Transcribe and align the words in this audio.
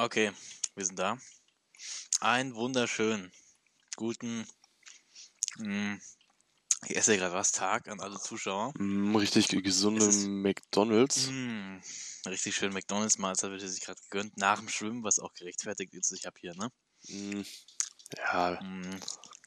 Okay, 0.00 0.30
wir 0.76 0.86
sind 0.86 0.96
da. 0.96 1.18
Ein 2.20 2.54
wunderschönen, 2.54 3.32
guten, 3.96 4.46
mh, 5.56 5.98
ich 6.86 6.96
esse 6.96 7.16
gerade 7.16 7.34
was, 7.34 7.50
Tag 7.50 7.88
an 7.88 7.98
alle 7.98 8.20
Zuschauer. 8.20 8.72
Mm, 8.78 9.16
richtig 9.16 9.48
gesunde 9.48 10.06
Es 10.06 10.24
McDonalds. 10.24 11.30
Mh, 11.30 11.80
richtig 12.26 12.54
schön 12.54 12.72
McDonalds-Mahlzeit 12.72 13.50
wird 13.50 13.60
sich 13.62 13.80
gerade 13.80 14.00
gegönnt, 14.02 14.36
nach 14.36 14.60
dem 14.60 14.68
Schwimmen, 14.68 15.02
was 15.02 15.18
auch 15.18 15.34
gerechtfertigt 15.34 15.92
ist. 15.94 16.12
Ich 16.12 16.26
habe 16.26 16.38
hier, 16.38 16.54
ne? 16.54 16.70
Mm, 17.08 17.42
ja, 18.18 18.56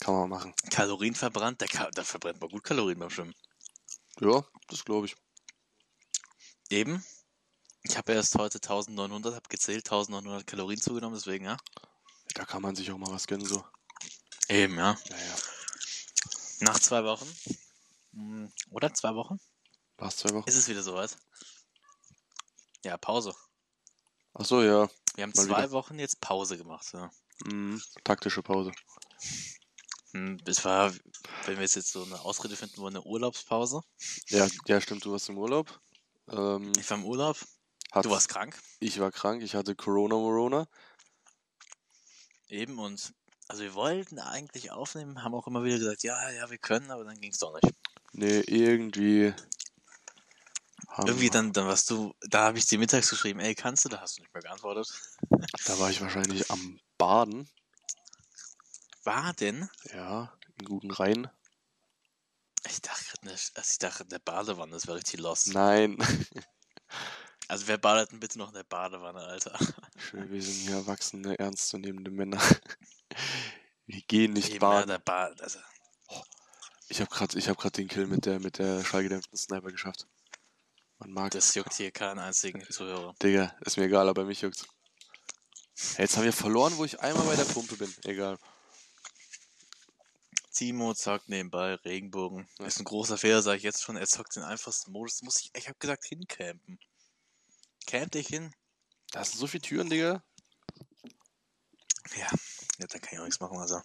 kann 0.02 0.14
man 0.14 0.30
machen. 0.30 0.54
Kalorien 0.70 1.16
verbrannt, 1.16 1.62
da, 1.62 1.90
da 1.92 2.04
verbrennt 2.04 2.42
man 2.42 2.50
gut 2.50 2.66
Kalorien 2.66 3.00
beim 3.00 3.10
Schwimmen. 3.10 3.36
Ja, 4.20 4.46
das 4.68 4.84
glaube 4.84 5.06
ich. 5.06 5.16
Eben. 6.70 7.02
Ich 7.84 7.98
habe 7.98 8.14
erst 8.14 8.36
heute 8.38 8.58
1900, 8.60 9.34
habe 9.36 9.50
gezählt, 9.50 9.86
1900 9.92 10.46
Kalorien 10.46 10.80
zugenommen, 10.80 11.16
deswegen, 11.16 11.46
ja. 11.46 11.58
Da 12.36 12.46
kann 12.46 12.62
man 12.62 12.76
sich 12.76 12.92
auch 12.92 12.98
mal 12.98 13.12
was 13.12 13.28
gönnen, 13.28 13.46
so. 13.46 13.64
Eben, 14.48 14.78
ja. 14.78 14.98
Ja, 15.10 15.18
ja. 15.18 15.36
Nach 16.62 16.80
zwei 16.80 17.04
Wochen, 17.04 17.28
mh, 18.12 18.50
oder 18.70 18.94
zwei 18.94 19.16
Wochen, 19.16 19.40
War 19.98 20.10
es 20.10 20.18
zwei 20.18 20.30
Wochen? 20.30 20.48
ist 20.48 20.56
es 20.56 20.68
wieder 20.68 20.84
soweit. 20.84 21.18
Ja, 22.86 22.98
Pause. 22.98 23.34
Ach 24.34 24.46
so, 24.46 24.62
ja. 24.62 24.90
Wir 25.16 25.24
haben 25.24 25.34
Mal 25.36 25.46
zwei 25.46 25.58
wieder. 25.64 25.72
Wochen 25.72 26.00
jetzt 26.00 26.22
Pause 26.22 26.58
gemacht. 26.58 26.88
Ja. 26.94 27.12
Mm, 27.46 27.82
taktische 28.04 28.42
Pause. 28.44 28.72
Hm, 30.14 30.38
Es 30.46 30.64
war, 30.66 30.94
wenn 31.46 31.56
wir 31.58 31.64
jetzt 31.64 31.92
so 31.92 32.04
eine 32.04 32.20
Ausrede 32.22 32.56
finden 32.56 32.78
wollen, 32.78 32.96
eine 32.96 33.06
Urlaubspause. 33.06 33.82
Ja, 34.30 34.48
ja, 34.68 34.80
stimmt, 34.82 35.04
du 35.06 35.12
warst 35.12 35.30
im 35.30 35.38
Urlaub. 35.38 35.80
Ähm, 36.30 36.72
Ich 36.78 36.90
war 36.90 36.98
im 36.98 37.06
Urlaub, 37.06 37.38
hat, 37.92 38.06
du 38.06 38.10
warst 38.10 38.30
krank. 38.30 38.58
Ich 38.80 39.00
war 39.00 39.12
krank, 39.12 39.44
ich 39.44 39.56
hatte 39.56 39.76
Corona, 39.76 40.16
Morona. 40.16 40.68
Eben 42.48 42.80
und 42.80 43.14
also 43.48 43.64
wir 43.64 43.74
wollten 43.74 44.20
eigentlich 44.20 44.72
aufnehmen, 44.72 45.24
haben 45.24 45.36
auch 45.36 45.48
immer 45.48 45.64
wieder 45.64 45.78
gesagt, 45.78 46.04
ja, 46.04 46.32
ja, 46.32 46.50
wir 46.50 46.58
können, 46.58 46.90
aber 46.90 47.04
dann 47.04 47.20
ging 47.20 47.32
es 47.32 47.40
doch 47.40 47.54
nicht. 47.54 47.76
Nee, 48.14 48.40
irgendwie. 48.42 49.34
Irgendwie 50.98 51.30
dann, 51.30 51.54
dann 51.54 51.68
warst 51.68 51.90
du, 51.90 52.14
da 52.22 52.48
habe 52.48 52.58
ich 52.58 52.68
dir 52.68 52.78
mittags 52.78 53.10
geschrieben, 53.10 53.40
ey, 53.40 53.56
kannst 53.56 53.86
du, 53.86 53.90
da 53.90 54.02
hast 54.02 54.18
du 54.18 54.22
nicht 54.22 54.34
mehr 54.34 54.44
geantwortet. 54.44 54.88
Da 55.66 55.80
war 55.80 55.90
ich 55.90 56.02
wahrscheinlich 56.02 56.50
am 56.50 56.80
Baden. 56.98 57.48
War 59.04 59.34
denn? 59.34 59.70
Ja, 59.94 60.34
im 60.58 60.66
guten 60.66 60.92
Rhein. 60.92 61.30
Ich 62.68 62.82
dachte 62.82 63.06
also 63.24 63.52
ich 63.70 63.78
dachte, 63.80 64.04
in 64.04 64.10
der 64.10 64.20
Badewanne, 64.20 64.72
das 64.72 64.88
wäre 64.88 64.98
richtig 64.98 65.20
lost. 65.20 65.54
Nein. 65.54 65.98
Also 67.52 67.68
wer 67.68 67.78
badet 67.78 68.14
denn 68.14 68.22
bitte 68.22 68.38
noch 68.38 68.48
in 68.48 68.54
der 68.54 68.64
Badewanne, 68.64 69.20
Alter? 69.20 69.60
Schön, 69.98 70.32
wir 70.32 70.42
sind 70.42 70.54
hier 70.54 70.76
erwachsene, 70.76 71.38
ernstzunehmende 71.38 72.10
Männer. 72.10 72.42
Wir 73.88 74.02
gehen 74.04 74.32
nicht 74.32 74.52
Eben, 74.52 74.54
ja, 74.54 74.60
baden. 74.70 74.88
der 74.88 75.00
ba 75.00 75.26
also, 75.38 75.60
Ich 76.88 77.02
habe 77.02 77.14
gerade 77.14 77.38
ich 77.38 77.50
hab 77.50 77.58
grad 77.58 77.76
den 77.76 77.90
Kill 77.90 78.08
mit 78.08 78.26
der, 78.26 78.40
mit 78.40 78.58
der 78.58 78.86
schallgedämpften 78.86 79.38
Sniper 79.38 79.70
geschafft. 79.70 80.08
Man 81.00 81.12
mag 81.12 81.32
das 81.32 81.54
juckt 81.54 81.74
hier 81.74 81.92
keinen 81.92 82.20
einzigen 82.20 82.64
Zuhörer. 82.70 83.14
Digga, 83.22 83.54
ist 83.66 83.76
mir 83.76 83.84
egal, 83.84 84.08
aber 84.08 84.24
mich 84.24 84.40
juckt's. 84.40 84.66
Jetzt 85.98 86.16
haben 86.16 86.24
wir 86.24 86.32
verloren, 86.32 86.78
wo 86.78 86.86
ich 86.86 87.02
einmal 87.02 87.26
bei 87.26 87.36
der 87.36 87.44
Pumpe 87.44 87.76
bin. 87.76 87.94
Egal. 88.06 88.38
Timo 90.54 90.94
zockt 90.94 91.28
nebenbei 91.28 91.76
Regenbogen. 91.76 92.48
Ja. 92.60 92.66
Ist 92.68 92.80
ein 92.80 92.86
großer 92.86 93.18
Fehler, 93.18 93.42
sage 93.42 93.58
ich 93.58 93.64
jetzt 93.64 93.84
schon. 93.84 93.98
Er 93.98 94.08
zockt 94.08 94.38
den 94.38 94.44
einfachsten 94.44 94.94
Modus. 94.94 95.22
Muss 95.22 95.42
ich, 95.42 95.52
ich 95.54 95.68
habe 95.68 95.78
gesagt, 95.80 96.06
hincampen. 96.06 96.80
Camp 97.86 98.12
dich 98.12 98.28
hin? 98.28 98.54
Da 99.12 99.24
sind 99.24 99.40
so 99.40 99.48
viele 99.48 99.62
Türen, 99.62 99.90
Digga. 99.90 100.24
Ja, 102.16 102.28
ja, 102.80 102.88
da 102.88 103.00
kann 103.00 103.14
ich 103.14 103.20
auch 103.20 103.26
nichts 103.26 103.40
machen. 103.40 103.58
Also, 103.58 103.82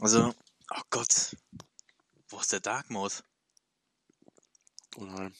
also, 0.00 0.34
oh 0.70 0.82
Gott. 0.90 1.36
Wo 2.28 2.40
ist 2.40 2.52
der 2.52 2.60
Dark 2.60 2.90
Mode? 2.90 3.14
Oh 4.96 5.04
nein. 5.04 5.34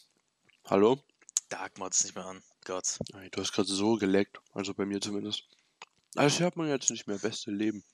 Hallo? 0.64 1.02
Dark 1.48 1.78
Mode 1.78 1.90
ist 1.90 2.04
nicht 2.04 2.14
mehr 2.14 2.26
an. 2.26 2.42
Gott. 2.64 2.98
Ey, 3.14 3.30
Du 3.30 3.40
hast 3.40 3.52
gerade 3.52 3.68
so 3.68 3.96
geleckt. 3.96 4.38
Also 4.52 4.74
bei 4.74 4.86
mir 4.86 5.00
zumindest. 5.00 5.44
Also 6.16 6.40
hört 6.40 6.56
man 6.56 6.68
jetzt 6.68 6.90
nicht 6.90 7.06
mehr. 7.06 7.18
Beste 7.18 7.50
Leben. 7.50 7.84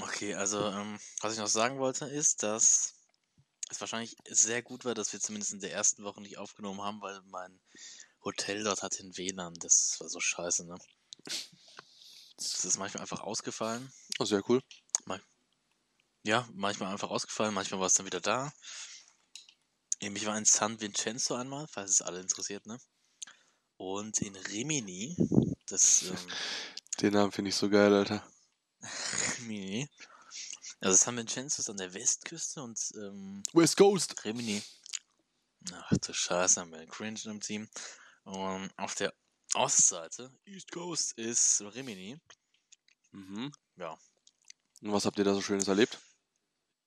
Okay, 0.00 0.34
also, 0.34 0.68
ähm, 0.70 0.98
was 1.20 1.34
ich 1.34 1.38
noch 1.38 1.46
sagen 1.46 1.78
wollte, 1.78 2.06
ist, 2.06 2.42
dass 2.42 2.94
es 3.68 3.80
wahrscheinlich 3.80 4.16
sehr 4.28 4.62
gut 4.62 4.84
war, 4.84 4.94
dass 4.94 5.12
wir 5.12 5.20
zumindest 5.20 5.52
in 5.52 5.60
der 5.60 5.72
ersten 5.72 6.04
Woche 6.04 6.20
nicht 6.20 6.38
aufgenommen 6.38 6.80
haben, 6.82 7.00
weil 7.00 7.20
mein 7.26 7.60
Hotel 8.24 8.62
dort 8.64 8.82
hatte 8.82 9.02
ein 9.02 9.16
WLAN. 9.16 9.54
Das 9.54 9.96
war 10.00 10.08
so 10.08 10.20
scheiße, 10.20 10.64
ne? 10.66 10.78
Das 12.36 12.64
ist 12.64 12.78
manchmal 12.78 13.02
einfach 13.02 13.20
ausgefallen. 13.20 13.92
Oh, 14.18 14.24
sehr 14.24 14.48
cool. 14.48 14.62
Ja, 16.24 16.48
manchmal 16.52 16.92
einfach 16.92 17.10
ausgefallen, 17.10 17.52
manchmal 17.52 17.80
war 17.80 17.88
es 17.88 17.94
dann 17.94 18.06
wieder 18.06 18.20
da. 18.20 18.52
Ich 19.98 20.26
war 20.26 20.38
in 20.38 20.44
San 20.44 20.80
Vincenzo 20.80 21.34
einmal, 21.34 21.66
falls 21.68 21.90
es 21.90 22.02
alle 22.02 22.20
interessiert, 22.20 22.64
ne? 22.66 22.78
Und 23.76 24.20
in 24.20 24.36
Rimini, 24.36 25.16
das 25.66 26.02
ähm, 26.02 26.16
Den 27.00 27.14
Namen 27.14 27.32
finde 27.32 27.48
ich 27.48 27.56
so 27.56 27.68
geil, 27.68 27.92
Alter. 27.92 28.24
Rimini. 29.38 29.88
Also 30.80 30.96
San 30.96 31.16
Vincenzo 31.16 31.60
ist 31.60 31.70
an 31.70 31.76
der 31.76 31.92
Westküste 31.92 32.62
und 32.62 32.78
ähm, 32.96 33.42
West 33.52 33.76
Coast. 33.76 34.24
Rimini. 34.24 34.62
Ach 35.72 35.92
du 35.98 36.12
Scheiße, 36.12 36.60
haben 36.60 36.70
wir 36.70 36.78
einen 36.78 36.90
Cringe 36.90 37.20
im 37.24 37.40
Team. 37.40 37.68
Und 38.24 38.70
auf 38.76 38.94
der 38.94 39.12
Ostseite, 39.54 40.30
East 40.44 40.70
Coast, 40.70 41.18
ist 41.18 41.60
Rimini. 41.74 42.20
Mhm. 43.10 43.52
Ja. 43.76 43.98
Und 44.80 44.92
was 44.92 45.04
habt 45.04 45.18
ihr 45.18 45.24
da 45.24 45.34
so 45.34 45.42
Schönes 45.42 45.68
erlebt? 45.68 46.00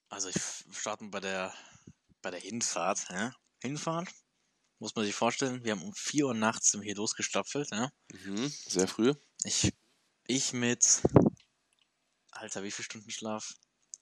Also 0.10 0.30
ich 0.30 0.42
starten 0.78 1.12
bei 1.12 1.20
der 1.20 1.54
bei 2.22 2.32
der 2.32 2.40
Hinfahrt, 2.40 3.08
ja? 3.10 3.34
Hinfahrt 3.62 4.10
muss 4.80 4.96
man 4.96 5.06
sich 5.06 5.16
vorstellen, 5.16 5.64
wir 5.64 5.72
haben 5.72 5.84
um 5.84 5.94
4 5.94 6.28
Uhr 6.28 6.34
nachts 6.34 6.72
sind 6.72 6.82
hier 6.82 6.96
losgestapfelt, 6.96 7.72
ja? 7.72 7.90
Mhm. 8.12 8.48
Sehr 8.48 8.88
früh. 8.88 9.14
Ich 9.44 9.74
ich 10.28 10.54
mit 10.54 11.02
Alter, 12.32 12.64
wie 12.64 12.72
viel 12.72 12.86
Stunden 12.86 13.10
Schlaf? 13.10 13.54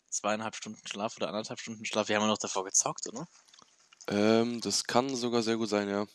Zweieinhalb 0.09 0.55
Stunden 0.55 0.87
Schlaf 0.87 1.17
oder 1.17 1.27
anderthalb 1.27 1.59
Stunden 1.59 1.85
Schlaf? 1.85 2.07
Wir 2.07 2.15
haben 2.15 2.23
ja 2.23 2.29
noch 2.29 2.37
davor 2.37 2.63
gezockt, 2.63 3.07
oder? 3.07 3.27
Ähm, 4.07 4.61
das 4.61 4.83
kann 4.83 5.15
sogar 5.15 5.43
sehr 5.43 5.57
gut 5.57 5.69
sein, 5.69 5.89
ja. 5.89 6.05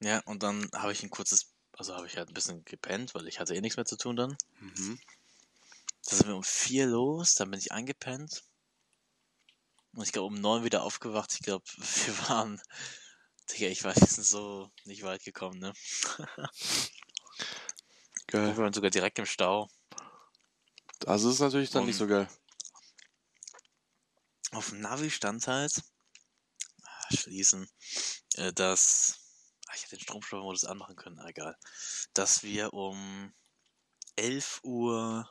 Ja, 0.00 0.20
und 0.26 0.42
dann 0.42 0.68
habe 0.74 0.92
ich 0.92 1.02
ein 1.02 1.10
kurzes, 1.10 1.52
also 1.72 1.94
habe 1.94 2.06
ich 2.06 2.16
halt 2.16 2.28
ein 2.28 2.34
bisschen 2.34 2.64
gepennt, 2.64 3.14
weil 3.14 3.26
ich 3.26 3.40
hatte 3.40 3.54
eh 3.54 3.60
nichts 3.60 3.76
mehr 3.76 3.86
zu 3.86 3.96
tun 3.96 4.16
dann. 4.16 4.36
Mhm. 4.60 5.00
Da 6.04 6.16
sind 6.16 6.28
wir 6.28 6.36
um 6.36 6.44
vier 6.44 6.86
los, 6.86 7.34
dann 7.34 7.50
bin 7.50 7.58
ich 7.60 7.72
eingepennt. 7.72 8.44
Und 9.92 10.04
ich 10.04 10.12
glaube 10.12 10.26
um 10.28 10.40
neun 10.40 10.64
wieder 10.64 10.82
aufgewacht. 10.82 11.32
Ich 11.32 11.40
glaube, 11.40 11.64
wir 11.76 12.28
waren, 12.28 12.60
Digga, 13.50 13.66
ich 13.66 13.82
weiß, 13.82 14.00
wir 14.00 14.06
sind 14.06 14.24
so 14.24 14.70
nicht 14.84 15.02
weit 15.02 15.24
gekommen, 15.24 15.58
ne? 15.58 15.72
Geil. 18.28 18.48
Wir 18.48 18.56
waren 18.58 18.72
sogar 18.72 18.90
direkt 18.90 19.18
im 19.18 19.26
Stau. 19.26 19.68
Also 21.06 21.30
ist 21.30 21.40
natürlich 21.40 21.70
dann 21.70 21.86
nicht 21.86 21.96
so 21.96 22.06
geil. 22.06 22.28
Auf 24.50 24.70
dem 24.70 24.80
Navi 24.80 25.10
stand 25.10 25.46
halt, 25.46 25.82
ah, 26.82 27.16
schließen, 27.16 27.70
äh, 28.34 28.52
dass, 28.52 29.27
ich 29.74 29.82
hätte 29.84 29.96
den 29.96 30.02
Stromsteuermodus 30.02 30.64
anmachen 30.64 30.96
können, 30.96 31.18
ah, 31.20 31.28
egal, 31.28 31.56
dass 32.14 32.42
wir 32.42 32.72
um 32.72 33.32
11 34.16 34.60
Uhr 34.64 35.28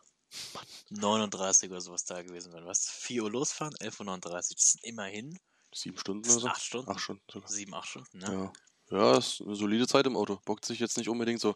39 0.90 1.70
oder 1.72 1.82
sowas 1.82 2.06
da 2.06 2.22
gewesen 2.22 2.54
wären. 2.54 2.66
Was? 2.66 2.88
4 2.90 3.24
Uhr 3.24 3.32
losfahren, 3.32 3.74
11 3.80 4.00
Uhr 4.00 4.06
39. 4.06 4.56
Das 4.58 4.72
sind 4.72 4.84
immerhin 4.84 5.40
Sieben 5.74 5.98
Stunden 5.98 6.24
das 6.24 6.34
oder 6.38 6.42
so? 6.42 6.48
8 6.50 6.62
Stunden. 6.64 6.92
Acht 6.92 7.00
Stunden 7.02 7.24
sogar. 7.32 7.50
7, 7.50 7.74
8 7.74 7.88
Stunden, 7.88 8.18
ne? 8.20 8.52
Ja. 8.90 8.98
Ja, 8.98 9.18
ist 9.18 9.42
eine 9.42 9.56
solide 9.56 9.86
Zeit 9.88 10.06
im 10.08 10.16
Auto. 10.16 10.40
Bockt 10.46 10.64
sich 10.66 10.80
jetzt 10.80 10.98
nicht 10.98 11.10
unbedingt 11.10 11.42
so. 11.42 11.54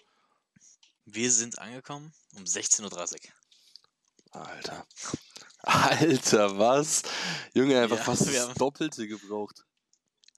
Wir 1.06 1.32
sind 1.32 1.58
angekommen 1.60 2.14
um 2.36 2.44
16.30 2.44 3.14
Uhr. 3.26 4.42
Alter. 4.42 4.86
Alter, 5.60 6.58
was? 6.58 7.04
Junge, 7.54 7.80
einfach 7.82 7.98
Ja, 7.98 8.04
fast 8.04 8.26
wir 8.28 8.34
das 8.34 8.50
haben- 8.50 8.56
Doppelte 8.56 9.08
gebraucht. 9.08 9.64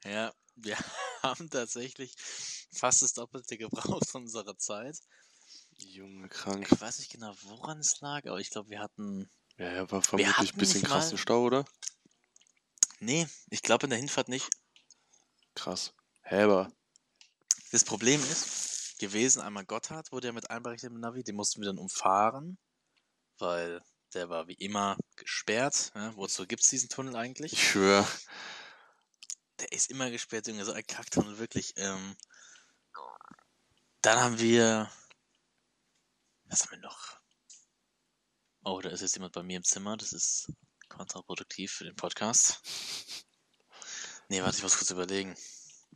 Ja, 0.03 0.31
wir 0.55 0.77
haben 1.21 1.49
tatsächlich 1.49 2.13
fast 2.71 3.01
das 3.01 3.13
Doppelte 3.13 3.57
gebraucht 3.57 4.09
von 4.09 4.23
unserer 4.23 4.57
Zeit. 4.57 4.97
Junge, 5.75 6.29
krank. 6.29 6.67
Ich 6.71 6.81
weiß 6.81 6.99
nicht 6.99 7.11
genau, 7.11 7.33
woran 7.43 7.79
es 7.79 7.99
lag, 8.01 8.25
aber 8.25 8.39
ich 8.39 8.49
glaube, 8.49 8.69
wir 8.69 8.79
hatten. 8.79 9.29
Ja, 9.57 9.71
ja, 9.71 9.91
war 9.91 10.01
vermutlich 10.01 10.53
ein 10.53 10.57
bisschen 10.57 10.83
krassen 10.83 11.17
Stau, 11.17 11.43
oder? 11.43 11.65
Nee, 12.99 13.27
ich 13.49 13.61
glaube 13.61 13.85
in 13.85 13.89
der 13.91 13.99
Hinfahrt 13.99 14.29
nicht. 14.29 14.49
Krass. 15.55 15.93
Hä, 16.23 16.43
aber. 16.43 16.71
Das 17.71 17.83
Problem 17.83 18.21
ist 18.21 18.97
gewesen, 18.99 19.41
einmal 19.41 19.65
Gotthard 19.65 20.11
wurde 20.11 20.27
ja 20.27 20.33
mit 20.33 20.49
einberechnet 20.49 20.91
im 20.91 20.99
Navi, 20.99 21.23
den 21.23 21.35
mussten 21.35 21.61
wir 21.61 21.67
dann 21.67 21.79
umfahren, 21.79 22.57
weil 23.39 23.81
der 24.13 24.29
war 24.29 24.47
wie 24.47 24.53
immer 24.53 24.97
gesperrt. 25.15 25.91
Ja, 25.95 26.15
wozu 26.15 26.45
gibt's 26.45 26.69
diesen 26.69 26.89
Tunnel 26.89 27.15
eigentlich? 27.15 27.53
Ich 27.53 27.67
schwöre. 27.67 28.07
Der 29.63 29.71
ist 29.71 29.89
immer 29.91 30.11
gesperrt, 30.11 30.47
Junge, 30.47 30.65
so 30.65 30.73
ein 30.73 30.85
Kacktunnel, 30.85 31.37
wirklich. 31.37 31.73
Ähm, 31.77 32.17
dann 34.01 34.19
haben 34.19 34.37
wir 34.37 34.91
Was 36.49 36.63
haben 36.63 36.71
wir 36.71 36.79
noch? 36.79 37.17
Oh, 38.65 38.81
da 38.81 38.89
ist 38.89 38.99
jetzt 38.99 39.15
jemand 39.15 39.31
bei 39.31 39.41
mir 39.41 39.55
im 39.55 39.63
Zimmer. 39.63 39.95
Das 39.95 40.11
ist 40.11 40.51
kontraproduktiv 40.89 41.71
für 41.71 41.85
den 41.85 41.95
Podcast. 41.95 42.61
Nee, 44.27 44.41
warte, 44.41 44.57
ich 44.57 44.63
muss 44.63 44.77
kurz 44.77 44.91
überlegen. 44.91 45.33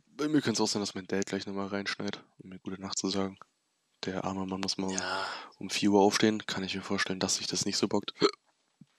Bei 0.06 0.28
mir 0.28 0.40
könnte 0.40 0.62
es 0.62 0.66
auch 0.66 0.72
sein, 0.72 0.80
dass 0.80 0.94
mein 0.94 1.06
Dad 1.06 1.26
gleich 1.26 1.46
nochmal 1.46 1.66
reinschneidet, 1.66 2.24
um 2.38 2.48
mir 2.48 2.58
gute 2.60 2.80
Nacht 2.80 2.96
zu 2.98 3.10
sagen. 3.10 3.38
Der 4.06 4.24
arme 4.24 4.46
Mann 4.46 4.62
muss 4.62 4.78
mal 4.78 4.90
Ja, 4.92 5.28
um 5.58 5.68
4 5.68 5.90
Uhr 5.90 6.00
aufstehen. 6.00 6.46
Kann 6.46 6.64
ich 6.64 6.74
mir 6.74 6.80
vorstellen, 6.80 7.20
dass 7.20 7.36
sich 7.36 7.46
das 7.46 7.66
nicht 7.66 7.76
so 7.76 7.86
bockt. 7.86 8.14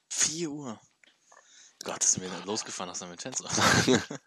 4 0.10 0.52
Uhr. 0.52 0.80
Gott, 1.84 2.04
ist 2.04 2.18
mir 2.18 2.30
losgefahren 2.46 2.90
aus 2.90 3.00
der 3.00 3.10
Vincenzo. 3.10 3.46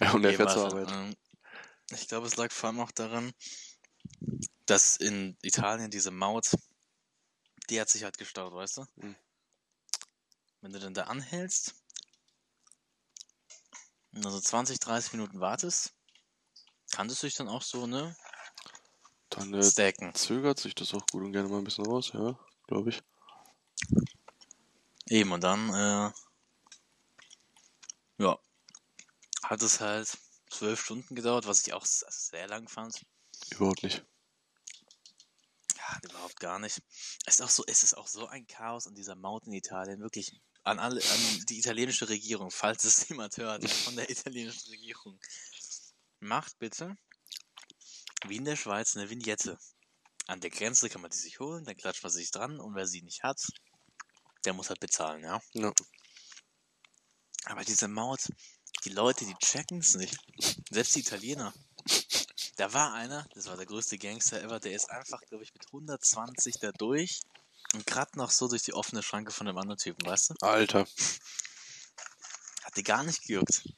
Ja, 0.00 0.12
und 0.12 0.22
der 0.22 0.32
Nee, 0.32 0.36
fährt 0.36 0.50
zur 0.50 0.66
Arbeit. 0.66 0.88
ähm, 0.88 1.16
Ich 1.90 2.08
glaube, 2.08 2.26
es 2.26 2.36
lag 2.36 2.50
vor 2.50 2.68
allem 2.70 2.80
auch 2.80 2.90
daran, 2.90 3.32
dass 4.66 4.96
in 4.96 5.36
Italien 5.42 5.90
diese 5.90 6.10
Maut, 6.10 6.50
die 7.70 7.80
hat 7.80 7.88
sich 7.88 8.02
halt 8.04 8.18
gestaut, 8.18 8.52
weißt 8.52 8.78
du? 8.78 8.84
Mhm. 8.96 9.16
Wenn 10.60 10.72
du 10.72 10.78
dann 10.80 10.94
da 10.94 11.04
anhältst, 11.04 11.74
und 14.14 14.24
also 14.24 14.40
20, 14.40 14.78
30 14.80 15.12
Minuten 15.12 15.40
wartest, 15.40 15.92
kann 16.92 17.08
das 17.08 17.20
sich 17.20 17.34
dann 17.34 17.48
auch 17.48 17.62
so, 17.62 17.86
ne, 17.86 18.16
Dann 19.30 19.52
äh, 19.54 19.62
stacken. 19.62 20.14
zögert 20.14 20.58
sich 20.60 20.74
das 20.74 20.94
auch 20.94 21.04
gut 21.10 21.22
und 21.24 21.32
gerne 21.32 21.48
mal 21.48 21.58
ein 21.58 21.64
bisschen 21.64 21.86
raus, 21.86 22.12
ja, 22.14 22.38
glaube 22.66 22.90
ich. 22.90 23.02
Eben, 25.08 25.32
und 25.32 25.42
dann, 25.44 25.68
äh, 25.74 26.12
ja, 28.18 28.38
hat 29.42 29.62
es 29.62 29.80
halt 29.80 30.16
zwölf 30.50 30.80
Stunden 30.80 31.14
gedauert, 31.14 31.46
was 31.46 31.66
ich 31.66 31.72
auch 31.72 31.84
sehr 31.84 32.48
lang 32.48 32.68
fand. 32.68 33.04
Überhaupt 33.50 33.82
nicht. 33.82 34.04
Ja, 35.76 35.98
überhaupt 36.02 36.40
gar 36.40 36.58
nicht. 36.58 36.80
Es 37.26 37.34
ist 37.34 37.42
auch 37.42 37.50
so, 37.50 37.64
es 37.66 37.82
ist 37.82 37.94
auch 37.94 38.06
so 38.06 38.26
ein 38.26 38.46
Chaos 38.46 38.86
an 38.86 38.94
dieser 38.94 39.16
Maut 39.16 39.46
in 39.46 39.52
Italien. 39.52 40.00
Wirklich 40.00 40.40
an 40.62 40.78
alle, 40.78 41.02
an 41.02 41.44
die 41.48 41.58
italienische 41.58 42.08
Regierung, 42.08 42.50
falls 42.50 42.84
es 42.84 43.08
jemand 43.08 43.36
hört, 43.36 43.68
von 43.68 43.96
der 43.96 44.08
italienischen 44.08 44.70
Regierung. 44.70 45.20
Macht 46.20 46.58
bitte, 46.58 46.96
wie 48.26 48.36
in 48.36 48.44
der 48.44 48.56
Schweiz, 48.56 48.96
eine 48.96 49.10
Vignette. 49.10 49.58
An 50.26 50.40
der 50.40 50.48
Grenze 50.48 50.88
kann 50.88 51.02
man 51.02 51.10
die 51.10 51.18
sich 51.18 51.38
holen, 51.38 51.66
dann 51.66 51.76
klatscht 51.76 52.02
man 52.02 52.12
sich 52.12 52.30
dran 52.30 52.58
und 52.58 52.74
wer 52.74 52.86
sie 52.86 53.02
nicht 53.02 53.22
hat, 53.22 53.46
der 54.46 54.54
muss 54.54 54.70
halt 54.70 54.80
bezahlen, 54.80 55.22
ja. 55.22 55.38
Ja. 55.52 55.70
Aber 57.46 57.64
diese 57.64 57.88
Maut, 57.88 58.20
die 58.84 58.90
Leute, 58.90 59.24
die 59.24 59.34
checken 59.34 59.78
es 59.78 59.94
nicht. 59.94 60.16
Selbst 60.70 60.94
die 60.94 61.00
Italiener. 61.00 61.52
Da 62.56 62.72
war 62.72 62.92
einer, 62.94 63.26
das 63.34 63.46
war 63.46 63.56
der 63.56 63.66
größte 63.66 63.98
Gangster 63.98 64.42
ever, 64.42 64.60
der 64.60 64.72
ist 64.72 64.90
einfach, 64.90 65.20
glaube 65.28 65.44
ich, 65.44 65.52
mit 65.54 65.66
120 65.66 66.58
da 66.60 66.70
durch 66.72 67.20
und 67.74 67.86
gerade 67.86 68.16
noch 68.16 68.30
so 68.30 68.48
durch 68.48 68.62
die 68.62 68.72
offene 68.74 69.02
Schranke 69.02 69.32
von 69.32 69.46
dem 69.46 69.58
anderen 69.58 69.78
Typen, 69.78 70.06
weißt 70.06 70.30
du? 70.30 70.34
Alter, 70.40 70.86
Hat 72.62 72.76
die 72.76 72.82
gar 72.84 73.02
nicht 73.02 73.22
gejuckt. 73.22 73.68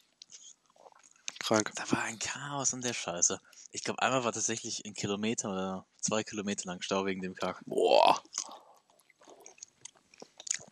krank. 1.40 1.72
Da 1.74 1.90
war 1.90 2.02
ein 2.02 2.19
Chaos 2.19 2.72
in 2.72 2.82
der 2.82 2.92
Scheiße. 2.92 3.40
Ich 3.72 3.82
glaube, 3.82 4.02
einmal 4.02 4.24
war 4.24 4.32
tatsächlich 4.32 4.84
ein 4.84 4.94
Kilometer 4.94 5.50
oder 5.50 5.86
zwei 6.00 6.22
Kilometer 6.22 6.66
lang 6.66 6.80
Stau 6.82 7.06
wegen 7.06 7.22
dem 7.22 7.34
Kack. 7.34 7.62
Boah. 7.66 8.22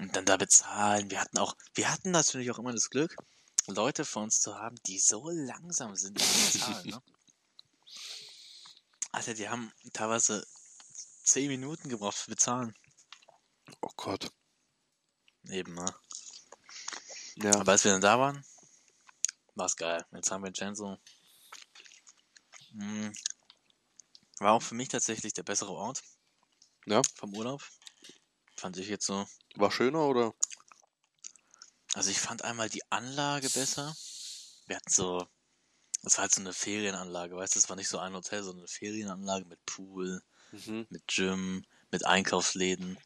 Und 0.05 0.15
dann 0.15 0.27
da 0.27 0.37
bezahlen. 0.37 1.11
Wir 1.11 1.19
hatten 1.19 1.39
auch, 1.39 1.57
wir 1.75 1.91
hatten 1.91 2.11
natürlich 2.11 2.51
auch 2.51 2.59
immer 2.59 2.73
das 2.73 2.91
Glück, 2.91 3.17
Leute 3.67 4.05
vor 4.05 4.23
uns 4.23 4.39
zu 4.39 4.55
haben, 4.55 4.77
die 4.87 4.99
so 4.99 5.31
langsam 5.31 5.97
sind 5.97 6.19
beim 6.19 6.27
Bezahlen, 6.27 6.91
ne? 6.91 7.03
Alter, 9.13 9.33
die 9.33 9.49
haben 9.49 9.73
teilweise 9.95 10.47
10 11.23 11.49
Minuten 11.49 11.89
gebraucht 11.89 12.19
für 12.19 12.33
Bezahlen. 12.33 12.77
Oh 13.81 13.93
Gott. 13.97 14.31
Eben, 15.49 15.73
ne? 15.75 15.87
Ja, 17.37 17.55
Aber 17.55 17.73
als 17.73 17.85
wir 17.85 17.93
dann 17.93 18.03
da 18.03 18.19
waren, 18.19 18.45
war 19.55 19.67
es 19.67 19.77
geil. 19.77 20.05
Jetzt 20.13 20.31
haben 20.31 20.43
wir 20.43 20.49
Vincenzo. 20.49 20.99
Hm. 22.73 23.11
War 24.39 24.53
auch 24.53 24.63
für 24.63 24.75
mich 24.75 24.89
tatsächlich 24.89 25.33
der 25.33 25.45
bessere 25.45 25.73
Ort 25.73 26.03
ja. 26.85 27.01
vom 27.15 27.35
Urlaub. 27.35 27.63
Fand 28.57 28.77
ich 28.79 28.89
jetzt 28.89 29.07
so. 29.07 29.27
War 29.57 29.71
schöner 29.71 30.07
oder? 30.07 30.35
Also 31.95 32.11
ich 32.11 32.19
fand 32.19 32.43
einmal 32.43 32.69
die 32.69 32.83
Anlage 32.91 33.49
besser. 33.51 33.95
Wir 34.67 34.77
hatten 34.77 34.91
so, 34.91 35.27
das 36.03 36.17
war 36.17 36.23
halt 36.23 36.35
so 36.35 36.41
eine 36.41 36.53
Ferienanlage, 36.53 37.37
weißt 37.37 37.55
du, 37.55 37.61
das 37.61 37.69
war 37.69 37.77
nicht 37.77 37.89
so 37.89 37.99
ein 37.99 38.15
Hotel, 38.15 38.43
sondern 38.43 38.61
eine 38.63 38.69
Ferienanlage 38.69 39.45
mit 39.47 39.65
Pool, 39.67 40.23
Mhm. 40.53 40.87
mit 40.89 41.07
Gym, 41.09 41.65
mit 41.91 42.07
Einkaufsläden. 42.07 42.99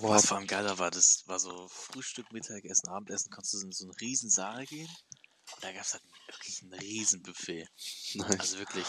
Boah, 0.00 0.14
Was 0.14 0.26
vor 0.26 0.36
allem 0.38 0.46
geiler 0.46 0.78
war, 0.78 0.90
das 0.90 1.26
war 1.26 1.38
so 1.38 1.68
Frühstück, 1.68 2.32
Mittagessen, 2.32 2.88
Abendessen, 2.88 3.30
konntest 3.30 3.54
du 3.54 3.60
in 3.60 3.72
so 3.72 3.84
einen 3.84 3.94
riesen 3.94 4.30
Saal 4.30 4.64
gehen. 4.66 4.88
Da 5.60 5.72
gab 5.72 5.82
es 5.82 5.92
halt 5.92 6.02
wirklich 6.26 6.62
ein 6.62 6.72
riesen 6.74 7.22
Buffet. 7.22 7.68
nice. 8.14 8.40
Also 8.40 8.58
wirklich. 8.58 8.86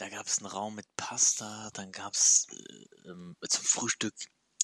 Da 0.00 0.08
gab 0.08 0.26
es 0.26 0.38
einen 0.38 0.46
Raum 0.46 0.76
mit 0.76 0.86
Pasta, 0.96 1.68
dann 1.74 1.92
gab 1.92 2.14
es 2.14 2.46
äh, 2.50 3.48
zum 3.48 3.64
Frühstück 3.66 4.14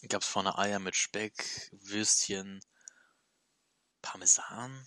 gab 0.09 0.23
es 0.23 0.29
vorne 0.29 0.57
Eier 0.57 0.79
mit 0.79 0.97
Speck, 0.97 1.71
Würstchen, 1.73 2.65
Parmesan 4.01 4.87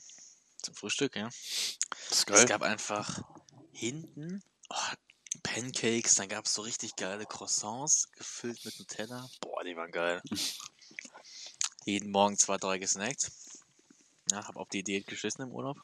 zum 0.63 0.74
Frühstück, 0.74 1.16
ja. 1.16 1.25
das 1.25 1.36
ist 1.36 2.10
Es 2.10 2.25
geil. 2.25 2.46
gab 2.48 2.63
einfach 2.63 3.22
hinten 3.74 4.44
oh, 4.69 4.94
Pancakes, 5.44 6.16
dann 6.16 6.30
gab 6.30 6.46
es 6.46 6.56
so 6.56 6.63
richtig 6.63 6.96
geile 6.96 7.28
Croissants 7.28 8.12
gefüllt 8.13 8.66
mit 8.66 8.80
Nutella. 8.80 9.30
Boah, 9.42 9.63
die 9.63 9.75
waren 9.75 9.92
geil. 9.92 10.19
Jeden 11.86 12.10
Morgen 12.10 12.40
zwei, 12.40 12.57
drei 12.57 12.80
gesnackt. 12.80 13.31
Ja, 14.31 14.48
hab 14.48 14.56
auf 14.56 14.69
die 14.69 14.81
Diät 14.81 15.06
geschissen 15.06 15.44
im 15.44 15.51
Urlaub. 15.51 15.78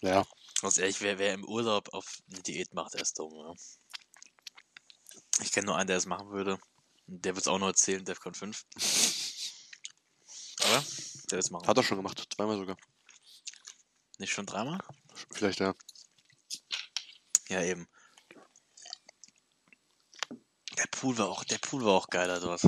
Ja. 0.00 0.24
Ganz 0.60 0.76
ehrlich, 0.78 1.00
wer, 1.00 1.18
wer 1.18 1.34
im 1.34 1.44
Urlaub 1.44 1.92
auf 1.94 2.22
eine 2.30 2.42
Diät 2.42 2.74
macht, 2.74 2.94
der 2.94 3.00
ist 3.02 3.18
dumm, 3.18 3.34
ja. 3.34 3.54
Ich 5.40 5.52
kenne 5.52 5.66
nur 5.66 5.76
einen, 5.76 5.86
der 5.86 5.96
es 5.96 6.06
machen 6.06 6.30
würde. 6.30 6.58
Der 7.06 7.34
wird 7.34 7.44
es 7.44 7.48
auch 7.48 7.58
nur 7.58 7.68
erzählen, 7.68 8.04
Defcon 8.04 8.34
5. 8.34 8.64
Aber 10.62 10.84
der 11.30 11.30
wird 11.32 11.44
es 11.44 11.50
machen. 11.50 11.66
Hat 11.66 11.76
er 11.76 11.82
schon 11.82 11.96
gemacht. 11.96 12.22
Zweimal 12.34 12.58
sogar. 12.58 12.76
Nicht 14.18 14.32
schon 14.32 14.44
dreimal? 14.44 14.78
Vielleicht, 15.32 15.60
ja. 15.60 15.74
Ja, 17.48 17.62
eben. 17.62 17.88
Der 20.76 20.86
Pool 20.90 21.16
war 21.16 21.28
auch, 21.30 21.42
der 21.44 21.58
Pool 21.58 21.84
war 21.84 21.94
auch 21.94 22.08
geiler 22.08 22.38
dort. 22.38 22.62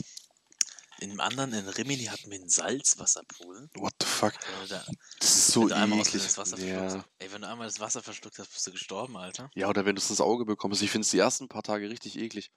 In 1.03 1.11
dem 1.11 1.21
anderen, 1.21 1.53
in 1.53 1.69
Rimini, 1.69 2.05
hatten 2.05 2.31
wir 2.31 2.39
einen 2.39 2.49
Salzwasserpool. 2.49 3.69
What 3.75 3.93
the 4.01 4.07
fuck? 4.07 4.35
Du, 4.39 4.69
da, 4.69 4.85
Das 5.19 5.35
ist 5.37 5.49
so 5.49 5.69
eklig. 5.69 6.13
das 6.13 6.39
Wasser 6.39 6.57
Ja. 6.61 7.05
Ey, 7.19 7.33
wenn 7.33 7.43
du 7.43 7.49
einmal 7.49 7.67
das 7.67 7.81
Wasser 7.81 8.05
verschluckt 8.05 8.39
hast, 8.39 8.53
bist 8.53 8.65
du 8.69 8.71
gestorben, 8.71 9.17
Alter. 9.17 9.51
ja, 9.57 9.69
oder 9.69 9.85
wenn 9.85 9.97
du 9.97 10.01
es 10.01 10.11
ins 10.11 10.21
Auge 10.21 10.45
bekommst. 10.45 10.81
Ich 10.81 10.93
finde 10.93 11.05
es 11.05 11.11
die 11.11 11.19
ersten 11.19 11.49
paar 11.49 11.65
Tage 11.65 11.91
richtig 11.91 12.17
eklig. 12.17 12.53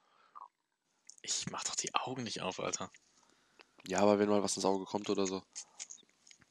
Ich 1.23 1.47
mach 1.49 1.63
doch 1.63 1.75
die 1.75 1.95
Augen 1.95 2.21
nicht 2.21 2.41
auf, 2.41 2.59
Alter. 2.59 2.91
Ja, 3.87 4.01
aber 4.01 4.19
wenn 4.19 4.29
mal 4.29 4.43
was 4.43 4.55
ins 4.55 4.65
Auge 4.65 4.85
kommt 4.85 5.09
oder 5.09 5.25
so. 5.25 5.41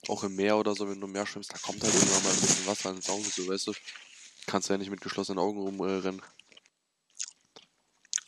Auch 0.09 0.25
im 0.25 0.35
Meer 0.35 0.57
oder 0.59 0.75
so, 0.75 0.89
wenn 0.89 1.01
du 1.01 1.07
im 1.07 1.13
Meer 1.13 1.27
schwimmst, 1.27 1.53
da 1.53 1.59
kommt 1.59 1.81
halt 1.81 1.95
irgendwann 1.95 2.25
mal 2.25 2.33
ein 2.33 2.41
bisschen 2.41 2.67
Wasser 2.67 2.91
ins 2.91 3.09
Auge, 3.09 3.29
so 3.29 3.47
weißt 3.47 3.69
du. 3.69 3.73
Kannst 4.47 4.69
ja 4.69 4.77
nicht 4.77 4.91
mit 4.91 5.01
geschlossenen 5.01 5.39
Augen 5.39 5.61
rumrennen. 5.61 6.03
Äh, 6.03 6.07
rennen. 6.09 6.23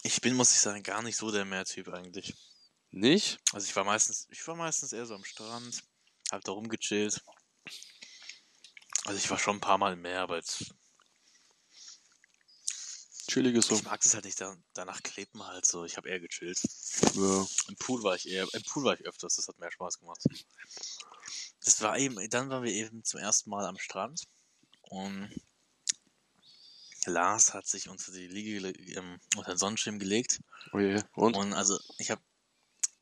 Ich 0.04 0.20
bin, 0.20 0.35
muss 0.35 0.52
ich 0.52 0.61
sagen, 0.61 0.85
gar 0.85 1.02
nicht 1.02 1.16
so 1.16 1.32
der 1.32 1.44
Meertyp 1.44 1.88
eigentlich. 1.88 2.32
Nicht? 2.90 3.38
Also 3.52 3.66
ich 3.66 3.76
war 3.76 3.85
meistens, 3.85 4.26
ich 4.31 4.47
war 4.47 4.57
meistens 4.57 4.93
eher 4.93 5.07
so 5.07 5.14
am 5.14 5.25
Strand, 5.25 5.83
hab 6.31 6.45
da 6.45 6.52
rumgechillt. 6.52 7.23
Also 9.05 9.19
ich 9.19 9.31
war 9.31 9.38
schon 9.38 9.57
ein 9.57 9.61
paar 9.61 9.78
Mal 9.78 9.93
im 9.93 10.02
Meer, 10.02 10.23
aber 10.23 10.37
jetzt, 10.37 10.75
Chillig 13.28 13.57
ist 13.57 13.69
so. 13.69 13.75
ich 13.75 13.83
mag 13.83 14.05
es 14.05 14.14
halt 14.14 14.25
nicht, 14.25 14.40
da, 14.40 14.57
danach 14.73 15.02
klebt 15.02 15.35
man 15.35 15.49
halt 15.49 15.66
so. 15.66 15.85
Ich 15.85 15.97
habe 15.97 16.09
eher 16.09 16.21
gechillt. 16.21 16.61
Ja. 17.14 17.47
Im 17.69 17.76
Pool 17.76 18.02
war 18.02 18.14
ich 18.14 18.28
eher, 18.28 18.47
im 18.52 18.62
Pool 18.62 18.85
war 18.85 18.95
ich 18.95 19.05
öfters, 19.05 19.37
das 19.37 19.49
hat 19.49 19.59
mehr 19.59 19.71
Spaß 19.71 19.99
gemacht. 19.99 20.23
Das 21.64 21.81
war 21.83 21.99
eben, 21.99 22.16
dann 22.31 22.49
waren 22.50 22.62
wir 22.62 22.73
eben 22.73 23.02
zum 23.05 23.19
ersten 23.21 23.50
Mal 23.50 23.66
am 23.66 23.78
Strand 23.78 24.23
und 24.83 25.28
Lars 27.05 27.52
hat 27.55 27.66
sich 27.66 27.88
unter 27.88 28.12
die 28.12 28.28
Liege, 28.28 28.69
ähm, 28.97 29.21
unter 29.37 29.55
den 29.55 29.59
Sonnenschirm 29.59 29.99
gelegt 29.99 30.40
Oh 30.73 30.78
je. 30.78 31.02
Und? 31.14 31.37
und 31.37 31.52
also 31.52 31.78
ich 31.99 32.11
habe 32.11 32.23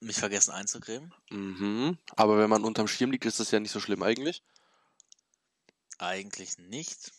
mich 0.05 0.17
vergessen 0.17 0.53
einzucremen. 0.53 1.13
Mhm. 1.31 1.99
Aber 2.17 2.39
wenn 2.39 2.51
man 2.51 2.65
unterm 2.65 2.89
Schirm 2.89 3.11
liegt, 3.11 3.25
ist 3.25 3.41
das 3.41 3.51
ja 3.51 3.61
nicht 3.61 3.73
so 3.73 3.81
schlimm 3.81 4.03
eigentlich. 4.03 4.43
Eigentlich 5.99 6.59
nicht. 6.59 7.13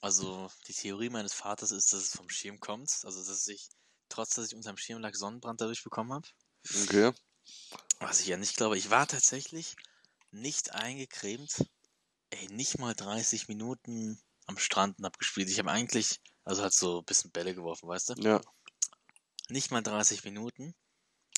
Also 0.00 0.50
die 0.68 0.74
Theorie 0.74 1.10
meines 1.10 1.32
Vaters 1.32 1.70
ist, 1.70 1.92
dass 1.92 2.02
es 2.02 2.16
vom 2.16 2.28
Schirm 2.28 2.60
kommt. 2.60 2.90
Also 3.04 3.24
dass 3.24 3.46
ich, 3.48 3.68
trotz 4.08 4.34
dass 4.34 4.48
ich 4.48 4.54
unterm 4.54 4.76
Schirm 4.76 5.00
lag, 5.00 5.14
Sonnenbrand 5.14 5.60
dadurch 5.60 5.82
bekommen 5.82 6.12
habe. 6.12 6.28
Okay. 6.82 7.12
Was 8.00 8.20
ich 8.20 8.26
ja 8.26 8.36
nicht 8.36 8.56
glaube. 8.56 8.76
Ich 8.76 8.90
war 8.90 9.06
tatsächlich 9.06 9.76
nicht 10.30 10.74
eingecremt. 10.74 11.64
Ey, 12.30 12.48
nicht 12.48 12.78
mal 12.78 12.94
30 12.94 13.48
Minuten 13.48 14.20
am 14.46 14.58
Strand 14.58 14.98
und 14.98 15.04
hab 15.04 15.18
gespielt. 15.18 15.48
Ich 15.48 15.58
habe 15.58 15.70
eigentlich, 15.70 16.20
also 16.44 16.62
halt 16.62 16.74
so 16.74 16.98
ein 16.98 17.04
bisschen 17.04 17.30
Bälle 17.30 17.54
geworfen, 17.54 17.88
weißt 17.88 18.10
du? 18.10 18.14
Ja. 18.14 18.40
Nicht 19.48 19.70
mal 19.70 19.82
30 19.82 20.24
Minuten. 20.24 20.74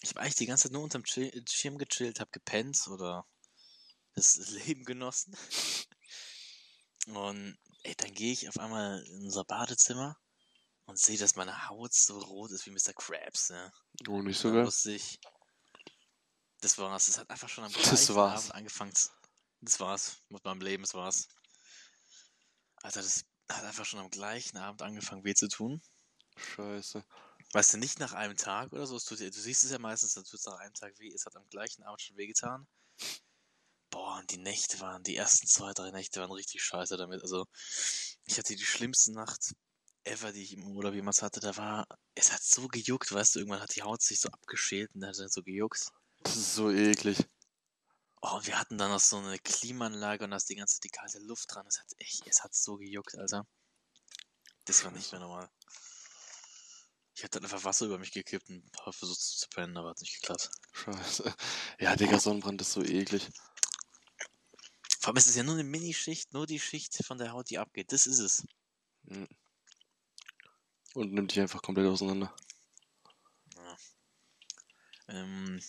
Ich 0.02 0.10
habe 0.10 0.20
eigentlich 0.20 0.34
die 0.36 0.46
ganze 0.46 0.64
Zeit 0.64 0.72
nur 0.72 0.82
unterm 0.82 1.04
Chill 1.04 1.44
Schirm 1.48 1.78
gechillt, 1.78 2.20
habe 2.20 2.30
gepennt 2.30 2.86
oder 2.88 3.26
das 4.14 4.36
Leben 4.50 4.84
genossen. 4.84 5.36
Und 7.08 7.58
ey, 7.82 7.94
dann 7.96 8.12
gehe 8.14 8.32
ich 8.32 8.48
auf 8.48 8.58
einmal 8.58 9.02
in 9.04 9.24
unser 9.24 9.44
Badezimmer 9.44 10.16
und 10.86 10.98
sehe, 10.98 11.18
dass 11.18 11.36
meine 11.36 11.68
Haut 11.68 11.94
so 11.94 12.18
rot 12.18 12.50
ist 12.52 12.66
wie 12.66 12.70
Mr. 12.70 12.92
Krabs. 12.94 13.50
Ne? 13.50 13.72
Oh, 14.08 14.22
nicht 14.22 14.38
so 14.38 14.48
Dann 14.48 14.56
geil. 14.58 14.66
wusste 14.66 14.92
ich, 14.92 15.20
das 16.60 16.78
war's. 16.78 17.08
Es 17.08 17.18
hat 17.18 17.30
einfach 17.30 17.48
schon 17.48 17.64
am 17.64 17.72
Das 17.74 17.82
gleichen 17.82 18.14
war's. 18.16 18.40
Abend 18.44 18.54
angefangen. 18.54 18.94
zu- 18.94 19.10
Das 19.60 19.80
war's 19.80 20.18
mit 20.28 20.44
meinem 20.44 20.60
Leben, 20.60 20.82
das 20.82 20.94
war's. 20.94 21.28
Alter, 22.82 23.02
das 23.02 23.24
hat 23.50 23.64
einfach 23.64 23.84
schon 23.84 24.00
am 24.00 24.10
gleichen 24.10 24.56
Abend 24.58 24.82
angefangen 24.82 25.24
weh 25.24 25.34
zu 25.34 25.48
tun. 25.48 25.80
Scheiße. 26.36 27.04
Weißt 27.56 27.72
du, 27.72 27.78
nicht 27.78 28.00
nach 28.00 28.12
einem 28.12 28.36
Tag 28.36 28.74
oder 28.74 28.86
so. 28.86 28.98
Tut, 28.98 29.18
du 29.18 29.32
siehst 29.32 29.64
es 29.64 29.70
ja 29.70 29.78
meistens, 29.78 30.12
dann 30.12 30.24
tut 30.24 30.40
es 30.40 30.44
nach 30.44 30.58
einem 30.58 30.74
Tag 30.74 30.98
weh. 30.98 31.10
Es 31.10 31.24
hat 31.24 31.36
am 31.36 31.48
gleichen 31.48 31.84
Abend 31.84 32.02
schon 32.02 32.18
wehgetan. 32.18 32.66
Boah, 33.88 34.18
und 34.18 34.30
die 34.30 34.36
Nächte 34.36 34.78
waren, 34.80 35.02
die 35.02 35.16
ersten 35.16 35.46
zwei, 35.46 35.72
drei 35.72 35.90
Nächte 35.90 36.20
waren 36.20 36.32
richtig 36.32 36.62
scheiße 36.62 36.98
damit. 36.98 37.22
Also, 37.22 37.46
ich 38.26 38.36
hatte 38.36 38.56
die 38.56 38.66
schlimmste 38.66 39.12
Nacht 39.12 39.54
ever, 40.04 40.32
die 40.32 40.42
ich 40.42 40.52
im 40.52 40.66
Urlaub 40.66 40.92
jemals 40.92 41.22
hatte. 41.22 41.40
Da 41.40 41.56
war, 41.56 41.86
es 42.14 42.30
hat 42.30 42.42
so 42.42 42.68
gejuckt, 42.68 43.10
weißt 43.10 43.36
du, 43.36 43.38
irgendwann 43.38 43.62
hat 43.62 43.74
die 43.74 43.82
Haut 43.82 44.02
sich 44.02 44.20
so 44.20 44.28
abgeschält 44.28 44.94
und 44.94 45.00
dann 45.00 45.08
hat 45.08 45.18
es 45.18 45.32
so 45.32 45.42
gejuckt. 45.42 45.86
Das 46.24 46.36
ist 46.36 46.56
so 46.56 46.70
eklig. 46.70 47.24
Oh, 48.20 48.36
und 48.36 48.46
wir 48.46 48.60
hatten 48.60 48.76
dann 48.76 48.90
noch 48.90 49.00
so 49.00 49.16
eine 49.16 49.38
Klimaanlage 49.38 50.24
und 50.24 50.32
da 50.32 50.36
ist 50.36 50.50
die 50.50 50.56
ganze 50.56 50.78
die 50.82 50.90
kalte 50.90 51.20
Luft 51.20 51.54
dran. 51.54 51.66
Es 51.66 51.80
hat 51.80 51.90
echt, 51.96 52.26
es 52.26 52.44
hat 52.44 52.54
so 52.54 52.76
gejuckt, 52.76 53.16
Alter. 53.16 53.46
Das 54.66 54.84
war 54.84 54.90
nicht 54.90 55.10
mehr 55.10 55.22
normal. 55.22 55.48
Ich 57.16 57.24
hab 57.24 57.30
dann 57.30 57.44
einfach 57.44 57.64
Wasser 57.64 57.86
über 57.86 57.98
mich 57.98 58.12
gekippt 58.12 58.50
und 58.50 58.62
hab 58.84 58.94
versucht 58.94 59.20
zu 59.20 59.48
pennen, 59.48 59.76
aber 59.78 59.90
hat 59.90 60.00
nicht 60.02 60.20
geklappt. 60.20 60.50
Scheiße. 60.72 61.34
Ja, 61.80 61.96
Digga, 61.96 62.18
Sonnenbrand 62.18 62.60
ist 62.60 62.72
so 62.72 62.82
eklig. 62.82 63.30
Vor 65.00 65.08
allem 65.08 65.16
ist 65.16 65.28
es 65.28 65.34
ja 65.34 65.42
nur 65.42 65.54
eine 65.54 65.64
Minischicht, 65.64 66.34
nur 66.34 66.46
die 66.46 66.60
Schicht 66.60 66.94
von 67.04 67.16
der 67.16 67.32
Haut, 67.32 67.48
die 67.48 67.58
abgeht. 67.58 67.90
Das 67.92 68.06
ist 68.06 68.18
es. 68.18 68.46
Mhm. 69.04 69.28
Und 70.92 71.12
nimmt 71.14 71.32
dich 71.32 71.40
einfach 71.40 71.62
komplett 71.62 71.86
auseinander. 71.86 72.34
Ähm, 75.08 75.60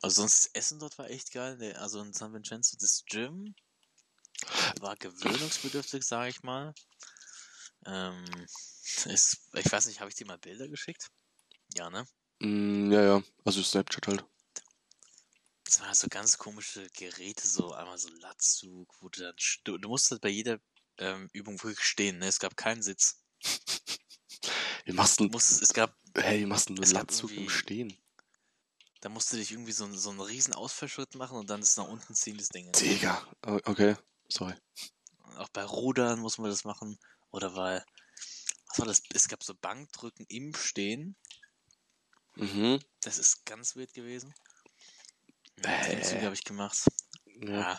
also 0.00 0.22
sonst 0.22 0.46
das 0.46 0.54
Essen 0.54 0.78
dort 0.78 0.98
war 0.98 1.10
echt 1.10 1.32
geil. 1.32 1.74
Also 1.76 2.00
in 2.00 2.12
San 2.12 2.32
Vincenzo, 2.32 2.76
das 2.80 3.04
Gym 3.06 3.54
war 4.80 4.96
gewöhnungsbedürftig, 4.96 6.02
sage 6.04 6.30
ich 6.30 6.42
mal. 6.42 6.74
Ähm, 7.86 8.24
ist, 9.04 9.38
ich 9.52 9.72
weiß 9.72 9.86
nicht, 9.86 10.00
habe 10.00 10.10
ich 10.10 10.16
dir 10.16 10.26
mal 10.26 10.38
Bilder 10.38 10.68
geschickt? 10.68 11.10
Ja, 11.76 11.90
ne? 11.90 12.06
Mm, 12.40 12.90
ja, 12.92 13.02
ja. 13.02 13.22
Also 13.44 13.62
Snapchat 13.62 14.06
halt. 14.06 14.24
Das 15.64 15.80
waren 15.80 15.94
so 15.94 16.08
ganz 16.08 16.38
komische 16.38 16.88
Geräte, 16.90 17.48
so 17.48 17.72
einmal 17.72 17.98
so 17.98 18.08
Latzug, 18.20 18.94
wo 19.00 19.08
du 19.08 19.20
dann, 19.20 19.34
stu- 19.38 19.78
du 19.78 19.88
musstest 19.88 20.20
bei 20.20 20.28
jeder 20.28 20.60
ähm, 20.98 21.28
Übung 21.32 21.60
wirklich 21.62 21.84
stehen, 21.84 22.18
ne? 22.18 22.26
Es 22.28 22.38
gab 22.38 22.56
keinen 22.56 22.82
Sitz. 22.82 23.22
Wie 24.84 24.92
machst 24.92 25.18
Du 25.20 25.24
du 25.26 25.30
musstest, 25.32 25.62
es 25.62 25.72
gab, 25.72 25.96
Hey, 26.16 26.40
wie 26.40 26.46
machst 26.46 26.68
du 26.68 26.74
einen 26.74 26.92
Latzug 26.92 27.30
im 27.32 27.48
Stehen? 27.48 27.96
da 29.00 29.08
musst 29.10 29.32
du 29.32 29.36
dich 29.36 29.52
irgendwie 29.52 29.72
so, 29.72 29.84
einen- 29.84 29.98
so 29.98 30.10
einen 30.10 30.20
riesen 30.20 30.54
Ausfallschritt 30.54 31.14
machen 31.14 31.36
und 31.38 31.50
dann 31.50 31.60
ist 31.60 31.76
nach 31.76 31.88
unten 31.88 32.14
ziehen, 32.14 32.38
das 32.38 32.48
Ding. 32.48 32.70
Digga. 32.72 33.26
O- 33.46 33.60
Okay. 33.64 33.96
Sorry. 34.28 34.54
Auch 35.36 35.48
bei 35.50 35.64
Rudern 35.64 36.20
muss 36.20 36.38
man 36.38 36.48
das 36.50 36.64
machen. 36.64 36.98
Oder 37.34 37.50
bei, 37.50 37.84
was 38.68 38.78
war 38.78 38.86
das? 38.86 39.02
Es 39.12 39.26
gab 39.26 39.42
so 39.42 39.56
Bankdrücken 39.56 40.24
im 40.28 40.54
Stehen. 40.54 41.16
Mhm. 42.36 42.78
Das 43.00 43.18
ist 43.18 43.44
ganz 43.44 43.74
weird 43.74 43.92
gewesen. 43.92 44.32
Äh. 45.64 45.84
Klimmzüge 45.84 46.22
habe 46.22 46.34
ich 46.36 46.44
gemacht. 46.44 46.78
Ja. 47.26 47.50
Ja. 47.50 47.78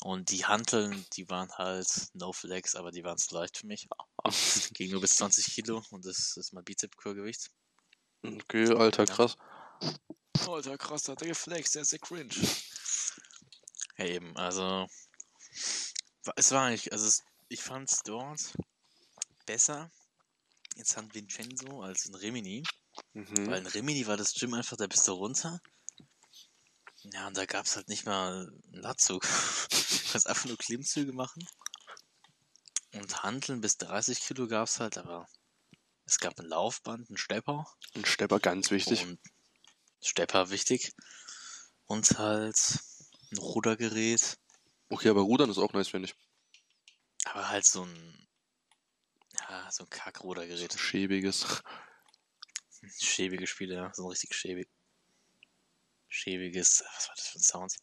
Und 0.00 0.30
die 0.32 0.44
Hanteln, 0.46 1.06
die 1.12 1.28
waren 1.28 1.52
halt 1.52 2.08
No 2.14 2.32
Flex, 2.32 2.74
aber 2.74 2.90
die 2.90 3.04
waren 3.04 3.18
zu 3.18 3.32
leicht 3.36 3.58
für 3.58 3.68
mich. 3.68 3.88
Ging 4.72 4.90
nur 4.90 5.00
bis 5.00 5.16
20 5.16 5.54
Kilo 5.54 5.84
und 5.90 6.04
das 6.04 6.36
ist 6.36 6.52
mein 6.52 6.64
Bizep-Curgewicht. 6.64 7.52
Okay, 8.24 8.74
Alter, 8.74 9.04
Ja. 9.04 9.14
krass. 9.14 9.36
Alter, 10.44 10.76
krass, 10.76 11.04
da 11.04 11.12
hat 11.12 11.22
er 11.22 11.28
geflext, 11.28 11.76
der 11.76 11.82
ist 11.82 11.92
ja 11.92 11.98
cringe. 11.98 12.34
Ja, 13.96 14.06
eben, 14.06 14.36
also. 14.36 14.88
Es 16.34 16.50
war 16.50 16.66
eigentlich, 16.66 16.92
also 16.92 17.06
es, 17.06 17.22
ich 17.48 17.62
fand 17.62 17.90
es 17.90 18.00
dort 18.04 18.54
besser 19.46 19.90
in 20.76 20.84
San 20.84 21.12
Vincenzo 21.14 21.82
als 21.82 22.06
in 22.06 22.14
Rimini. 22.14 22.62
Mhm. 23.14 23.46
Weil 23.46 23.60
in 23.60 23.66
Rimini 23.66 24.06
war 24.06 24.16
das 24.16 24.34
Gym 24.34 24.54
einfach, 24.54 24.76
da 24.76 24.86
bist 24.86 25.06
du 25.08 25.12
runter. 25.12 25.60
Ja, 27.04 27.26
und 27.28 27.36
da 27.36 27.46
gab 27.46 27.66
es 27.66 27.76
halt 27.76 27.88
nicht 27.88 28.06
mal 28.06 28.46
einen 28.46 28.82
Latzug. 28.82 29.26
Du 30.08 30.12
kannst 30.12 30.26
einfach 30.26 30.46
nur 30.46 30.56
Klimmzüge 30.56 31.12
machen. 31.12 31.46
Und 32.94 33.22
Hanteln 33.22 33.60
bis 33.60 33.76
30 33.76 34.20
Kilo 34.20 34.48
gab 34.48 34.66
es 34.66 34.80
halt, 34.80 34.96
aber 34.96 35.28
es 36.06 36.18
gab 36.18 36.40
ein 36.40 36.46
Laufband, 36.46 37.10
einen 37.10 37.18
Stepper. 37.18 37.66
Ein 37.94 38.06
Stepper, 38.06 38.40
ganz 38.40 38.70
wichtig. 38.70 39.02
Und 39.02 39.20
Stepper 40.00 40.48
wichtig. 40.48 40.94
Und 41.84 42.18
halt 42.18 42.56
ein 43.30 43.36
Rudergerät. 43.36 44.38
Okay, 44.88 45.10
aber 45.10 45.20
Rudern 45.20 45.50
ist 45.50 45.58
auch 45.58 45.74
nice, 45.74 45.88
finde 45.88 46.08
ich. 46.08 46.16
Aber 47.32 47.48
halt 47.48 47.64
so 47.64 47.84
ein. 47.84 48.28
Ja, 49.48 49.70
so 49.70 49.84
ein 49.84 49.90
Kackrudergerät. 49.90 50.78
Schäbiges. 50.78 51.62
Schäbige 52.98 53.46
Spiele, 53.46 53.74
ja. 53.74 53.94
So 53.94 54.04
ein 54.04 54.10
richtig 54.10 54.34
schäbig. 54.34 54.68
Schäbiges. 56.08 56.84
Was 56.96 57.08
war 57.08 57.14
das 57.16 57.28
für 57.28 57.38
ein 57.38 57.42
Sound? 57.42 57.76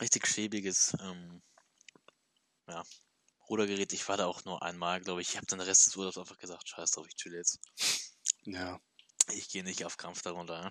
Richtig 0.00 0.26
schäbiges, 0.26 0.94
ähm, 1.00 1.42
ja. 2.68 2.82
Rudergerät. 3.48 3.92
Ich 3.92 4.08
war 4.08 4.16
da 4.16 4.26
auch 4.26 4.44
nur 4.44 4.62
einmal, 4.62 5.00
glaube 5.00 5.22
ich. 5.22 5.30
Ich 5.30 5.36
habe 5.36 5.46
dann 5.46 5.58
den 5.58 5.66
Rest 5.66 5.86
des 5.86 5.96
Urlaubs 5.96 6.18
einfach 6.18 6.38
gesagt, 6.38 6.68
scheiß 6.68 6.92
drauf, 6.92 7.06
ich 7.08 7.16
chill 7.16 7.34
jetzt. 7.34 7.58
Ja. 8.42 8.80
Ich 9.32 9.48
gehe 9.48 9.64
nicht 9.64 9.84
auf 9.84 9.96
Krampf 9.96 10.22
darunter. 10.22 10.62
Ja. 10.62 10.70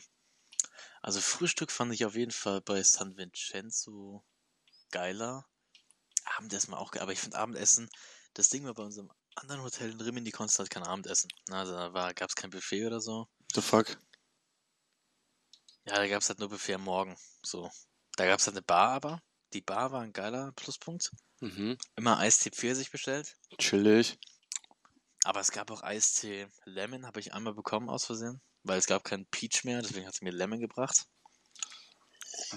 Also 1.02 1.22
Frühstück 1.22 1.72
fand 1.72 1.94
ich 1.94 2.06
auf 2.06 2.16
jeden 2.16 2.32
Fall 2.32 2.62
bei 2.62 2.82
San 2.84 3.18
Vincenzo 3.18 4.24
geiler. 4.92 5.48
Abendessen 6.26 6.72
war 6.72 6.80
auch 6.80 6.92
geil, 6.92 7.02
aber 7.04 7.12
ich 7.12 7.20
finde 7.20 7.38
Abendessen, 7.38 7.90
das 8.34 8.50
Ding 8.50 8.66
war 8.66 8.74
bei 8.74 8.84
unserem 8.84 9.12
anderen 9.36 9.64
Hotel 9.64 9.92
in 9.92 10.02
Rimini, 10.02 10.32
konntest 10.32 10.58
du 10.58 10.62
halt 10.62 10.70
kein 10.70 10.84
Abendessen. 10.84 11.30
Na, 11.48 11.64
da 11.66 12.12
gab 12.14 12.30
es 12.30 12.36
kein 12.36 12.50
Buffet 12.50 12.86
oder 12.86 13.02
so. 13.02 13.28
The 13.54 13.62
fuck? 13.62 13.98
Ja, 15.86 15.96
da 15.96 16.08
gab 16.08 16.22
es 16.22 16.30
halt 16.30 16.40
nur 16.40 16.50
Buffet 16.50 16.76
am 16.76 16.84
Morgen. 16.84 17.18
So. 17.44 17.72
Da 18.16 18.26
gab 18.26 18.40
es 18.40 18.46
halt 18.46 18.58
eine 18.58 18.64
Bar 18.64 18.90
aber. 18.90 19.22
Die 19.54 19.62
Bar 19.62 19.92
war 19.92 20.02
ein 20.02 20.14
geiler 20.14 20.52
Pluspunkt. 20.52 21.10
Mhm. 21.40 21.78
Immer 21.96 22.20
Eistee 22.20 22.52
Pfirsich 22.52 22.92
bestellt. 22.92 23.36
Chillig. 23.58 24.20
Aber 25.24 25.40
es 25.40 25.52
gab 25.52 25.72
auch 25.72 25.84
Eistee 25.84 26.48
Lemon, 26.66 27.06
habe 27.06 27.20
ich 27.20 27.34
einmal 27.34 27.54
bekommen 27.54 27.90
aus 27.90 28.06
Versehen. 28.06 28.42
Weil 28.64 28.78
es 28.78 28.88
gab 28.88 29.04
keinen 29.04 29.26
Peach 29.28 29.64
mehr, 29.64 29.82
deswegen 29.82 30.06
hat 30.06 30.16
sie 30.16 30.26
mir 30.26 30.32
Lemon 30.32 30.60
gebracht. 30.60 31.08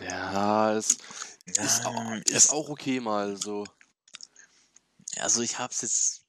Ja, 0.01 0.75
es 0.75 0.99
Ja, 1.47 1.65
ist, 1.65 1.85
auch, 1.87 2.13
es- 2.25 2.33
ist 2.33 2.51
auch 2.51 2.69
okay 2.69 3.01
mal 3.01 3.37
so. 3.37 3.67
Also 5.17 5.43
ich 5.43 5.59
hab's 5.59 5.83
jetzt. 5.83 6.23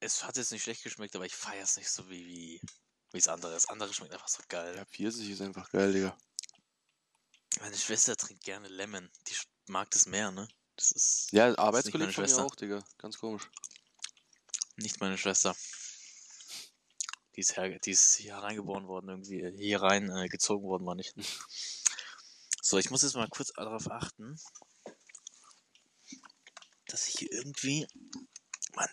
Es 0.00 0.22
hat 0.24 0.36
jetzt 0.36 0.52
nicht 0.52 0.62
schlecht 0.62 0.82
geschmeckt, 0.82 1.16
aber 1.16 1.24
ich 1.26 1.34
feier's 1.34 1.76
nicht 1.76 1.88
so 1.90 2.08
wie 2.10 2.26
wie 2.26 2.60
wie 3.12 3.18
das 3.18 3.28
andere. 3.28 3.52
Das 3.52 3.68
andere 3.68 3.92
schmeckt 3.94 4.12
einfach 4.12 4.28
so 4.28 4.42
geil. 4.48 4.76
Ja, 4.76 4.84
Pfirsich 4.84 5.30
ist 5.30 5.40
einfach 5.40 5.70
geil, 5.70 5.92
Digga. 5.92 6.16
Meine 7.60 7.76
Schwester 7.76 8.16
trinkt 8.16 8.42
gerne 8.44 8.68
Lemon. 8.68 9.10
Die 9.28 9.34
mag 9.66 9.90
das 9.92 10.06
mehr, 10.06 10.30
ne? 10.32 10.48
Das 10.76 10.90
ist 10.92 11.28
Ja, 11.32 11.56
Arbeitskollege 11.56 12.12
von 12.12 12.22
mir 12.22 12.28
Schwester. 12.28 12.44
auch, 12.44 12.54
Digga. 12.56 12.84
Ganz 12.98 13.18
komisch. 13.18 13.48
nicht 14.76 15.00
meine 15.00 15.16
Schwester. 15.16 15.54
Die 17.36 17.40
ist, 17.40 17.56
her 17.56 17.78
die 17.78 17.90
ist 17.92 18.14
hier 18.16 18.36
reingeboren 18.36 18.86
worden, 18.86 19.08
irgendwie 19.08 19.48
hier 19.56 19.82
rein 19.82 20.08
äh, 20.10 20.28
gezogen 20.28 20.66
worden, 20.66 20.84
war 20.86 20.94
nicht. 20.94 21.14
So, 22.66 22.78
ich 22.78 22.88
muss 22.90 23.02
jetzt 23.02 23.14
mal 23.14 23.28
kurz 23.28 23.52
darauf 23.52 23.90
achten, 23.90 24.40
dass 26.86 27.06
ich 27.08 27.18
hier 27.18 27.30
irgendwie 27.30 27.86
mein 28.74 28.88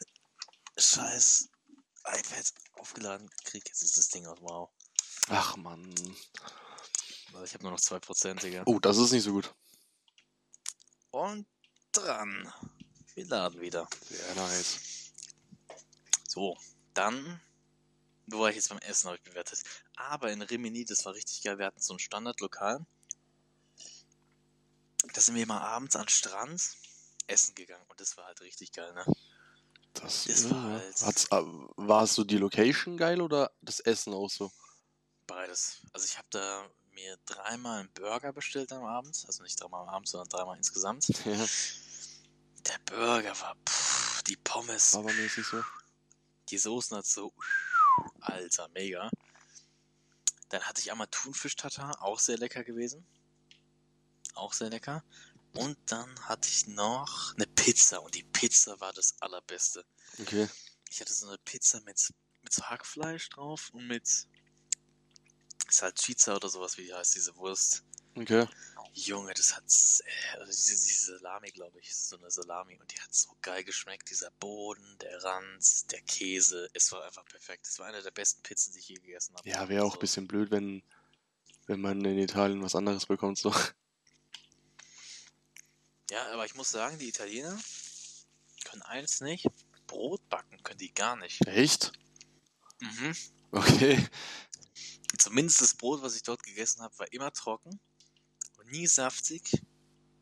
scheiß 0.78 1.48
iPad 2.04 2.54
aufgeladen 2.74 3.30
kriege. 3.46 3.64
Jetzt 3.66 3.82
ist 3.82 3.98
das 3.98 4.10
Ding 4.10 4.28
aus, 4.28 4.40
wow. 4.42 4.70
Ach. 5.30 5.56
Also 5.56 7.44
ich 7.46 7.54
habe 7.54 7.64
nur 7.64 7.72
noch 7.72 7.80
2%, 7.80 8.42
Digga. 8.42 8.64
Oh, 8.66 8.78
das 8.78 8.98
ist 8.98 9.14
nicht 9.14 9.24
so 9.24 9.32
gut. 9.32 9.56
Und 11.12 11.48
dran. 11.94 12.54
Wir 13.14 13.26
laden 13.26 13.62
wieder. 13.62 13.88
Sehr 14.04 14.36
nice. 14.36 15.14
So, 16.28 16.58
dann, 16.94 17.40
wo 18.28 18.40
war 18.42 18.50
ich 18.50 18.58
jetzt 18.58 18.68
beim 18.68 18.80
Essen, 18.80 19.08
habe 19.08 19.16
ich 19.16 19.24
bewertet. 19.24 19.64
Aber 19.96 20.30
in 20.30 20.42
Rimini, 20.42 20.84
das 20.84 21.06
war 21.06 21.14
richtig 21.14 21.42
geil. 21.42 21.58
Wir 21.58 21.68
hatten 21.68 21.80
so 21.80 21.94
ein 21.94 22.00
Standardlokal. 22.00 22.86
Da 25.14 25.22
sind 25.22 25.36
wir 25.36 25.46
mal 25.46 25.60
abends 25.62 25.96
an 25.96 26.04
den 26.04 26.10
Strand 26.10 26.76
essen 27.28 27.56
gegangen 27.56 27.86
und 27.88 28.00
das 28.00 28.18
war 28.18 28.26
halt 28.26 28.42
richtig 28.42 28.72
geil, 28.72 28.94
ne? 28.94 29.06
Das, 29.94 30.26
Das 30.26 30.44
ja, 30.44 30.52
war 30.52 30.64
halt- 30.72 31.02
Hat's, 31.02 31.26
äh, 31.32 31.42
war 31.78 32.04
es 32.04 32.14
so 32.14 32.24
die 32.24 32.38
Location 32.38 32.98
geil 32.98 33.22
oder 33.22 33.52
das 33.62 33.80
Essen 33.82 34.14
auch 34.14 34.30
so? 34.30 34.52
Beides. 35.28 35.82
Also 35.94 36.06
ich 36.06 36.18
habe 36.18 36.28
da 36.32 36.66
mir 36.94 37.18
dreimal 37.26 37.82
einen 37.82 37.92
Burger 37.94 38.34
bestellt 38.34 38.72
am 38.72 38.84
Abend. 38.86 39.24
Also 39.28 39.44
nicht 39.44 39.60
dreimal 39.60 39.84
am 39.84 39.90
Abend, 39.90 40.08
sondern 40.08 40.30
dreimal 40.30 40.58
insgesamt. 40.58 41.08
Ja, 41.26 41.46
Der 42.68 42.80
Burger 42.96 43.40
war, 43.42 43.56
pff, 43.68 44.22
die 44.24 44.36
Pommes, 44.38 44.94
aber 44.94 45.12
mäßig 45.14 45.46
so. 45.48 45.64
die 46.50 46.58
Soßen 46.60 46.96
hat 46.96 47.06
so, 47.08 47.34
alter, 48.20 48.68
mega. 48.70 49.10
Dann 50.50 50.62
hatte 50.64 50.80
ich 50.82 50.92
einmal 50.92 51.08
Thunfisch-Tatar, 51.08 52.02
auch 52.04 52.20
sehr 52.20 52.38
lecker 52.38 52.64
gewesen. 52.64 53.04
Auch 54.42 54.54
sehr 54.54 54.72
lecker. 54.72 55.04
Und 55.54 55.78
dann 55.86 56.20
hatte 56.28 56.50
ich 56.50 56.66
noch 56.66 57.36
eine 57.36 57.46
Pizza 57.46 58.02
und 58.02 58.16
die 58.16 58.24
Pizza 58.24 58.80
war 58.80 58.92
das 58.92 59.22
allerbeste. 59.22 59.86
Okay. 60.20 60.50
Ich 60.90 61.00
hatte 61.00 61.14
so 61.14 61.28
eine 61.28 61.38
Pizza 61.38 61.80
mit, 61.82 62.12
mit 62.42 62.52
so 62.52 62.64
Hackfleisch 62.64 63.30
drauf 63.30 63.70
und 63.72 63.86
mit 63.88 64.28
Salchicha 65.70 66.36
oder 66.36 66.50
sowas, 66.50 66.76
wie 66.78 66.86
die 66.86 66.94
heißt, 66.94 67.14
diese 67.14 67.36
Wurst. 67.36 67.84
Okay. 68.16 68.48
Junge, 68.94 69.34
das 69.36 69.56
hat, 69.56 69.64
äh, 69.64 70.40
also 70.40 70.52
diese, 70.52 70.88
diese 70.88 71.18
Salami, 71.20 71.52
glaube 71.52 71.80
ich, 71.80 71.92
ist 71.92 72.10
so 72.10 72.18
eine 72.18 72.32
Salami 72.32 72.78
und 72.80 72.92
die 72.92 73.00
hat 73.00 73.14
so 73.14 73.30
geil 73.44 73.64
geschmeckt. 73.64 74.10
Dieser 74.10 74.32
Boden, 74.32 74.98
der 75.02 75.24
Rand, 75.24 75.92
der 75.92 76.02
Käse, 76.02 76.68
es 76.74 76.92
war 76.92 77.06
einfach 77.06 77.26
perfekt. 77.26 77.68
Es 77.68 77.78
war 77.78 77.86
eine 77.86 78.02
der 78.02 78.12
besten 78.12 78.42
Pizzen, 78.42 78.74
die 78.74 78.80
ich 78.80 78.90
je 78.90 78.96
gegessen 78.96 79.36
habe. 79.36 79.48
Ja, 79.48 79.70
wäre 79.70 79.84
auch 79.84 79.90
ein 79.90 79.92
Also, 79.92 80.00
bisschen 80.00 80.28
blöd, 80.28 80.50
wenn, 80.50 80.82
wenn 81.68 81.80
man 81.80 82.04
in 82.04 82.18
Italien 82.18 82.64
was 82.64 82.76
anderes 82.76 83.06
bekommt. 83.06 83.38
So. 83.38 83.54
Ja, 86.12 86.30
aber 86.34 86.44
ich 86.46 86.56
muss 86.56 86.70
sagen, 86.70 87.00
die 87.00 87.08
Italiener 87.08 87.58
können 88.66 88.82
eins 88.82 89.22
nicht, 89.22 89.48
Brot 89.88 90.28
backen 90.28 90.62
können 90.62 90.78
die 90.78 90.94
gar 90.94 91.16
nicht. 91.16 91.48
Echt? 91.48 91.94
Mhm. 92.82 93.16
Okay. 93.52 94.10
Zumindest 95.18 95.62
das 95.62 95.74
Brot, 95.74 96.02
was 96.02 96.18
ich 96.18 96.24
dort 96.24 96.44
gegessen 96.44 96.82
habe, 96.82 97.00
war 97.00 97.14
immer 97.14 97.32
trocken 97.32 97.80
und 98.58 98.70
nie 98.72 98.88
saftig. 98.88 99.64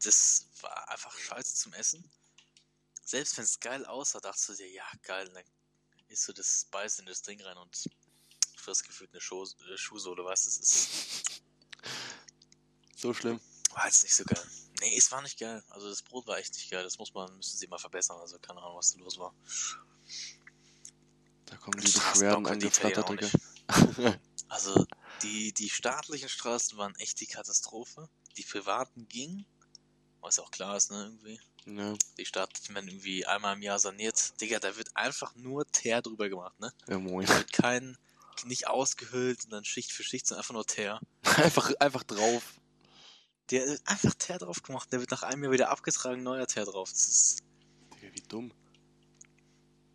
Das 0.04 0.46
war 0.62 0.90
einfach 0.90 1.18
scheiße 1.18 1.56
zum 1.56 1.74
Essen. 1.74 2.08
Selbst 3.04 3.38
wenn 3.38 3.46
es 3.46 3.60
geil 3.60 3.84
aussah, 3.88 4.20
dachtest 4.20 4.50
du 4.50 4.54
dir, 4.54 4.70
ja, 4.70 4.86
geil, 5.02 5.28
dann 5.34 5.44
isst 6.08 6.28
du 6.28 6.34
das, 6.34 6.66
beißt 6.66 7.00
in 7.00 7.08
das 7.08 7.24
Ding 7.24 7.42
rein 7.42 7.58
und 7.58 7.90
frisst 8.58 8.84
gefühlt 8.86 9.12
eine 9.12 9.22
Schuh, 9.22 9.44
äh, 9.44 9.76
Schuhsohle, 9.76 10.24
weißt 10.24 10.46
du, 10.46 10.50
es 10.52 10.60
ist, 10.60 11.42
So 12.96 13.12
schlimm. 13.12 13.40
war 13.72 13.86
jetzt 13.86 14.04
nicht 14.04 14.14
so 14.16 14.24
geil. 14.24 14.48
Nee, 14.82 14.98
es 14.98 15.12
war 15.12 15.22
nicht 15.22 15.40
geil. 15.40 15.64
Also 15.70 15.90
das 15.90 16.02
Brot 16.02 16.28
war 16.28 16.38
echt 16.38 16.54
nicht 16.54 16.70
geil. 16.72 16.84
Das 16.84 16.98
muss 16.98 17.14
man, 17.14 17.36
müssen 17.36 17.58
sie 17.58 17.68
mal 17.68 17.80
verbessern. 17.80 18.18
Also 18.20 18.40
keine 18.40 18.62
Ahnung, 18.62 18.78
was 18.78 18.94
da 18.94 19.00
los 19.00 19.18
war. 19.18 19.34
Da 21.46 21.58
kommen 21.58 21.80
die 21.80 21.92
Beschwerden 21.92 22.46
angeflattert, 22.46 23.10
Digga. 23.10 23.30
Also 24.50 24.88
die, 25.22 25.54
die 25.54 25.70
staatlichen 25.70 26.28
Straßen 26.28 26.76
waren 26.80 26.96
echt 26.96 27.20
die 27.22 27.28
Katastrophe. 27.28 28.10
Die 28.36 28.42
privaten 28.42 29.08
gingen, 29.08 29.46
was 30.22 30.40
auch 30.40 30.50
klar 30.50 30.76
ist, 30.76 30.90
ne, 30.90 31.04
irgendwie. 31.04 31.40
Ja, 31.66 31.94
Die 32.18 32.26
staatlichen 32.26 32.74
werden 32.74 32.88
irgendwie 32.88 33.28
einmal 33.28 33.56
im 33.56 33.62
Jahr 33.62 33.78
saniert. 33.78 34.42
Digga, 34.42 34.60
da 34.60 34.76
wird 34.76 34.90
einfach 34.96 35.36
nur 35.36 35.68
Teer 35.72 36.02
drüber 36.02 36.30
gemacht, 36.30 36.60
ne? 36.60 36.74
ja 36.88 36.98
moin. 36.98 37.28
Da 37.28 37.38
wird 37.38 37.54
kein, 37.54 37.96
nicht 38.46 38.68
ausgehöhlt 38.68 39.44
und 39.46 39.52
dann 39.52 39.66
Schicht 39.66 39.92
für 39.92 40.04
Schicht, 40.04 40.26
sondern 40.26 40.42
einfach 40.42 40.54
nur 40.54 40.66
Teer. 40.66 41.00
einfach, 41.38 41.72
einfach 41.80 42.04
drauf. 42.04 42.44
Der 43.52 43.66
wird 43.68 43.82
einfach 43.88 44.14
Teer 44.16 44.38
drauf 44.38 44.62
gemacht. 44.64 44.92
Der 44.92 45.00
wird 45.00 45.12
nach 45.12 45.24
einem 45.24 45.44
Jahr 45.44 45.52
wieder 45.52 45.70
abgetragen, 45.70 46.24
neuer 46.24 46.48
Teer 46.48 46.66
drauf. 46.66 46.90
Das 46.92 47.08
ist, 47.08 47.40
Digga, 47.96 48.14
wie 48.14 48.22
dumm. 48.22 48.54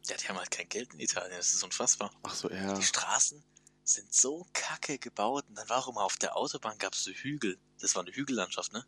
ja, 0.06 0.16
die 0.16 0.28
haben 0.28 0.38
halt 0.38 0.50
kein 0.50 0.68
Geld 0.68 0.92
in 0.94 1.00
Italien. 1.00 1.36
Das 1.36 1.52
ist 1.54 1.62
unfassbar. 1.62 2.10
Ach 2.22 2.34
so, 2.34 2.50
ja. 2.50 2.74
Die 2.74 2.82
Straßen 2.82 3.42
sind 3.84 4.12
so 4.14 4.46
kacke 4.52 4.98
gebaut 4.98 5.44
und 5.48 5.56
dann 5.56 5.68
war 5.68 5.78
auch 5.78 5.88
immer 5.88 6.02
auf 6.02 6.16
der 6.16 6.36
Autobahn 6.36 6.78
gab 6.78 6.94
es 6.94 7.04
so 7.04 7.10
Hügel. 7.12 7.58
Das 7.80 7.94
war 7.94 8.02
eine 8.02 8.12
Hügellandschaft, 8.12 8.72
ne? 8.72 8.84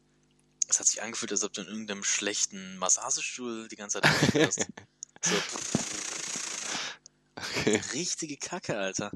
Es 0.69 0.81
hat 0.81 0.87
sich 0.87 1.01
angefühlt, 1.03 1.31
als 1.31 1.45
ob 1.45 1.53
du 1.53 1.61
in 1.61 1.69
irgendeinem 1.69 2.03
schlechten 2.03 2.77
Massagestuhl 2.79 3.69
die 3.69 3.77
ganze 3.77 4.01
Zeit 4.01 4.47
hast. 4.47 4.67
so, 5.25 5.37
Okay. 7.37 7.83
richtige 7.93 8.37
Kacke, 8.39 8.77
Alter. 8.79 9.11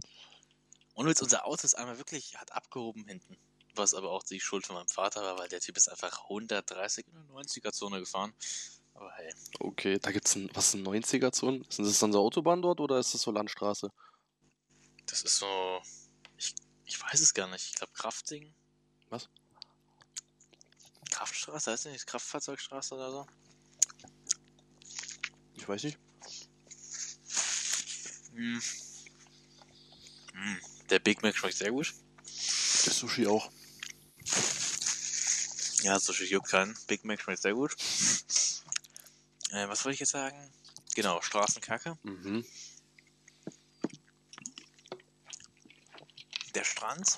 Und 0.94 1.08
jetzt 1.08 1.22
unser 1.22 1.46
Auto 1.46 1.64
ist 1.64 1.74
einmal 1.74 1.98
wirklich, 1.98 2.36
hat 2.36 2.52
abgehoben 2.52 3.06
hinten. 3.06 3.36
Was 3.74 3.94
aber 3.94 4.10
auch 4.10 4.22
die 4.22 4.40
Schuld 4.40 4.66
von 4.66 4.76
meinem 4.76 4.88
Vater 4.88 5.22
war, 5.22 5.38
weil 5.38 5.48
der 5.48 5.60
Typ 5.60 5.76
ist 5.76 5.88
einfach 5.88 6.24
130 6.24 7.06
in 7.06 7.12
der 7.12 7.22
90er-Zone 7.36 8.00
gefahren. 8.00 8.32
Aber 8.94 9.12
hey, 9.12 9.32
Okay, 9.60 9.98
da 9.98 10.10
gibt's 10.10 10.34
ein, 10.34 10.50
was, 10.54 10.74
ein 10.74 10.84
90er-Zonen? 10.86 11.64
Ist 11.68 11.78
das 11.78 11.98
dann 11.98 12.12
so 12.12 12.20
Autobahn 12.20 12.62
dort 12.62 12.80
oder 12.80 12.98
ist 12.98 13.14
das 13.14 13.22
so 13.22 13.30
Landstraße? 13.30 13.90
das 15.10 15.22
ist 15.22 15.38
so. 15.38 15.82
Ich, 16.38 16.54
ich 16.84 17.02
weiß 17.02 17.20
es 17.20 17.34
gar 17.34 17.48
nicht. 17.48 17.66
Ich 17.66 17.74
glaube 17.74 17.92
Kraftding. 17.92 18.54
Was? 19.10 19.28
Kraftstraße, 21.10 21.72
heißt 21.72 21.86
die 21.86 21.90
nicht? 21.90 22.06
Kraftfahrzeugstraße 22.06 22.94
oder 22.94 23.10
so? 23.10 23.26
Ich 25.54 25.68
weiß 25.68 25.84
nicht. 25.84 25.98
Hm. 28.32 28.62
Hm. 30.32 30.60
Der 30.88 31.00
Big 31.00 31.22
Mac 31.22 31.36
schmeckt 31.36 31.56
sehr 31.56 31.72
gut. 31.72 31.92
Der 32.86 32.92
Sushi 32.92 33.26
auch. 33.26 33.50
Ja, 35.82 35.96
juckt 35.98 36.48
keinen. 36.48 36.76
Big 36.86 37.04
Mac 37.04 37.20
schmeckt 37.20 37.42
sehr 37.42 37.54
gut. 37.54 37.72
Äh, 39.50 39.68
was 39.68 39.84
wollte 39.84 39.94
ich 39.94 40.00
jetzt 40.00 40.10
sagen? 40.12 40.36
Genau, 40.94 41.20
Straßenkacke. 41.22 41.96
Mhm. 42.02 42.44
Der 46.54 46.64
Strand 46.64 47.16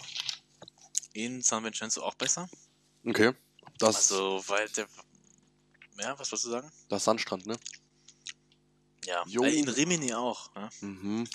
in 1.14 1.42
San 1.42 1.64
Vincenzo 1.64 2.02
auch 2.02 2.14
besser. 2.14 2.48
Okay. 3.06 3.32
Das, 3.78 3.96
Also, 3.96 4.42
weil 4.46 4.68
der. 4.70 4.86
Ja, 5.98 6.18
was 6.18 6.30
wolltest 6.30 6.44
du 6.46 6.50
sagen? 6.50 6.72
das 6.88 7.04
Sandstrand, 7.04 7.46
ne? 7.46 7.56
Ja, 9.04 9.24
Jo. 9.26 9.42
äh, 9.44 9.58
in 9.58 9.68
Rimini 9.68 10.12
auch. 10.14 10.54
Ja. 10.54 10.70
Mhm. 10.80 11.28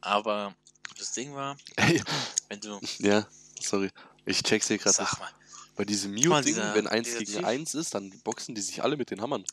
Aber 0.00 0.54
das 0.98 1.12
Ding 1.12 1.34
war, 1.34 1.56
Ey, 1.76 2.02
wenn 2.48 2.60
du. 2.60 2.80
ja, 2.98 3.26
sorry. 3.60 3.90
Ich 4.24 4.42
check's 4.42 4.68
hier 4.68 4.78
gerade. 4.78 4.94
Sag 4.96 5.18
mal, 5.18 5.30
Bei 5.76 5.84
diesem 5.84 6.12
Mute-Ding, 6.14 6.42
dieser- 6.44 6.74
wenn 6.74 6.86
1 6.86 7.06
dieser 7.06 7.18
gegen 7.20 7.32
Typ- 7.32 7.44
1 7.44 7.74
ist, 7.74 7.94
dann 7.94 8.10
boxen 8.20 8.54
die 8.54 8.60
sich 8.60 8.82
alle 8.82 8.96
mit 8.96 9.10
den 9.10 9.20
Hammern. 9.20 9.44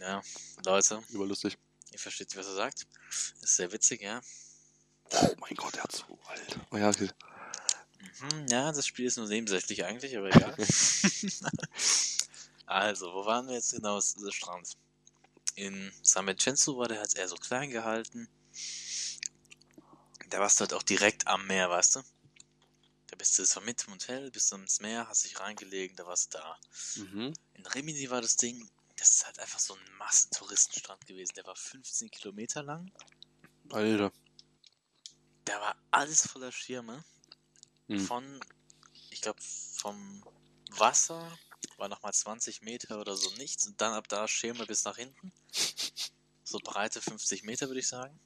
ja, 0.00 0.22
Leute, 0.64 1.02
Überlustig. 1.10 1.58
ihr 1.92 1.98
versteht, 1.98 2.34
was 2.36 2.46
er 2.46 2.54
sagt. 2.54 2.86
ist 3.42 3.56
sehr 3.56 3.70
witzig, 3.72 4.00
ja. 4.02 4.20
Oh 5.12 5.34
mein 5.40 5.54
Gott, 5.56 5.74
der 5.74 5.82
hat 5.82 5.92
so 5.92 6.18
alt. 6.26 6.58
Oh 6.70 6.76
ja, 6.76 6.88
okay. 6.88 7.10
Mhm, 8.20 8.46
ja, 8.48 8.70
das 8.72 8.86
Spiel 8.86 9.06
ist 9.06 9.16
nur 9.18 9.26
nebensächlich 9.28 9.84
eigentlich, 9.84 10.16
aber 10.16 10.28
egal. 10.28 10.54
also, 12.66 13.12
wo 13.12 13.26
waren 13.26 13.46
wir 13.48 13.54
jetzt 13.54 13.72
genau? 13.72 13.96
Das 13.96 14.12
ist 14.14 14.24
der 14.24 14.30
Strand. 14.32 14.76
In 15.56 15.92
San 16.02 16.26
Vincenzo 16.26 16.78
war 16.78 16.88
der 16.88 17.00
halt 17.00 17.14
eher 17.16 17.28
so 17.28 17.36
klein 17.36 17.70
gehalten. 17.70 18.28
Da 20.30 20.38
warst 20.38 20.60
du 20.60 20.62
halt 20.62 20.72
auch 20.74 20.82
direkt 20.84 21.26
am 21.26 21.46
Meer, 21.46 21.68
weißt 21.68 21.96
du? 21.96 22.00
Bist 23.20 23.38
du, 23.38 23.42
es 23.42 23.54
war 23.54 23.62
mit 23.64 23.86
dem 23.86 23.92
Hotel, 23.92 24.30
bist 24.30 24.50
du 24.50 24.56
ins 24.56 24.80
Meer, 24.80 25.06
hast 25.06 25.26
dich 25.26 25.38
reingelegt, 25.38 25.98
da 25.98 26.06
warst 26.06 26.32
du 26.32 26.38
da. 26.38 26.58
Mhm. 26.96 27.34
In 27.52 27.66
Rimini 27.66 28.08
war 28.08 28.22
das 28.22 28.34
Ding, 28.34 28.66
das 28.96 29.10
ist 29.10 29.26
halt 29.26 29.38
einfach 29.38 29.58
so 29.58 29.74
ein 29.74 29.96
Massentouristenstrand 29.98 31.06
gewesen. 31.06 31.34
Der 31.36 31.44
war 31.44 31.54
15 31.54 32.10
Kilometer 32.10 32.62
lang. 32.62 32.90
Alter. 33.68 34.10
Da 35.44 35.60
war 35.60 35.76
alles 35.90 36.28
voller 36.28 36.50
Schirme. 36.50 37.04
Mhm. 37.88 38.00
Von, 38.00 38.40
ich 39.10 39.20
glaube, 39.20 39.42
vom 39.42 40.24
Wasser 40.70 41.38
war 41.76 41.90
nochmal 41.90 42.14
20 42.14 42.62
Meter 42.62 43.02
oder 43.02 43.14
so 43.14 43.30
nichts. 43.36 43.66
Und 43.66 43.78
dann 43.82 43.92
ab 43.92 44.08
da 44.08 44.28
Schirme 44.28 44.64
bis 44.64 44.84
nach 44.84 44.96
hinten. 44.96 45.30
So 46.42 46.58
breite 46.58 47.02
50 47.02 47.42
Meter, 47.42 47.66
würde 47.66 47.80
ich 47.80 47.88
sagen. 47.88 48.18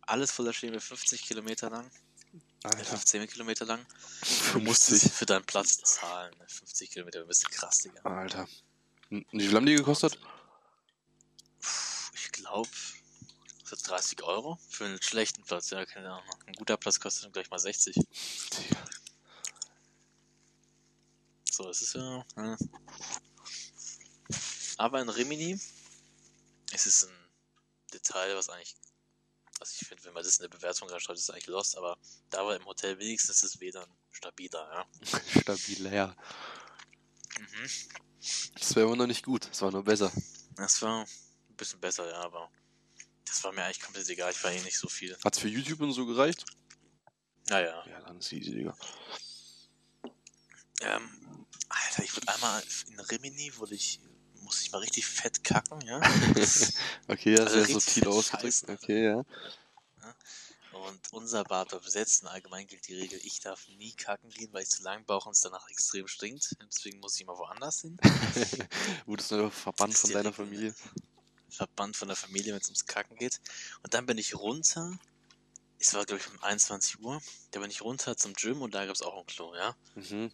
Alles 0.00 0.32
voller 0.32 0.52
Schirme, 0.52 0.80
50 0.80 1.22
Kilometer 1.22 1.70
lang. 1.70 1.88
Alter. 2.66 2.84
15 2.84 3.26
Kilometer 3.28 3.64
lang. 3.64 3.84
Du 4.52 4.60
musstest 4.60 5.02
50. 5.02 5.12
für 5.12 5.26
deinen 5.26 5.44
Platz 5.44 5.76
zahlen. 5.78 6.34
ne? 6.38 6.46
50 6.48 6.90
Kilometer, 6.90 7.20
ein 7.20 7.26
bisschen 7.26 7.50
krass, 7.50 7.78
Digga. 7.78 8.00
Alter. 8.02 8.48
Und 9.10 9.26
wie 9.32 9.46
viel 9.46 9.54
haben 9.56 9.66
die 9.66 9.74
gekostet? 9.74 10.18
Ich 12.14 12.32
glaube, 12.32 12.68
für 13.64 13.76
30 13.76 14.22
Euro 14.22 14.58
für 14.68 14.84
einen 14.86 15.00
schlechten 15.02 15.42
Platz. 15.44 15.70
Ja, 15.70 15.84
keine 15.84 16.10
Ahnung. 16.12 16.24
Ein 16.46 16.54
guter 16.54 16.76
Platz 16.76 16.98
kostet 17.00 17.24
dann 17.24 17.32
gleich 17.32 17.50
mal 17.50 17.58
60. 17.58 17.94
Digga. 17.94 18.84
So, 21.50 21.68
es 21.70 21.82
ist 21.82 21.94
ja. 21.94 22.24
ja. 22.36 22.56
Aber 24.78 25.00
in 25.00 25.08
Rimini, 25.08 25.58
es 26.72 26.86
ist 26.86 27.04
ein 27.04 27.14
Detail, 27.94 28.36
was 28.36 28.48
eigentlich, 28.50 28.76
was 29.58 29.72
ich 29.80 29.86
finde, 29.86 30.04
wenn 30.04 30.12
man 30.12 30.22
das 30.22 30.38
in 30.38 30.42
der 30.42 30.56
Bewertung 30.56 30.88
reinschreibt, 30.88 31.18
ist 31.18 31.30
eigentlich 31.30 31.46
lost, 31.46 31.76
aber 31.76 31.98
da 32.30 32.44
war 32.44 32.56
im 32.56 32.64
Hotel 32.64 32.98
wenigstens 32.98 33.40
das 33.40 33.60
WLAN 33.60 33.88
stabiler, 34.10 34.68
ja. 34.72 35.20
Stabil, 35.40 35.92
ja. 35.92 36.16
Mhm. 37.38 37.70
Das 38.58 38.74
wäre 38.74 38.86
immer 38.86 38.96
noch 38.96 39.06
nicht 39.06 39.24
gut. 39.24 39.48
Das 39.48 39.62
war 39.62 39.70
nur 39.70 39.84
besser. 39.84 40.10
Das 40.56 40.80
war 40.82 41.02
ein 41.02 41.56
bisschen 41.56 41.80
besser, 41.80 42.08
ja, 42.08 42.20
aber 42.22 42.50
das 43.24 43.42
war 43.44 43.52
mir 43.52 43.64
eigentlich 43.64 43.80
komplett 43.80 44.08
egal, 44.08 44.32
ich 44.32 44.42
war 44.42 44.52
eh 44.52 44.60
nicht 44.62 44.78
so 44.78 44.88
viel. 44.88 45.16
Hat's 45.24 45.38
für 45.38 45.48
YouTube 45.48 45.80
und 45.80 45.92
so 45.92 46.06
gereicht? 46.06 46.44
Naja. 47.48 47.84
Ja, 47.86 48.00
dann 48.00 48.18
ist 48.18 48.32
easy, 48.32 48.52
Digga. 48.52 48.76
Ähm, 50.80 51.46
Alter, 51.68 52.02
ich 52.02 52.14
wurde 52.16 52.28
einmal 52.28 52.62
in 52.88 53.00
Rimini, 53.00 53.56
wurde 53.56 53.74
ich, 53.74 54.00
musste 54.46 54.62
ich 54.62 54.72
mal 54.72 54.78
richtig 54.78 55.06
fett 55.06 55.44
kacken, 55.44 55.80
ja. 55.82 56.00
okay, 57.08 57.34
ja, 57.36 57.44
Also 57.44 57.64
subtil 57.64 58.08
ausgedrückt. 58.08 58.64
Okay, 58.68 59.04
ja. 59.04 59.24
Und 60.72 61.12
unser 61.12 61.42
Bad 61.42 61.72
war 61.72 61.80
besetzt. 61.80 62.22
und 62.22 62.28
Allgemein 62.28 62.66
gilt 62.66 62.86
die 62.86 62.94
Regel, 62.94 63.18
ich 63.24 63.40
darf 63.40 63.66
nie 63.66 63.92
kacken 63.92 64.30
gehen, 64.30 64.52
weil 64.52 64.62
ich 64.62 64.70
zu 64.70 64.82
lang 64.82 65.04
brauche 65.04 65.28
und 65.28 65.34
es 65.34 65.40
danach 65.40 65.68
extrem 65.68 66.06
stinkt. 66.06 66.54
Deswegen 66.70 67.00
muss 67.00 67.18
ich 67.18 67.26
mal 67.26 67.36
woanders 67.36 67.80
hin. 67.80 67.98
Wurdest 69.06 69.32
du 69.32 69.50
verbannt 69.50 69.96
von 69.96 70.10
deiner 70.12 70.30
ne? 70.30 70.32
Familie? 70.32 70.74
Verbannt 71.48 71.96
von 71.96 72.08
der 72.08 72.16
Familie, 72.16 72.52
wenn 72.52 72.60
es 72.60 72.68
ums 72.68 72.86
Kacken 72.86 73.16
geht. 73.16 73.40
Und 73.82 73.94
dann 73.94 74.06
bin 74.06 74.18
ich 74.18 74.36
runter. 74.36 74.98
Es 75.78 75.92
war, 75.94 76.04
glaube 76.04 76.22
ich, 76.22 76.30
um 76.30 76.42
21 76.42 77.00
Uhr. 77.00 77.20
Da 77.50 77.60
bin 77.60 77.70
ich 77.70 77.82
runter 77.82 78.16
zum 78.16 78.34
Gym 78.34 78.62
und 78.62 78.74
da 78.74 78.86
gab 78.86 78.94
es 78.94 79.02
auch 79.02 79.18
ein 79.18 79.26
Klo, 79.26 79.54
ja. 79.56 79.74
Mhm. 79.96 80.30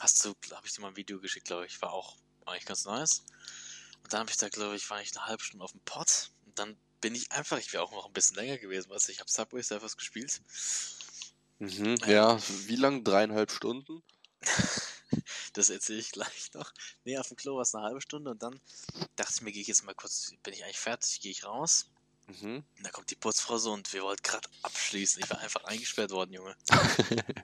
Hast 0.00 0.22
du, 0.24 0.34
habe 0.50 0.66
ich 0.66 0.72
dir 0.74 0.82
mal 0.82 0.88
ein 0.88 0.96
Video 0.96 1.18
geschickt, 1.18 1.46
glaube 1.46 1.66
ich. 1.66 1.80
War 1.80 1.92
auch 1.92 2.16
eigentlich 2.46 2.66
ganz 2.66 2.84
nice. 2.84 3.22
Und 4.02 4.12
dann 4.12 4.20
habe 4.20 4.30
ich 4.30 4.36
da, 4.36 4.48
glaube 4.48 4.76
ich, 4.76 4.88
war 4.90 5.00
ich 5.00 5.16
eine 5.16 5.26
halbe 5.26 5.42
Stunde 5.42 5.64
auf 5.64 5.72
dem 5.72 5.80
Pod. 5.80 6.30
Und 6.46 6.58
dann 6.58 6.76
bin 7.00 7.14
ich 7.14 7.30
einfach, 7.32 7.58
ich 7.58 7.72
wäre 7.72 7.82
auch 7.82 7.92
noch 7.92 8.06
ein 8.06 8.12
bisschen 8.12 8.36
länger 8.36 8.58
gewesen, 8.58 8.90
weißt 8.90 9.08
du, 9.08 9.12
ich 9.12 9.20
habe 9.20 9.30
Subway 9.30 9.62
Surfers 9.62 9.96
gespielt. 9.96 10.40
Mhm. 11.58 11.96
Ja, 12.06 12.38
wie 12.66 12.76
lang? 12.76 13.04
Dreieinhalb 13.04 13.50
Stunden? 13.50 14.02
Das 15.52 15.68
erzähle 15.68 15.98
ich 15.98 16.12
gleich 16.12 16.50
noch. 16.54 16.72
Nee, 17.04 17.18
auf 17.18 17.28
dem 17.28 17.36
Klo 17.36 17.56
war 17.56 17.62
es 17.62 17.74
eine 17.74 17.84
halbe 17.84 18.00
Stunde 18.00 18.30
und 18.30 18.42
dann 18.42 18.58
dachte 19.16 19.32
ich 19.34 19.42
mir, 19.42 19.52
gehe 19.52 19.60
ich 19.60 19.68
jetzt 19.68 19.84
mal 19.84 19.94
kurz, 19.94 20.32
bin 20.42 20.54
ich 20.54 20.64
eigentlich 20.64 20.78
fertig, 20.78 21.20
gehe 21.20 21.30
ich 21.30 21.44
raus. 21.44 21.90
Mhm. 22.40 22.64
Da 22.82 22.90
kommt 22.90 23.10
die 23.10 23.16
Putzfrau 23.16 23.58
so 23.58 23.72
und 23.72 23.92
wir 23.92 24.02
wollten 24.02 24.22
gerade 24.22 24.48
abschließen. 24.62 25.22
Ich 25.22 25.30
war 25.30 25.38
einfach 25.40 25.64
eingesperrt 25.64 26.10
worden, 26.12 26.32
Junge. 26.32 26.56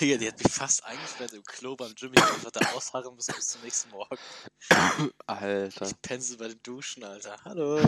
Digga, 0.00 0.16
die 0.18 0.28
hat 0.28 0.42
mich 0.42 0.52
fast 0.52 0.84
eingesperrt 0.84 1.32
im 1.32 1.42
Klo 1.44 1.76
beim 1.76 1.94
Gym. 1.94 2.12
Ich 2.14 2.22
einfach 2.22 2.50
da 2.50 2.60
ausharren 2.72 3.14
müssen 3.14 3.34
bis 3.34 3.48
zum 3.48 3.62
nächsten 3.62 3.90
Morgen. 3.90 4.18
Alter. 5.26 5.86
Ich 5.86 6.02
pense 6.02 6.36
bei 6.36 6.48
den 6.48 6.62
Duschen, 6.62 7.04
Alter. 7.04 7.36
Hallo. 7.44 7.78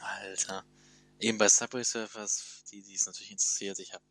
Alter. 0.00 0.64
Eben 1.18 1.38
bei 1.38 1.48
Subway 1.48 1.84
Surfers, 1.84 2.64
die, 2.70 2.82
die 2.82 2.94
es 2.94 3.06
natürlich 3.06 3.32
interessiert, 3.32 3.78
ich 3.78 3.92
habe 3.92 4.02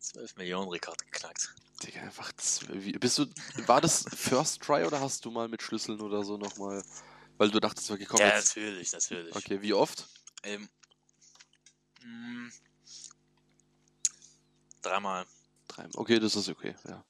12 0.00 0.36
Millionen 0.36 0.68
Rekord 0.68 1.02
geknackt. 1.06 1.54
Digga, 1.82 2.02
einfach 2.02 2.32
zwölf. 2.34 2.84
Wie- 2.84 2.92
Bist 2.92 3.18
du. 3.18 3.26
War 3.66 3.80
das 3.80 4.04
First 4.14 4.60
Try 4.62 4.84
oder 4.84 5.00
hast 5.00 5.24
du 5.24 5.30
mal 5.30 5.48
mit 5.48 5.62
Schlüsseln 5.62 6.00
oder 6.00 6.22
so 6.24 6.36
nochmal. 6.36 6.84
Weil 7.42 7.50
du 7.50 7.58
dachtest, 7.58 7.90
okay, 7.90 8.04
komm 8.04 8.20
ja, 8.20 8.36
jetzt. 8.36 8.50
natürlich, 8.56 8.92
natürlich. 8.92 9.34
Okay, 9.34 9.60
wie 9.60 9.72
oft? 9.72 10.06
Ähm, 10.44 10.68
mh, 12.00 12.52
dreimal. 14.80 15.26
Drei. 15.66 15.88
Okay, 15.92 16.20
das 16.20 16.36
ist 16.36 16.48
okay, 16.48 16.76
ja. 16.86 17.04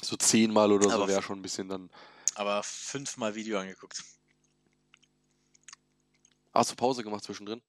So 0.00 0.16
zehnmal 0.16 0.70
oder 0.70 0.88
so 0.88 0.94
Aber- 0.94 1.08
wäre 1.08 1.24
schon 1.24 1.40
ein 1.40 1.42
bisschen 1.42 1.68
dann. 1.68 1.90
Aber 2.36 2.62
fünfmal 2.62 3.34
Video 3.34 3.58
angeguckt. 3.58 4.04
Hast 6.54 6.70
du 6.70 6.76
Pause 6.76 7.02
gemacht 7.02 7.24
zwischendrin? 7.24 7.60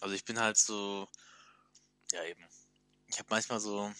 Also 0.00 0.16
ich 0.16 0.24
bin 0.24 0.40
halt 0.40 0.56
so, 0.56 1.08
ja 2.10 2.24
eben. 2.24 2.44
Ich 3.06 3.20
habe 3.20 3.28
manchmal 3.30 3.60
so, 3.60 3.92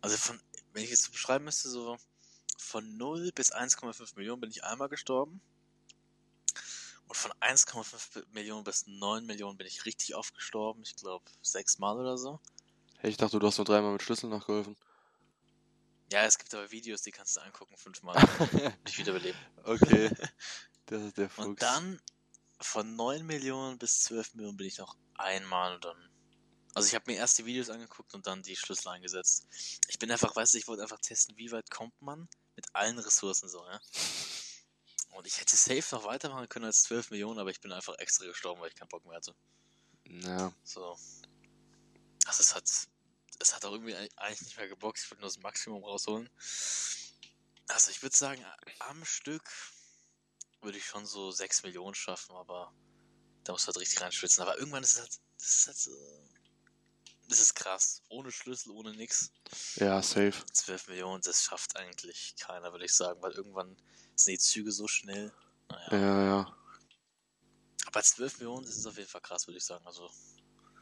also 0.00 0.16
von, 0.16 0.40
wenn 0.74 0.84
ich 0.84 0.92
es 0.92 1.02
so 1.02 1.10
beschreiben 1.10 1.44
müsste, 1.44 1.68
so 1.68 1.98
von 2.60 2.96
0 2.96 3.32
bis 3.32 3.52
1,5 3.52 4.16
Millionen 4.16 4.40
bin 4.40 4.50
ich 4.50 4.64
einmal 4.64 4.88
gestorben. 4.88 5.40
Und 7.08 7.16
von 7.16 7.32
1,5 7.40 8.24
Millionen 8.32 8.62
bis 8.62 8.86
9 8.86 9.26
Millionen 9.26 9.58
bin 9.58 9.66
ich 9.66 9.84
richtig 9.84 10.14
oft 10.14 10.34
gestorben. 10.34 10.82
Ich 10.82 10.94
glaube 10.94 11.24
sechsmal 11.42 11.98
oder 11.98 12.16
so. 12.16 12.38
Hey, 12.98 13.10
ich 13.10 13.16
dachte, 13.16 13.38
du 13.38 13.46
hast 13.46 13.58
nur 13.58 13.64
dreimal 13.64 13.92
mit 13.92 14.02
Schlüsseln 14.02 14.30
nachgeholfen. 14.30 14.76
Ja, 16.12 16.24
es 16.24 16.38
gibt 16.38 16.54
aber 16.54 16.70
Videos, 16.70 17.02
die 17.02 17.10
kannst 17.10 17.36
du 17.36 17.40
angucken, 17.40 17.76
fünfmal. 17.76 18.16
Nicht 18.84 18.98
wiederbeleben. 18.98 19.38
okay. 19.64 20.10
Das 20.86 21.02
ist 21.02 21.18
der 21.18 21.30
Fuchs. 21.30 21.46
Und 21.46 21.62
dann 21.62 22.00
von 22.58 22.96
9 22.96 23.24
Millionen 23.24 23.78
bis 23.78 24.02
12 24.02 24.34
Millionen 24.34 24.56
bin 24.56 24.66
ich 24.66 24.78
noch 24.78 24.96
einmal 25.14 25.76
und 25.76 25.84
dann. 25.84 26.10
Also 26.74 26.88
ich 26.88 26.96
habe 26.96 27.10
mir 27.10 27.16
erst 27.16 27.38
die 27.38 27.46
Videos 27.46 27.70
angeguckt 27.70 28.12
und 28.12 28.26
dann 28.26 28.42
die 28.42 28.56
Schlüssel 28.56 28.88
eingesetzt. 28.88 29.46
Ich 29.86 30.00
bin 30.00 30.10
einfach, 30.10 30.34
weißt 30.34 30.54
du, 30.54 30.58
ich 30.58 30.66
wollte 30.66 30.82
einfach 30.82 30.98
testen, 31.00 31.36
wie 31.36 31.52
weit 31.52 31.70
kommt 31.70 31.94
man 32.02 32.28
mit 32.60 32.74
allen 32.74 32.98
Ressourcen 32.98 33.48
so, 33.48 33.64
ja. 33.66 33.80
Und 35.12 35.26
ich 35.26 35.40
hätte 35.40 35.56
safe 35.56 35.94
noch 35.94 36.04
weitermachen 36.04 36.48
können 36.48 36.66
als 36.66 36.82
12 36.84 37.10
Millionen, 37.10 37.38
aber 37.38 37.50
ich 37.50 37.60
bin 37.60 37.72
einfach 37.72 37.94
extra 37.98 38.26
gestorben, 38.26 38.60
weil 38.60 38.68
ich 38.68 38.74
keinen 38.74 38.88
Bock 38.88 39.04
mehr 39.06 39.16
hatte. 39.16 39.34
Ja. 40.04 40.52
So. 40.62 40.96
Also 42.26 42.40
es 42.40 42.54
hat, 42.54 42.64
es 43.38 43.54
hat 43.54 43.64
auch 43.64 43.72
irgendwie 43.72 43.96
eigentlich 44.16 44.42
nicht 44.42 44.56
mehr 44.56 44.68
gebockt. 44.68 44.98
Ich 44.98 45.10
wollte 45.10 45.22
nur 45.22 45.30
das 45.30 45.38
Maximum 45.38 45.82
rausholen. 45.82 46.28
Also 47.68 47.90
ich 47.90 48.02
würde 48.02 48.16
sagen, 48.16 48.44
am 48.80 49.04
Stück 49.04 49.50
würde 50.60 50.76
ich 50.76 50.84
schon 50.84 51.06
so 51.06 51.30
6 51.30 51.62
Millionen 51.62 51.94
schaffen, 51.94 52.36
aber 52.36 52.72
da 53.44 53.52
muss 53.52 53.66
halt 53.66 53.78
richtig 53.78 54.00
reinschwitzen. 54.00 54.42
Aber 54.42 54.58
irgendwann 54.58 54.82
ist 54.82 54.92
es 54.92 55.00
halt, 55.00 55.20
das 55.38 55.56
ist 55.56 55.66
halt 55.66 55.78
so, 55.78 56.28
das 57.30 57.40
ist 57.40 57.54
krass. 57.54 58.02
Ohne 58.08 58.30
Schlüssel, 58.32 58.70
ohne 58.72 58.92
nix. 58.92 59.30
Ja, 59.76 60.02
safe. 60.02 60.34
12 60.52 60.88
Millionen, 60.88 61.22
das 61.22 61.44
schafft 61.44 61.76
eigentlich 61.76 62.34
keiner, 62.36 62.72
würde 62.72 62.84
ich 62.84 62.94
sagen, 62.94 63.22
weil 63.22 63.32
irgendwann 63.32 63.76
sind 64.16 64.32
die 64.32 64.38
Züge 64.38 64.72
so 64.72 64.88
schnell. 64.88 65.32
Naja. 65.68 65.98
Ja, 65.98 66.24
ja. 66.24 66.56
Aber 67.86 68.02
12 68.02 68.38
Millionen, 68.38 68.66
das 68.66 68.76
ist 68.76 68.86
auf 68.86 68.96
jeden 68.96 69.08
Fall 69.08 69.20
krass, 69.20 69.46
würde 69.46 69.58
ich 69.58 69.64
sagen. 69.64 69.86
Also 69.86 70.10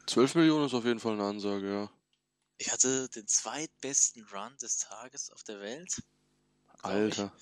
12 0.07 0.37
Millionen 0.37 0.67
ist 0.67 0.75
auf 0.75 0.85
jeden 0.85 1.01
Fall 1.01 1.13
eine 1.13 1.25
Ansage, 1.25 1.71
ja. 1.71 1.91
Ich 2.57 2.73
hatte 2.73 3.09
den 3.11 3.29
zweitbesten 3.29 4.25
Run 4.33 4.57
des 4.57 4.79
Tages 4.79 5.31
auf 5.31 5.43
der 5.45 5.61
Welt. 5.61 6.03
Alter. 6.83 7.33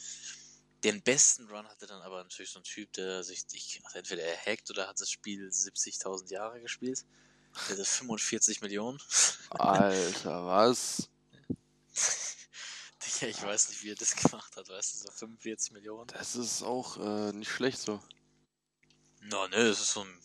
Den 0.84 1.02
besten 1.02 1.48
Run 1.48 1.66
hatte 1.68 1.86
dann 1.86 2.02
aber 2.02 2.22
natürlich 2.22 2.50
so 2.50 2.58
ein 2.58 2.64
Typ, 2.64 2.92
der 2.92 3.22
sich, 3.22 3.44
ich, 3.52 3.80
also 3.84 3.98
entweder 3.98 4.22
er 4.22 4.36
hackt 4.36 4.68
oder 4.70 4.88
hat 4.88 5.00
das 5.00 5.10
Spiel 5.10 5.48
70.000 5.48 6.30
Jahre 6.32 6.60
gespielt. 6.60 7.04
Hatte 7.56 7.84
45 7.84 8.60
Millionen. 8.60 9.00
Alter, 9.50 10.46
was? 10.46 11.08
Digga, 13.04 13.28
ich 13.28 13.42
weiß 13.42 13.70
nicht, 13.70 13.82
wie 13.82 13.90
er 13.90 13.96
das 13.96 14.14
gemacht 14.14 14.56
hat, 14.56 14.68
weißt 14.68 14.94
du, 14.94 14.98
so 14.98 15.10
45 15.10 15.72
Millionen. 15.72 16.06
Das 16.08 16.36
ist 16.36 16.62
auch 16.62 16.98
äh, 16.98 17.32
nicht 17.32 17.50
schlecht 17.50 17.78
so. 17.78 18.00
No, 19.22 19.48
ne, 19.48 19.56
das 19.56 19.80
ist 19.80 19.92
so 19.92 20.02
ein 20.02 20.20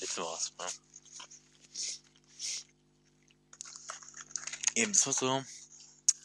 Mittelmaß, 0.00 0.52
ne? 0.58 0.66
Eben, 4.74 4.92
das 4.92 5.06
war 5.06 5.12
so 5.12 5.44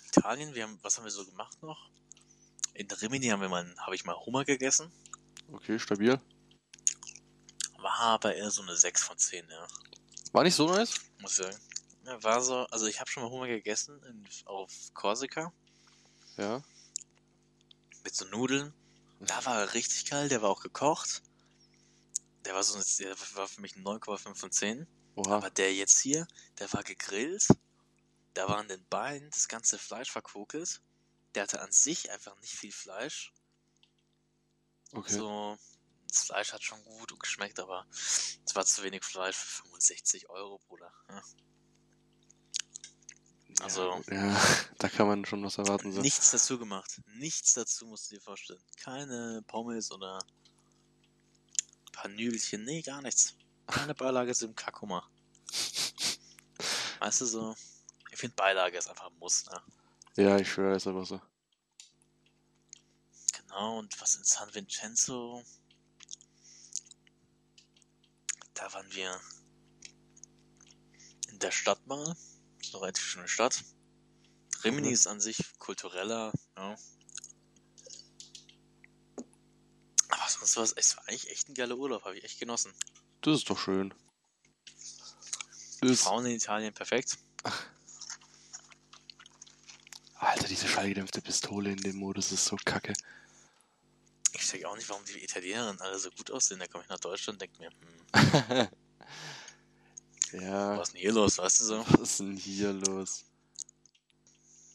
Italien, 0.08 0.54
wir 0.54 0.63
haben, 0.63 0.80
was 0.82 0.98
haben 0.98 1.04
wir 1.04 1.12
so 1.12 1.26
gemacht 1.26 1.62
noch? 1.62 1.89
In 2.76 2.89
Rimini 2.89 3.28
haben 3.28 3.41
wir 3.41 3.50
mal, 3.50 3.76
habe 3.80 3.96
ich 3.96 4.06
mal 4.06 4.15
Hummer 4.15 4.46
gegessen. 4.46 4.91
Okay, 5.52 5.78
stabil. 5.78 6.19
War 7.84 8.00
aber 8.00 8.34
eher 8.34 8.50
so 8.50 8.62
eine 8.62 8.76
6 8.78 9.04
von 9.04 9.17
10, 9.17 9.50
ja. 9.50 9.67
War 10.32 10.43
nicht 10.43 10.56
so 10.56 10.67
nice? 10.67 11.02
Muss 11.19 11.38
ich 11.38 11.46
sagen. 11.46 11.58
Ja, 12.06 12.24
war 12.24 12.41
so, 12.41 12.65
also 12.67 12.88
ich 12.88 13.00
habe 13.00 13.10
schon 13.10 13.24
mal 13.24 13.30
Hummer 13.30 13.48
gegessen 13.48 14.02
in, 14.04 14.28
auf 14.46 14.72
Korsika 14.93 15.54
Ja. 16.38 16.63
mit 18.04 18.15
so 18.15 18.26
Nudeln. 18.26 18.74
Da 19.19 19.46
war 19.46 19.60
er 19.60 19.74
richtig 19.74 20.10
geil, 20.10 20.30
der 20.30 20.41
war 20.41 20.50
auch 20.50 20.62
gekocht. 20.62 21.22
Der 22.46 22.56
war 22.56 22.63
so, 22.63 22.80
der 23.04 23.15
war 23.36 23.48
für 23.48 23.62
mich 23.62 23.76
ein 23.76 23.84
9,5 23.84 24.36
von 24.36 24.52
10. 24.52 24.88
Oha. 25.15 25.38
Aber 25.38 25.50
der 25.50 25.74
jetzt 25.74 26.00
hier, 26.00 26.26
der 26.60 26.72
war 26.74 26.84
gegrillt. 26.84 27.48
Da 28.34 28.48
war 28.48 28.58
an 28.58 28.67
den 28.67 28.84
Beinen 28.89 29.30
das 29.30 29.48
ganze 29.48 29.78
Fleisch 29.78 30.10
verkokelt. 30.12 30.82
Der 31.36 31.43
hatte 31.43 31.62
an 31.62 31.72
sich 31.72 32.12
einfach 32.12 32.36
nicht 32.41 32.54
viel 32.54 32.72
Fleisch. 32.72 33.34
Okay. 34.93 35.13
So, 35.13 35.58
das 36.13 36.26
Fleisch 36.26 36.54
hat 36.54 36.63
schon 36.63 36.84
gut 36.84 37.19
geschmeckt, 37.19 37.60
aber 37.60 37.88
es 37.91 38.54
war 38.54 38.65
zu 38.65 38.84
wenig 38.84 39.04
Fleisch 39.04 39.36
für 39.36 39.63
65 39.63 40.30
Euro, 40.30 40.60
Bruder. 40.60 40.93
Ja. 41.10 41.23
Also, 43.62 44.02
Ja, 44.10 44.36
da 44.78 44.89
kann 44.89 45.08
man 45.08 45.26
schon 45.26 45.43
was 45.43 45.58
erwarten. 45.58 45.91
So. 45.91 46.02
nichts 46.02 46.32
dazu 46.32 46.60
gemacht. 46.60 47.02
Nichts 47.15 47.54
dazu 47.54 47.86
musst 47.86 48.12
du 48.12 48.15
dir 48.15 48.21
vorstellen. 48.21 48.63
Keine 48.78 49.43
Pommes 49.47 49.91
oder 49.91 50.19
ein 50.19 51.91
paar 51.91 52.10
Nüdelchen. 52.10 52.63
Nee, 52.63 52.82
gar 52.82 53.02
nichts. 53.02 53.36
Keine 53.67 53.95
Beilage 53.95 54.34
zu 54.34 54.47
dem 54.47 54.56
Kackhummer. 54.56 55.10
Weißt 56.99 57.21
du 57.21 57.26
so? 57.26 57.56
Ich 58.12 58.19
finde 58.19 58.36
Beilage 58.36 58.78
ist 58.78 58.89
einfach 58.89 59.08
ein 59.08 59.17
Muss, 59.17 59.45
ne? 59.45 59.62
Ja, 60.15 60.38
ich 60.38 60.52
schwöre, 60.52 60.76
ist 60.76 60.88
aber 60.88 61.06
so. 61.06 61.19
Genau, 63.34 63.80
und 63.80 63.99
was 63.99 64.15
in 64.15 64.23
San 64.23 64.54
Vincenzo? 64.54 65.43
Da 68.63 68.71
waren 68.71 68.89
wir 68.93 69.19
in 71.28 71.39
der 71.39 71.52
Stadt 71.52 71.86
mal. 71.86 72.15
Ist 72.62 72.73
eine 72.73 72.84
relativ 72.84 73.04
schöne 73.04 73.28
Stadt. 73.28 73.62
Rimini 74.63 74.88
Mhm. 74.88 74.93
ist 74.93 75.06
an 75.06 75.19
sich 75.19 75.38
kultureller, 75.60 76.32
ja. 76.56 76.78
Aber 80.08 80.30
sonst 80.30 80.56
war 80.56 80.63
es, 80.63 80.71
es 80.71 80.95
war 80.95 81.06
eigentlich 81.10 81.30
echt 81.30 81.49
ein 81.49 81.56
geiler 81.56 81.76
Urlaub, 81.76 82.06
habe 82.06 82.17
ich 82.17 82.23
echt 82.23 82.39
genossen. 82.39 82.73
Das 83.19 83.36
ist 83.36 83.49
doch 83.49 83.60
schön. 83.60 83.93
Frauen 85.95 86.26
in 86.28 86.38
Italien 86.38 86.73
perfekt. 86.73 87.17
Alter, 90.15 90.47
diese 90.47 90.69
schallgedämpfte 90.69 91.21
Pistole 91.21 91.71
in 91.71 91.82
dem 91.82 91.97
Modus 91.97 92.32
ist 92.32 92.45
so 92.45 92.56
kacke. 92.63 92.93
Ich 94.43 94.49
check 94.49 94.65
auch 94.65 94.75
nicht, 94.75 94.89
warum 94.89 95.06
die 95.06 95.23
Italienerinnen 95.23 95.79
alle 95.79 95.97
so 95.97 96.12
gut 96.12 96.29
aussehen. 96.29 96.60
Da 96.60 96.67
komme 96.67 96.84
ich 96.84 96.89
nach 96.89 96.99
Deutschland 96.99 97.41
und 97.41 97.41
denke 97.41 97.62
mir, 97.62 97.69
hm, 98.13 98.67
ja, 100.41 100.77
was 100.77 100.89
ist 100.89 100.93
denn 100.95 101.01
hier 101.01 101.13
los, 101.13 101.38
weißt 101.38 101.60
du 101.62 101.63
so? 101.63 101.86
was 101.88 102.01
ist 102.01 102.19
denn 102.19 102.36
hier 102.36 102.73
los? 102.73 103.23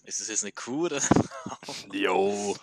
Ist 0.05 0.23
das 0.23 0.29
jetzt 0.29 0.43
eine 0.43 0.53
Kuh 0.53 0.87
oder? 0.87 1.03
Jo. 1.93 2.57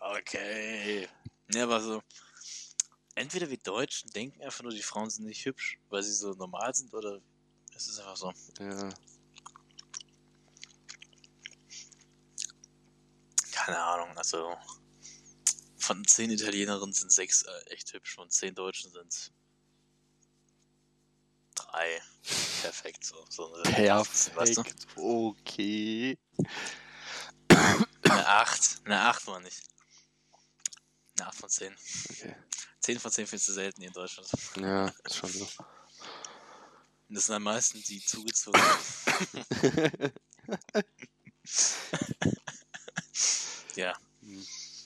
okay. 0.00 1.08
Ja, 1.54 1.64
aber 1.64 1.80
so. 1.80 2.02
Entweder 3.14 3.48
wir 3.48 3.56
Deutschen 3.56 4.10
denken 4.10 4.42
einfach 4.42 4.62
nur, 4.64 4.72
die 4.72 4.82
Frauen 4.82 5.08
sind 5.08 5.24
nicht 5.24 5.46
hübsch, 5.46 5.78
weil 5.88 6.02
sie 6.02 6.12
so 6.12 6.34
normal 6.34 6.74
sind, 6.74 6.92
oder 6.92 7.22
es 7.74 7.88
ist 7.88 7.98
einfach 8.00 8.16
so. 8.16 8.30
Ja. 8.60 8.90
Keine 13.52 13.82
Ahnung, 13.82 14.14
also. 14.18 14.54
Von 15.82 16.06
zehn 16.06 16.30
Italienerinnen 16.30 16.92
sind 16.92 17.10
sechs 17.10 17.42
äh, 17.42 17.70
echt 17.70 17.92
hübsch, 17.92 18.14
von 18.14 18.30
zehn 18.30 18.54
Deutschen 18.54 18.92
sind 18.92 19.32
drei. 21.56 22.00
Perfekt, 22.62 23.04
so. 23.04 23.24
so 23.28 23.52
eine 23.54 23.92
acht, 23.92 24.36
weißt 24.36 24.58
du? 24.58 24.62
Perfekt. 24.62 24.86
Okay. 24.96 26.18
Eine 28.02 28.28
8. 28.28 28.82
Eine 28.84 29.00
8 29.00 29.26
war 29.26 29.40
nicht. 29.40 29.62
Eine 31.18 31.28
8 31.28 31.38
von 31.38 31.48
10. 31.48 31.74
Okay. 32.10 32.36
10 32.80 33.00
von 33.00 33.10
10 33.10 33.26
findest 33.26 33.48
du 33.48 33.52
selten 33.52 33.82
in 33.82 33.92
Deutschland. 33.92 34.28
Ja, 34.56 34.86
ist 35.04 35.16
schon 35.16 35.30
so. 35.30 35.44
Und 37.08 37.16
das 37.16 37.26
sind 37.26 37.34
am 37.34 37.42
meisten 37.42 37.82
die 37.82 38.04
zugezogen. 38.04 38.60
ja. 43.76 43.96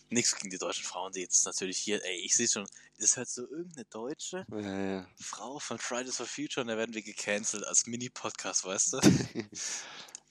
Nichts 0.08 0.36
gegen 0.36 0.50
die 0.50 0.58
deutschen 0.58 0.84
Frauen, 0.84 1.12
die 1.12 1.20
jetzt 1.20 1.44
natürlich 1.46 1.78
hier, 1.78 2.04
ey, 2.04 2.18
ich 2.20 2.36
sehe 2.36 2.48
schon, 2.48 2.66
das 2.98 3.16
hört 3.16 3.28
so 3.28 3.42
irgendeine 3.42 3.84
deutsche 3.86 4.46
ja, 4.50 4.90
ja. 4.90 5.06
Frau 5.20 5.58
von 5.58 5.78
Fridays 5.78 6.16
for 6.16 6.26
Future 6.26 6.62
und 6.62 6.68
da 6.68 6.76
werden 6.76 6.94
wir 6.94 7.02
gecancelt 7.02 7.64
als 7.64 7.86
Mini-Podcast, 7.86 8.64
weißt 8.64 8.92
du? 8.94 9.00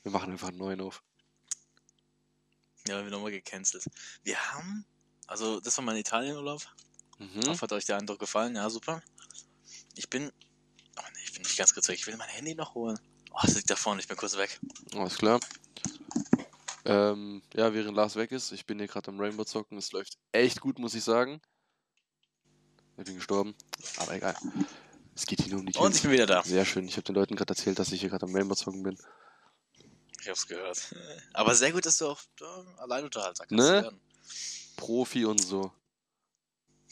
Wir 0.03 0.11
machen 0.11 0.31
einfach 0.31 0.49
einen 0.49 0.59
neuen 0.59 0.81
auf. 0.81 1.01
Ja, 2.87 2.93
werden 2.93 3.05
wir 3.05 3.11
nochmal 3.11 3.31
gecancelt. 3.31 3.85
Wir 4.21 4.37
haben, 4.51 4.85
also 5.25 5.59
das 5.59 5.75
war 5.77 5.83
mein 5.83 5.97
Italienurlaub. 5.97 6.61
Mhm. 7.17 7.47
Hoffe, 7.47 7.63
hat 7.63 7.71
euch 7.73 7.85
der 7.85 7.97
Eindruck 7.97 8.19
gefallen? 8.19 8.55
Ja, 8.55 8.69
super. 8.69 9.01
Ich 9.95 10.07
bin. 10.07 10.31
Oh 10.97 11.01
nee, 11.15 11.21
ich 11.23 11.33
bin 11.33 11.41
nicht 11.41 11.57
ganz 11.57 11.73
kurz 11.73 11.87
weg. 11.87 11.97
Ich 11.97 12.05
will 12.05 12.17
mein 12.17 12.29
Handy 12.29 12.53
noch 12.53 12.75
holen. 12.75 12.99
Oh, 13.31 13.39
es 13.43 13.55
liegt 13.55 13.69
da 13.69 13.75
vorne, 13.75 13.99
ich 13.99 14.07
bin 14.07 14.15
kurz 14.15 14.37
weg. 14.37 14.59
Alles 14.93 15.17
klar. 15.17 15.39
Ähm, 16.85 17.41
ja, 17.53 17.73
während 17.73 17.95
Lars 17.97 18.15
weg 18.15 18.31
ist, 18.31 18.51
ich 18.51 18.65
bin 18.65 18.77
hier 18.77 18.87
gerade 18.87 19.09
am 19.09 19.19
Rainbow 19.19 19.43
zocken. 19.43 19.77
Es 19.77 19.91
läuft 19.91 20.17
echt 20.31 20.61
gut, 20.61 20.77
muss 20.79 20.93
ich 20.93 21.03
sagen. 21.03 21.41
Ich 22.97 23.05
bin 23.05 23.15
gestorben, 23.15 23.55
aber 23.97 24.13
egal. 24.13 24.35
Es 25.15 25.25
geht 25.25 25.41
hier 25.41 25.51
nur 25.51 25.59
um 25.61 25.65
die 25.65 25.77
Und 25.77 25.95
ich 25.95 26.01
Kills. 26.01 26.01
bin 26.03 26.11
wieder 26.11 26.25
da. 26.27 26.43
Sehr 26.43 26.63
schön. 26.65 26.87
Ich 26.87 26.95
habe 26.95 27.03
den 27.03 27.15
Leuten 27.15 27.35
gerade 27.35 27.51
erzählt, 27.51 27.79
dass 27.79 27.91
ich 27.91 28.01
hier 28.01 28.09
gerade 28.09 28.25
am 28.25 28.35
Rainbow 28.35 28.55
zocken 28.55 28.83
bin. 28.83 28.97
Ich 30.21 30.29
hab's 30.29 30.47
gehört. 30.47 30.95
Aber 31.33 31.55
sehr 31.55 31.71
gut, 31.71 31.85
dass 31.85 31.97
du 31.97 32.07
auch 32.07 32.21
äh, 32.41 32.79
Alleinunterhalter 32.79 33.45
kannst. 33.45 33.51
Ne? 33.51 33.83
werden. 33.83 34.01
Profi 34.75 35.25
und 35.25 35.43
so. 35.43 35.71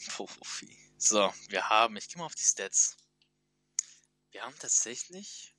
Profi. 0.08 0.76
So, 0.98 1.32
wir 1.48 1.68
haben, 1.68 1.96
ich 1.96 2.08
gehe 2.08 2.18
mal 2.18 2.26
auf 2.26 2.34
die 2.34 2.44
Stats. 2.44 2.96
Wir 4.30 4.42
haben 4.42 4.54
tatsächlich 4.58 5.54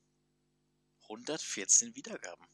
114 1.03 1.95
Wiedergaben. 1.95 2.45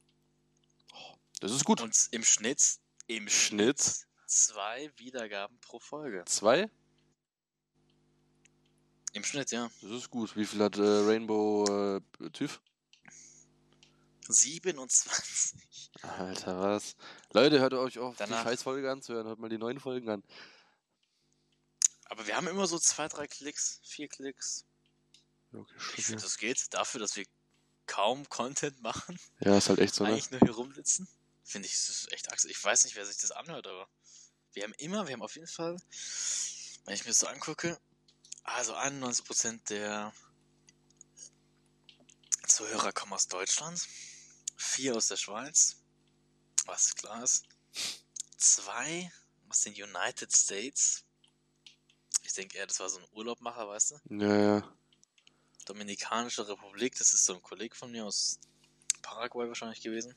Das 1.41 1.51
ist 1.51 1.65
gut. 1.65 1.81
Und 1.81 2.07
im 2.11 2.23
Schnitt, 2.23 2.77
im 3.07 3.27
Schnitt? 3.27 4.07
Zwei 4.27 4.91
Wiedergaben 4.97 5.59
pro 5.59 5.79
Folge. 5.79 6.23
Zwei? 6.25 6.69
Im 9.13 9.23
Schnitt, 9.25 9.51
ja. 9.51 9.69
Das 9.81 9.91
ist 9.91 10.09
gut. 10.09 10.35
Wie 10.37 10.45
viel 10.45 10.63
hat 10.63 10.77
äh, 10.77 10.81
Rainbow 10.81 11.99
äh, 12.19 12.29
TÜV? 12.29 12.61
27. 14.29 15.91
Alter, 16.03 16.59
was? 16.61 16.95
Leute, 17.33 17.59
hört 17.59 17.73
euch 17.73 17.99
auf 17.99 18.15
Danach- 18.17 18.43
die 18.43 18.49
Scheißfolge 18.49 18.89
anzuhören. 18.89 19.27
Hört 19.27 19.39
mal 19.39 19.49
die 19.49 19.57
neuen 19.57 19.79
Folgen 19.79 20.09
an. 20.09 20.23
Aber 22.05 22.25
wir 22.27 22.35
haben 22.37 22.47
immer 22.47 22.67
so 22.67 22.79
zwei, 22.79 23.07
drei 23.07 23.27
Klicks, 23.27 23.81
vier 23.83 24.07
Klicks. 24.07 24.65
Okay, 25.53 25.73
Ich 25.97 26.05
finde, 26.05 26.21
das 26.23 26.37
geht 26.37 26.73
dafür, 26.73 27.01
dass 27.01 27.15
wir 27.15 27.25
kaum 27.87 28.29
Content 28.29 28.81
machen, 28.81 29.19
Ja, 29.41 29.57
ist 29.57 29.67
halt 29.67 29.79
echt 29.79 29.95
so, 29.95 30.05
ne? 30.05 30.11
eigentlich 30.11 30.31
nur 30.31 30.39
hier 30.39 30.51
rumsitzen. 30.51 31.09
Finde 31.51 31.67
ich, 31.67 31.73
das 31.73 31.89
ist 31.89 32.11
echt 32.13 32.31
Achse. 32.31 32.49
Ich 32.49 32.63
weiß 32.63 32.85
nicht, 32.85 32.95
wer 32.95 33.05
sich 33.05 33.17
das 33.17 33.31
anhört, 33.31 33.67
aber 33.67 33.89
wir 34.53 34.63
haben 34.63 34.73
immer, 34.75 35.05
wir 35.05 35.13
haben 35.13 35.21
auf 35.21 35.35
jeden 35.35 35.49
Fall, 35.49 35.75
wenn 36.85 36.93
ich 36.93 37.03
mir 37.03 37.09
das 37.09 37.19
so 37.19 37.27
angucke, 37.27 37.77
also 38.43 38.73
91% 38.73 39.59
der 39.67 40.13
Zuhörer 42.47 42.93
kommen 42.93 43.11
aus 43.11 43.27
Deutschland, 43.27 43.85
vier 44.55 44.95
aus 44.95 45.07
der 45.07 45.17
Schweiz, 45.17 45.75
was 46.67 46.95
klar 46.95 47.21
ist, 47.21 47.43
zwei 48.37 49.11
aus 49.49 49.59
den 49.59 49.73
United 49.73 50.33
States. 50.33 51.03
Ich 52.23 52.31
denke 52.31 52.57
eher, 52.57 52.67
das 52.67 52.79
war 52.79 52.87
so 52.87 52.99
ein 52.99 53.07
Urlaubmacher, 53.11 53.67
weißt 53.67 53.91
du? 53.91 54.23
Ja, 54.25 54.37
ja. 54.37 54.77
Dominikanische 55.65 56.47
Republik, 56.47 56.97
das 56.97 57.11
ist 57.11 57.25
so 57.25 57.35
ein 57.35 57.41
Kollege 57.41 57.75
von 57.75 57.91
mir 57.91 58.05
aus 58.05 58.39
Paraguay 59.01 59.49
wahrscheinlich 59.49 59.81
gewesen. 59.81 60.15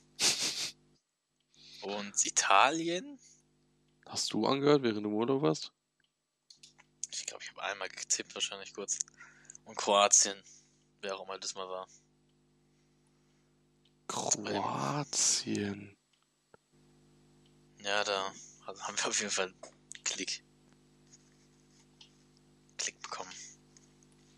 Und 1.85 2.25
Italien, 2.25 3.19
Hast 4.07 4.33
du 4.33 4.47
angehört, 4.47 4.83
während 4.83 5.05
du 5.05 5.09
im 5.11 5.15
Urlaub 5.15 5.43
warst? 5.43 5.73
ich 7.11 7.27
glaube, 7.27 7.43
ich 7.43 7.51
habe 7.51 7.63
einmal 7.63 7.89
getippt 7.89 8.35
wahrscheinlich 8.35 8.73
kurz. 8.73 8.99
Und 9.65 9.77
Kroatien, 9.77 10.37
wer 11.01 11.17
auch 11.17 11.25
immer 11.25 11.39
das 11.39 11.55
mal 11.55 11.69
war. 11.69 11.87
Kroatien. 14.09 15.97
Ja, 17.81 18.03
da 18.05 18.33
haben 18.67 18.97
wir 18.97 19.07
auf 19.07 19.21
jeden 19.21 19.31
Fall 19.31 19.53
Klick. 20.05 20.43
Klick 22.79 23.01
bekommen. 23.01 23.31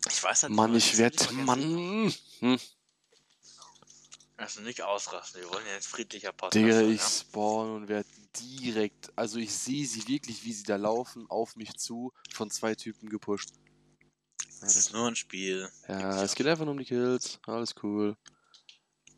Ich 0.09 0.23
weiß 0.23 0.43
halt 0.43 0.53
Mann, 0.53 0.71
nicht, 0.71 0.93
ich 0.93 0.97
werde. 0.97 1.33
Mann. 1.33 2.13
Hm. 2.39 2.59
Also 4.37 4.61
nicht 4.61 4.83
ausrasten, 4.83 5.41
wir 5.41 5.49
wollen 5.49 5.65
ja 5.65 5.73
jetzt 5.73 5.87
friedlicher 5.87 6.31
Podcast 6.31 6.55
Digga, 6.55 6.81
ich 6.81 7.01
spawn 7.01 7.75
und 7.75 7.87
werde 7.87 8.07
direkt. 8.39 9.11
Also, 9.17 9.39
ich 9.39 9.51
sehe 9.51 9.85
sie 9.85 10.07
wirklich, 10.07 10.43
wie 10.43 10.53
sie 10.53 10.63
da 10.63 10.75
laufen, 10.75 11.27
auf 11.27 11.55
mich 11.55 11.75
zu, 11.77 12.13
von 12.31 12.51
zwei 12.51 12.75
Typen 12.75 13.09
gepusht. 13.09 13.49
Das 14.61 14.75
ist 14.75 14.93
nur 14.93 15.07
ein 15.07 15.15
Spiel. 15.15 15.67
Ja, 15.87 16.23
es 16.23 16.35
geht 16.35 16.45
einfach 16.45 16.65
nur 16.65 16.73
um 16.73 16.77
die 16.79 16.85
Kills. 16.85 17.39
Alles 17.47 17.73
cool. 17.81 18.15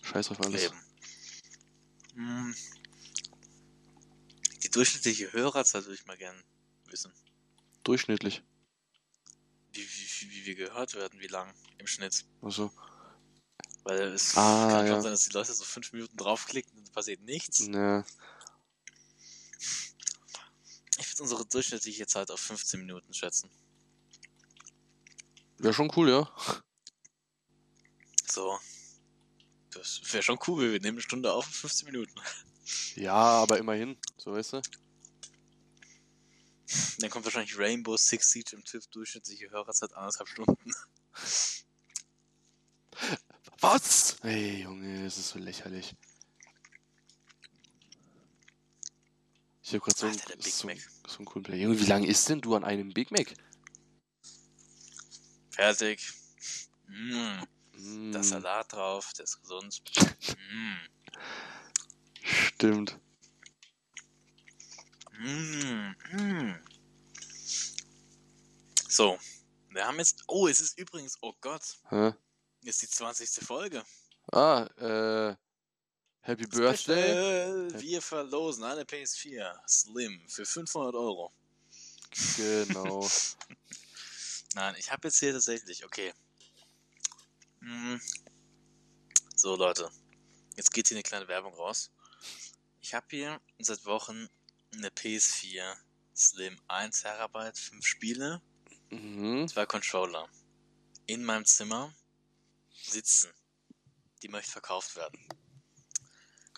Scheiß 0.01 0.31
auf 0.31 0.39
alles. 0.39 0.63
Leben. 0.63 0.81
Hm. 2.13 2.55
Die 4.63 4.69
durchschnittliche 4.69 5.33
Hörerzahl 5.33 5.83
würde 5.83 5.95
ich 5.95 6.05
mal 6.05 6.17
gern 6.17 6.41
wissen. 6.87 7.13
Durchschnittlich. 7.83 8.41
Wie, 9.73 9.81
wie, 9.81 10.31
wie 10.31 10.45
wir 10.45 10.55
gehört 10.55 10.95
werden, 10.95 11.19
wie 11.19 11.27
lang 11.27 11.53
im 11.77 11.87
Schnitt. 11.87 12.25
Also, 12.41 12.71
Weil 13.83 14.01
es 14.13 14.35
Ah, 14.37 14.69
kann 14.69 14.87
schon 14.87 14.95
ja. 14.97 15.01
sein, 15.01 15.11
dass 15.11 15.25
die 15.25 15.33
Leute 15.33 15.53
so 15.53 15.63
fünf 15.63 15.91
Minuten 15.93 16.15
draufklicken 16.17 16.77
und 16.77 16.91
passiert 16.91 17.21
nichts. 17.21 17.61
ne. 17.67 18.05
Ich 20.97 21.09
würde 21.11 21.23
unsere 21.23 21.45
durchschnittliche 21.45 22.05
Zeit 22.07 22.29
auf 22.31 22.39
15 22.39 22.79
Minuten 22.79 23.13
schätzen. 23.13 23.49
Wäre 25.57 25.73
schon 25.73 25.91
cool, 25.95 26.09
ja. 26.09 26.31
So. 28.31 28.59
Das 29.71 30.01
wäre 30.11 30.23
schon 30.23 30.39
cool, 30.47 30.71
wir 30.71 30.79
nehmen 30.79 30.97
eine 30.97 31.01
Stunde 31.01 31.31
auf 31.31 31.45
in 31.47 31.53
15 31.53 31.85
Minuten. 31.85 32.15
Ja, 32.95 33.13
aber 33.13 33.57
immerhin. 33.57 33.97
So, 34.17 34.33
weißt 34.33 34.53
du? 34.53 34.61
Dann 36.99 37.09
kommt 37.09 37.25
wahrscheinlich 37.25 37.57
Rainbow 37.57 37.97
Six 37.97 38.29
Siege 38.31 38.55
im 38.55 38.63
TÜV 38.63 38.85
durchschnittliche 38.87 39.49
Hörerzeit 39.49 39.93
anderthalb 39.93 40.27
Stunden. 40.29 40.71
Was? 43.61 44.17
Ey, 44.23 44.61
Junge, 44.63 45.03
das 45.03 45.17
ist 45.17 45.29
so 45.29 45.39
lächerlich. 45.39 45.95
Ich 49.63 49.73
hab 49.73 49.81
grad 49.81 49.97
so, 49.97 50.07
einen- 50.07 50.15
Alter, 50.15 50.29
der 50.35 50.43
Big 50.43 50.53
so, 50.53 50.67
Mac. 50.67 50.77
so 51.07 51.17
einen 51.17 51.25
coolen 51.25 51.43
Play. 51.43 51.61
Junge, 51.61 51.79
wie 51.79 51.85
lange 51.85 52.07
ist 52.07 52.27
denn 52.29 52.41
du 52.41 52.55
an 52.55 52.63
einem 52.63 52.93
Big 52.93 53.11
Mac? 53.11 53.33
Fertig. 55.51 56.13
Mm, 56.87 57.39
Mm, 57.73 58.11
da 58.11 58.19
ist 58.19 58.29
Salat 58.29 58.73
drauf, 58.73 59.13
der 59.13 59.23
ist 59.23 59.39
gesund. 59.41 59.81
Mm, 60.51 60.75
Stimmt. 62.23 62.99
mm, 65.17 65.95
mm. 66.11 66.55
So, 68.89 69.17
Wir 69.69 69.85
haben 69.85 69.97
jetzt. 69.99 70.23
Oh, 70.27 70.47
es 70.47 70.59
ist 70.61 70.77
übrigens. 70.79 71.15
Oh 71.21 71.33
Gott. 71.41 71.79
Hä? 71.89 72.13
Ist 72.63 72.81
die 72.81 72.89
20. 72.89 73.29
Folge. 73.45 73.83
Ah, 74.31 74.63
äh. 74.77 75.35
Happy 76.21 76.45
Birthday. 76.45 77.69
Special. 77.69 77.81
Wir 77.81 78.01
verlosen 78.01 78.63
eine 78.63 78.83
PS4 78.83 79.67
Slim 79.67 80.21
für 80.27 80.45
500 80.45 80.93
Euro. 80.95 81.31
Genau. 82.35 83.09
Nein, 84.55 84.75
ich 84.77 84.91
habe 84.91 85.07
jetzt 85.07 85.19
hier 85.19 85.31
tatsächlich. 85.33 85.85
Okay. 85.85 86.13
Hm. 87.61 88.01
So, 89.35 89.55
Leute. 89.55 89.89
Jetzt 90.57 90.71
geht 90.73 90.89
hier 90.89 90.97
eine 90.97 91.03
kleine 91.03 91.27
Werbung 91.27 91.53
raus. 91.53 91.89
Ich 92.81 92.93
habe 92.93 93.05
hier 93.09 93.39
seit 93.59 93.85
Wochen 93.85 94.27
eine 94.73 94.89
PS4 94.89 95.75
Slim 96.15 96.59
1 96.67 97.01
Terabyte, 97.01 97.57
5 97.57 97.85
Spiele, 97.85 98.41
Mhm. 98.91 99.47
zwei 99.47 99.65
Controller. 99.65 100.27
In 101.05 101.23
meinem 101.23 101.45
Zimmer 101.45 101.93
sitzen. 102.89 103.31
Die 104.21 104.27
möchte 104.27 104.51
verkauft 104.51 104.95
werden. 104.95 105.27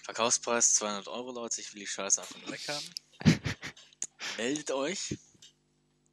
Verkaufspreis 0.03 0.73
200 0.75 1.07
Euro, 1.07 1.31
Leute. 1.31 1.61
Ich 1.61 1.73
will 1.73 1.81
die 1.81 1.87
Scheiße 1.87 2.21
einfach 2.21 2.37
nur 2.37 2.51
weghaben. 2.51 2.93
Meldet 4.37 4.71
euch 4.71 5.17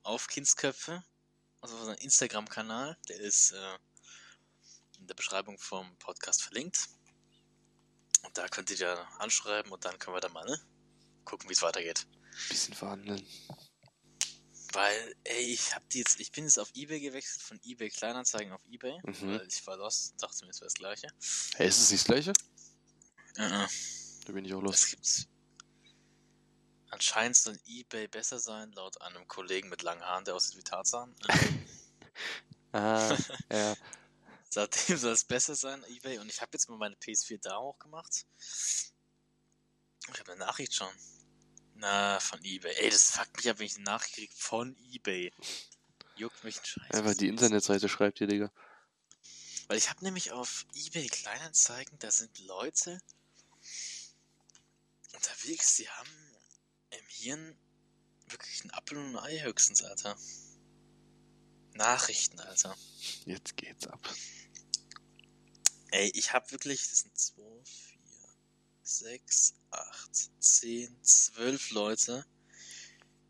auf 0.02 0.26
Kindsköpfe, 0.26 1.02
also 1.60 1.74
auf 1.74 1.80
unseren 1.80 1.98
Instagram-Kanal. 1.98 2.98
Der 3.08 3.20
ist 3.20 3.52
äh, 3.52 3.78
in 4.98 5.06
der 5.06 5.14
Beschreibung 5.14 5.58
vom 5.58 5.96
Podcast 5.98 6.42
verlinkt. 6.42 6.88
Und 8.24 8.36
da 8.36 8.48
könnt 8.48 8.70
ihr 8.70 8.76
ja 8.76 8.94
anschreiben 9.18 9.72
und 9.72 9.84
dann 9.84 9.98
können 9.98 10.16
wir 10.16 10.20
da 10.20 10.28
mal 10.28 10.44
ne, 10.44 10.60
gucken, 11.24 11.48
wie 11.48 11.54
es 11.54 11.62
weitergeht. 11.62 12.06
Bisschen 12.48 12.74
verhandeln. 12.74 13.26
Weil, 14.72 15.14
ey, 15.24 15.44
ich 15.54 15.74
hab 15.74 15.88
die 15.90 15.98
jetzt, 15.98 16.20
ich 16.20 16.30
bin 16.30 16.44
jetzt 16.44 16.58
auf 16.58 16.70
Ebay 16.74 17.00
gewechselt, 17.00 17.42
von 17.42 17.58
Ebay 17.64 17.88
Kleinanzeigen 17.88 18.52
auf 18.52 18.64
Ebay, 18.66 18.98
Mhm. 19.04 19.38
weil 19.38 19.46
ich 19.48 19.66
war 19.66 19.76
lost, 19.76 20.14
dachte 20.22 20.44
mir, 20.44 20.50
es 20.50 20.60
wäre 20.60 20.66
das 20.66 20.74
gleiche. 20.74 21.08
Hey, 21.56 21.68
ist 21.68 21.78
es 21.80 21.90
nicht 21.90 22.02
das 22.02 22.06
gleiche? 22.06 22.32
Äh, 23.36 23.64
äh. 23.64 23.68
Da 24.26 24.32
bin 24.32 24.44
ich 24.44 24.52
auch 24.52 24.62
Es 24.64 24.64
los. 24.64 24.86
gibt. 24.90 25.28
Anscheinend 26.90 27.36
soll 27.36 27.58
eBay 27.66 28.08
besser 28.08 28.38
sein, 28.38 28.72
laut 28.72 29.00
einem 29.02 29.26
Kollegen 29.28 29.68
mit 29.68 29.82
langen 29.82 30.02
Haaren, 30.02 30.24
der 30.24 30.34
aussieht 30.34 30.56
wie 30.58 30.62
Tarzan. 30.62 31.14
Ah, 32.72 33.16
ja. 33.50 33.74
Seitdem 34.50 34.98
soll 34.98 35.12
es 35.12 35.24
besser 35.24 35.54
sein, 35.54 35.82
eBay. 35.84 36.18
Und 36.18 36.28
ich 36.30 36.40
habe 36.42 36.50
jetzt 36.52 36.68
mal 36.68 36.76
meine 36.76 36.96
PS4 36.96 37.38
da 37.40 37.58
hochgemacht. 37.58 38.26
Ich 40.12 40.20
habe 40.20 40.32
eine 40.32 40.40
Nachricht 40.44 40.74
schon. 40.74 40.92
Na, 41.80 42.18
von 42.18 42.44
eBay. 42.44 42.74
Ey, 42.74 42.90
das 42.90 43.12
fuckt 43.12 43.36
mich 43.36 43.48
ab, 43.48 43.60
wenn 43.60 43.66
ich 43.66 43.76
eine 43.76 43.84
Nachricht 43.84 44.14
krieg 44.14 44.32
von 44.32 44.76
eBay. 44.92 45.32
Juckt 46.16 46.42
mich 46.42 46.58
ein 46.58 46.64
Scheiß. 46.64 46.90
Einfach 46.90 47.14
die 47.14 47.28
Internetseite 47.28 47.88
schreibt 47.88 48.18
dir, 48.18 48.26
Digga. 48.26 48.50
Weil 49.68 49.78
ich 49.78 49.88
habe 49.88 50.02
nämlich 50.02 50.32
auf 50.32 50.66
eBay 50.74 51.06
Kleinanzeigen, 51.06 51.96
da 52.00 52.10
sind 52.10 52.36
Leute 52.40 53.00
unterwegs, 55.14 55.76
die 55.76 55.88
haben 55.88 56.10
im 56.90 57.06
Hirn 57.06 57.56
wirklich 58.26 58.62
einen 58.62 58.72
Apfel 58.72 58.98
und 58.98 59.16
ein 59.16 59.24
Ei 59.24 59.40
höchstens, 59.40 59.84
Alter. 59.84 60.18
Nachrichten, 61.74 62.40
Alter. 62.40 62.76
Jetzt 63.24 63.56
geht's 63.56 63.86
ab. 63.86 64.00
Ey, 65.92 66.10
ich 66.14 66.32
habe 66.32 66.50
wirklich, 66.50 66.80
das 66.88 67.00
sind 67.00 67.16
2, 67.16 67.42
4, 68.88 69.20
6, 69.20 69.54
8, 69.70 70.42
10, 70.42 71.04
12 71.04 71.70
Leute, 71.72 72.24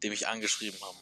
die 0.03 0.11
mich 0.11 0.29
angeschrieben 0.29 0.81
haben. 0.81 0.99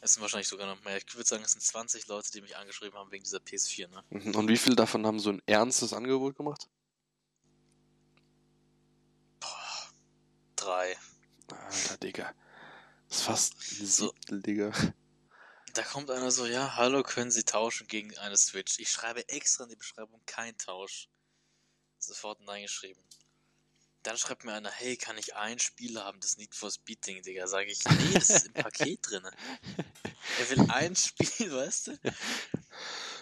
Es 0.00 0.12
sind 0.12 0.20
wahrscheinlich 0.20 0.48
sogar 0.48 0.66
noch 0.66 0.84
mehr. 0.84 0.98
Ich 0.98 1.14
würde 1.14 1.26
sagen, 1.26 1.42
es 1.42 1.52
sind 1.52 1.62
20 1.62 2.06
Leute, 2.06 2.30
die 2.30 2.42
mich 2.42 2.56
angeschrieben 2.56 2.98
haben 2.98 3.10
wegen 3.10 3.24
dieser 3.24 3.38
PS4, 3.38 3.88
ne? 3.88 4.04
Mhm. 4.10 4.34
Und 4.34 4.48
wie 4.48 4.58
viele 4.58 4.76
davon 4.76 5.06
haben 5.06 5.18
so 5.18 5.30
ein 5.30 5.42
ernstes 5.46 5.92
Angebot 5.92 6.36
gemacht? 6.36 6.68
Boah, 9.40 9.90
drei. 10.54 10.96
Alter, 11.48 11.96
Digga. 11.96 12.34
Das 13.08 13.18
ist 13.18 13.24
fast 13.24 13.54
ein 13.54 13.86
So. 13.86 14.14
Digga. 14.30 14.72
Da 15.72 15.82
kommt 15.82 16.10
einer 16.10 16.30
so, 16.30 16.46
ja, 16.46 16.76
hallo, 16.76 17.02
können 17.02 17.30
Sie 17.30 17.44
tauschen 17.44 17.86
gegen 17.86 18.16
eine 18.18 18.36
Switch? 18.36 18.78
Ich 18.78 18.90
schreibe 18.90 19.28
extra 19.28 19.64
in 19.64 19.70
die 19.70 19.76
Beschreibung 19.76 20.20
kein 20.26 20.56
Tausch. 20.58 21.08
Sofort 21.98 22.40
Nein 22.40 22.62
geschrieben. 22.62 23.00
Dann 24.02 24.16
schreibt 24.16 24.44
mir 24.44 24.54
einer, 24.54 24.70
hey, 24.70 24.96
kann 24.96 25.18
ich 25.18 25.34
ein 25.34 25.58
Spiel 25.58 26.00
haben, 26.00 26.20
das 26.20 26.36
Need 26.36 26.54
for 26.54 26.70
Speed 26.70 27.04
Ding, 27.06 27.22
Digga? 27.22 27.46
Sage 27.46 27.70
ich, 27.70 27.84
nee, 27.84 28.14
das 28.14 28.30
ist 28.30 28.46
im 28.46 28.52
Paket 28.52 29.00
drinne. 29.02 29.30
Er 30.38 30.50
will 30.50 30.70
ein 30.70 30.94
Spiel, 30.94 31.52
weißt 31.52 31.88
du? 31.88 31.98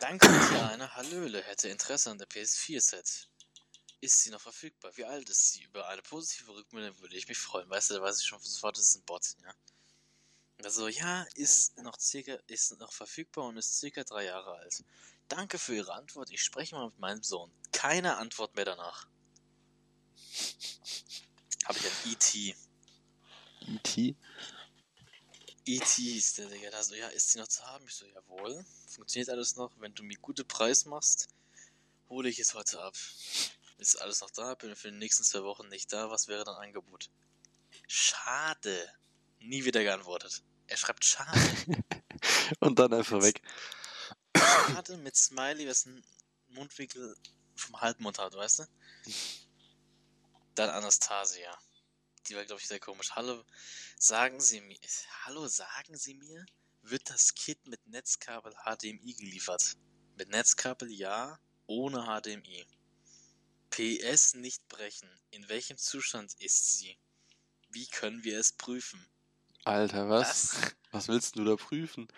Dann 0.00 0.18
kommt 0.18 0.50
hier 0.50 0.68
einer, 0.68 0.94
Hallöle, 0.94 1.42
hätte 1.42 1.68
Interesse 1.68 2.10
an 2.10 2.18
der 2.18 2.28
PS4-Set. 2.28 3.28
Ist 4.00 4.22
sie 4.22 4.30
noch 4.30 4.40
verfügbar? 4.40 4.94
Wie 4.96 5.04
alt 5.04 5.28
ist 5.30 5.52
sie? 5.52 5.62
Über 5.62 5.88
eine 5.88 6.02
positive 6.02 6.52
Rückmeldung 6.52 7.00
würde 7.00 7.16
ich 7.16 7.26
mich 7.26 7.38
freuen. 7.38 7.68
Weißt 7.70 7.90
du, 7.90 7.94
da 7.94 8.02
weiß 8.02 8.20
ich 8.20 8.26
schon 8.26 8.40
sofort, 8.40 8.76
das 8.76 8.90
ist 8.90 8.96
ein 8.96 9.02
Bot, 9.04 9.34
ja. 9.42 9.54
Also 10.62 10.88
ja, 10.88 11.26
ist 11.34 11.76
noch 11.78 11.98
circa, 11.98 12.38
ist 12.46 12.78
noch 12.78 12.92
verfügbar 12.92 13.44
und 13.46 13.56
ist 13.56 13.78
circa 13.78 14.04
drei 14.04 14.24
Jahre 14.24 14.52
alt. 14.58 14.84
Danke 15.28 15.58
für 15.58 15.74
Ihre 15.74 15.94
Antwort. 15.94 16.30
Ich 16.30 16.42
spreche 16.42 16.74
mal 16.74 16.86
mit 16.86 16.98
meinem 16.98 17.22
Sohn. 17.22 17.50
Keine 17.72 18.16
Antwort 18.16 18.54
mehr 18.54 18.64
danach. 18.64 19.08
Habe 21.64 21.78
ich 21.78 21.86
ein 21.86 22.12
E.T. 22.12 22.56
E.T.? 23.66 24.16
E.T. 25.68 26.16
ist 26.16 26.38
der 26.38 26.46
Digga. 26.46 26.70
Da 26.70 26.82
so, 26.82 26.94
ja, 26.94 27.08
ist 27.08 27.32
sie 27.32 27.38
noch 27.38 27.48
zu 27.48 27.64
haben? 27.66 27.84
Ich 27.86 27.94
so, 27.94 28.06
jawohl. 28.06 28.64
Funktioniert 28.88 29.30
alles 29.30 29.56
noch. 29.56 29.72
Wenn 29.80 29.94
du 29.94 30.04
mir 30.04 30.16
gute 30.18 30.44
Preis 30.44 30.84
machst, 30.84 31.28
hole 32.08 32.28
ich 32.28 32.38
es 32.38 32.54
heute 32.54 32.80
ab. 32.80 32.94
Ist 33.78 34.00
alles 34.00 34.20
noch 34.20 34.30
da? 34.30 34.54
Bin 34.54 34.76
für 34.76 34.92
die 34.92 34.98
nächsten 34.98 35.24
zwei 35.24 35.42
Wochen 35.42 35.68
nicht 35.68 35.92
da. 35.92 36.08
Was 36.10 36.28
wäre 36.28 36.44
dein 36.44 36.54
Angebot? 36.54 37.10
Schade. 37.88 38.88
Nie 39.40 39.64
wieder 39.64 39.82
geantwortet. 39.82 40.44
Er 40.68 40.76
schreibt 40.76 41.04
schade. 41.04 41.40
Und 42.60 42.78
dann 42.78 42.92
einfach 42.94 43.20
weg. 43.22 43.42
Schade 44.64 44.96
mit 44.98 45.16
Smiley, 45.16 45.68
was 45.68 45.86
ein 45.86 46.04
Mundwinkel 46.48 47.16
vom 47.56 47.80
Halbmond 47.80 48.18
hat, 48.18 48.34
weißt 48.34 48.60
du? 48.60 48.64
Dann 50.54 50.70
Anastasia. 50.70 51.56
Die 52.28 52.34
war, 52.34 52.44
glaube 52.44 52.60
ich, 52.60 52.68
sehr 52.68 52.80
komisch. 52.80 53.12
Hallo, 53.14 53.44
sagen 53.98 54.40
Sie 54.40 54.60
mir, 54.60 54.78
hallo, 55.24 55.46
sagen 55.46 55.96
Sie 55.96 56.14
mir, 56.14 56.44
wird 56.82 57.08
das 57.10 57.34
Kit 57.34 57.66
mit 57.66 57.86
Netzkabel 57.86 58.54
HDMI 58.64 59.14
geliefert? 59.14 59.76
Mit 60.16 60.30
Netzkabel 60.30 60.90
ja, 60.90 61.38
ohne 61.66 62.04
HDMI. 62.04 62.66
PS 63.70 64.34
nicht 64.34 64.66
brechen. 64.68 65.08
In 65.30 65.48
welchem 65.48 65.76
Zustand 65.76 66.34
ist 66.34 66.78
sie? 66.78 66.96
Wie 67.70 67.86
können 67.86 68.24
wir 68.24 68.38
es 68.38 68.52
prüfen? 68.52 69.04
Alter, 69.64 70.08
was? 70.08 70.74
Was 70.92 71.08
willst 71.08 71.36
du 71.36 71.44
da 71.44 71.56
prüfen? 71.56 72.08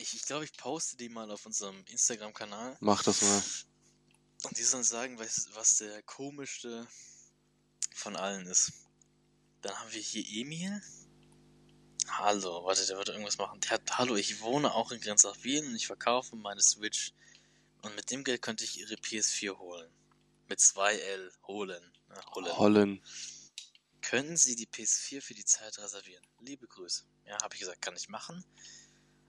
Ich, 0.00 0.14
ich 0.14 0.24
glaube, 0.24 0.46
ich 0.46 0.52
poste 0.54 0.96
die 0.96 1.10
mal 1.10 1.30
auf 1.30 1.44
unserem 1.44 1.84
Instagram-Kanal. 1.84 2.74
Mach 2.80 3.02
das 3.02 3.20
mal. 3.20 3.42
Und 4.44 4.56
die 4.56 4.62
sollen 4.62 4.82
sagen, 4.82 5.18
was, 5.18 5.50
was 5.52 5.76
der 5.76 6.02
komischste 6.04 6.88
von 7.94 8.16
allen 8.16 8.46
ist. 8.46 8.72
Dann 9.60 9.78
haben 9.78 9.92
wir 9.92 10.00
hier 10.00 10.24
Emil. 10.26 10.82
Hallo, 12.08 12.64
warte, 12.64 12.86
der 12.86 12.96
wird 12.96 13.10
irgendwas 13.10 13.36
machen. 13.36 13.60
Der 13.60 13.72
hat, 13.72 13.98
hallo, 13.98 14.16
ich 14.16 14.40
wohne 14.40 14.72
auch 14.72 14.90
in 14.90 15.02
Grenzach-Wien 15.02 15.66
und 15.66 15.76
ich 15.76 15.86
verkaufe 15.86 16.34
meine 16.34 16.62
Switch. 16.62 17.12
Und 17.82 17.94
mit 17.94 18.10
dem 18.10 18.24
Geld 18.24 18.40
könnte 18.40 18.64
ich 18.64 18.78
ihre 18.78 18.94
PS4 18.94 19.58
holen. 19.58 19.92
Mit 20.48 20.60
2L 20.60 21.30
holen. 21.46 21.92
Ja, 22.08 22.34
holen. 22.34 22.56
Hollen. 22.56 23.06
Können 24.00 24.38
Sie 24.38 24.56
die 24.56 24.66
PS4 24.66 25.20
für 25.20 25.34
die 25.34 25.44
Zeit 25.44 25.78
reservieren? 25.78 26.24
Liebe 26.40 26.66
Grüße. 26.66 27.04
Ja, 27.26 27.36
habe 27.42 27.54
ich 27.54 27.60
gesagt, 27.60 27.82
kann 27.82 27.96
ich 27.96 28.08
machen. 28.08 28.42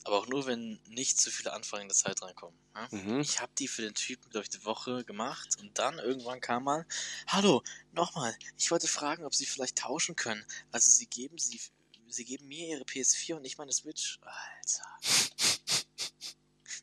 Aber 0.04 0.18
auch 0.18 0.28
nur, 0.28 0.46
wenn 0.48 0.80
nicht 0.88 1.20
zu 1.20 1.30
viele 1.30 1.54
Anfragen 1.54 1.84
in 1.84 1.88
der 1.88 1.96
Zeit 1.96 2.22
reinkommen. 2.22 2.58
Ja? 2.76 2.88
Mhm. 2.92 3.20
Ich 3.20 3.40
habe 3.40 3.52
die 3.58 3.68
für 3.68 3.84
den 3.84 3.94
Typen, 3.94 4.30
glaube 4.30 4.48
ich, 4.48 4.56
eine 4.56 4.66
Woche 4.66 5.04
gemacht 5.06 5.58
und 5.60 5.78
dann 5.78 6.00
irgendwann 6.00 6.42
kam 6.42 6.64
mal, 6.64 6.86
hallo, 7.28 7.62
nochmal, 7.92 8.36
ich 8.58 8.72
wollte 8.72 8.88
fragen, 8.88 9.26
ob 9.26 9.36
Sie 9.36 9.46
vielleicht 9.46 9.78
tauschen 9.78 10.16
können. 10.16 10.46
Also 10.72 10.90
Sie 10.90 11.06
geben 11.06 11.38
sie, 11.38 11.60
Sie 12.08 12.26
geben 12.26 12.48
mir 12.48 12.68
Ihre 12.68 12.84
PS4 12.84 13.36
und 13.36 13.44
nicht 13.44 13.58
meine 13.58 13.74
Switch. 13.74 14.20
Alter. 14.22 15.42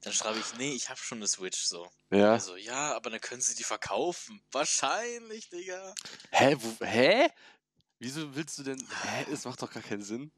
Dann 0.03 0.12
schreibe 0.12 0.39
ich, 0.39 0.55
nee, 0.57 0.73
ich 0.73 0.89
habe 0.89 1.01
schon 1.01 1.19
eine 1.19 1.29
Switch, 1.29 1.61
so. 1.61 1.91
Ja. 2.11 2.33
Also, 2.33 2.57
ja, 2.57 2.95
aber 2.95 3.11
dann 3.11 3.21
können 3.21 3.41
Sie 3.41 3.55
die 3.55 3.64
verkaufen. 3.64 4.41
Wahrscheinlich, 4.53 5.51
Digga. 5.51 5.95
Hä? 6.31 6.57
Wo, 6.59 6.85
hä? 6.85 7.29
Wieso 7.99 8.35
willst 8.35 8.59
du 8.59 8.62
denn. 8.62 8.79
Hä? 9.03 9.27
Es 9.33 9.45
macht 9.45 9.61
doch 9.61 9.71
gar 9.71 9.83
keinen 9.83 10.03
Sinn. 10.03 10.31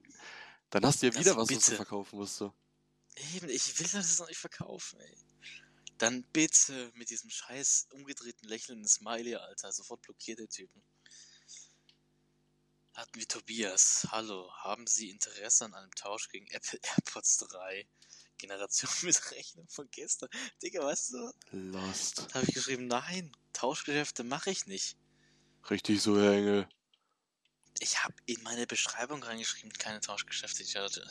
Dann 0.71 0.85
hast 0.87 1.03
du 1.03 1.07
ja 1.07 1.11
Also 1.11 1.21
wieder 1.21 1.37
was, 1.37 1.51
was 1.51 1.67
du 1.67 1.77
verkaufen 1.77 2.19
musst. 2.19 2.37
So. 2.37 2.53
Eben, 3.17 3.49
ich 3.49 3.79
will 3.79 3.89
das 3.93 4.19
noch 4.19 4.29
nicht 4.29 4.39
verkaufen, 4.39 5.01
ey. 5.01 5.19
Dann 5.99 6.23
bitte 6.33 6.91
mit 6.95 7.11
diesem 7.11 7.29
scheiß 7.29 7.89
umgedrehten 7.91 8.49
lächelnden 8.49 8.89
Smiley, 8.89 9.35
Alter. 9.35 9.71
Sofort 9.73 10.01
blockiert 10.03 10.39
der 10.39 10.49
Typen. 10.49 10.83
Hatten 12.95 13.19
wir 13.19 13.29
Tobias. 13.29 14.07
Hallo, 14.11 14.51
haben 14.57 14.87
Sie 14.87 15.11
Interesse 15.11 15.65
an 15.67 15.75
einem 15.75 15.95
Tausch 15.95 16.29
gegen 16.31 16.47
Apple 16.49 16.79
AirPods 16.97 17.39
3? 17.39 17.87
Generation 18.39 18.91
mit 19.03 19.31
Rechnung 19.33 19.69
von 19.69 19.89
gestern. 19.91 20.31
Digga, 20.63 20.83
weißt 20.83 21.13
du? 21.13 21.33
Lost. 21.53 22.19
Da 22.31 22.35
habe 22.35 22.47
ich 22.49 22.55
geschrieben, 22.55 22.87
nein, 22.87 23.31
Tauschgeschäfte 23.53 24.25
mache 24.25 24.51
ich 24.51 24.67
nicht. 24.67 24.97
Richtig 25.69 26.01
so, 26.01 26.19
Herr 26.19 26.33
Engel. 26.33 26.69
Ich 27.81 28.03
habe 28.03 28.15
in 28.27 28.43
meine 28.43 28.67
Beschreibung 28.67 29.23
reingeschrieben, 29.23 29.73
keine 29.75 30.01
Tauschgeschäfte. 30.01 30.63
Ich 30.63 30.77
also- 30.79 31.03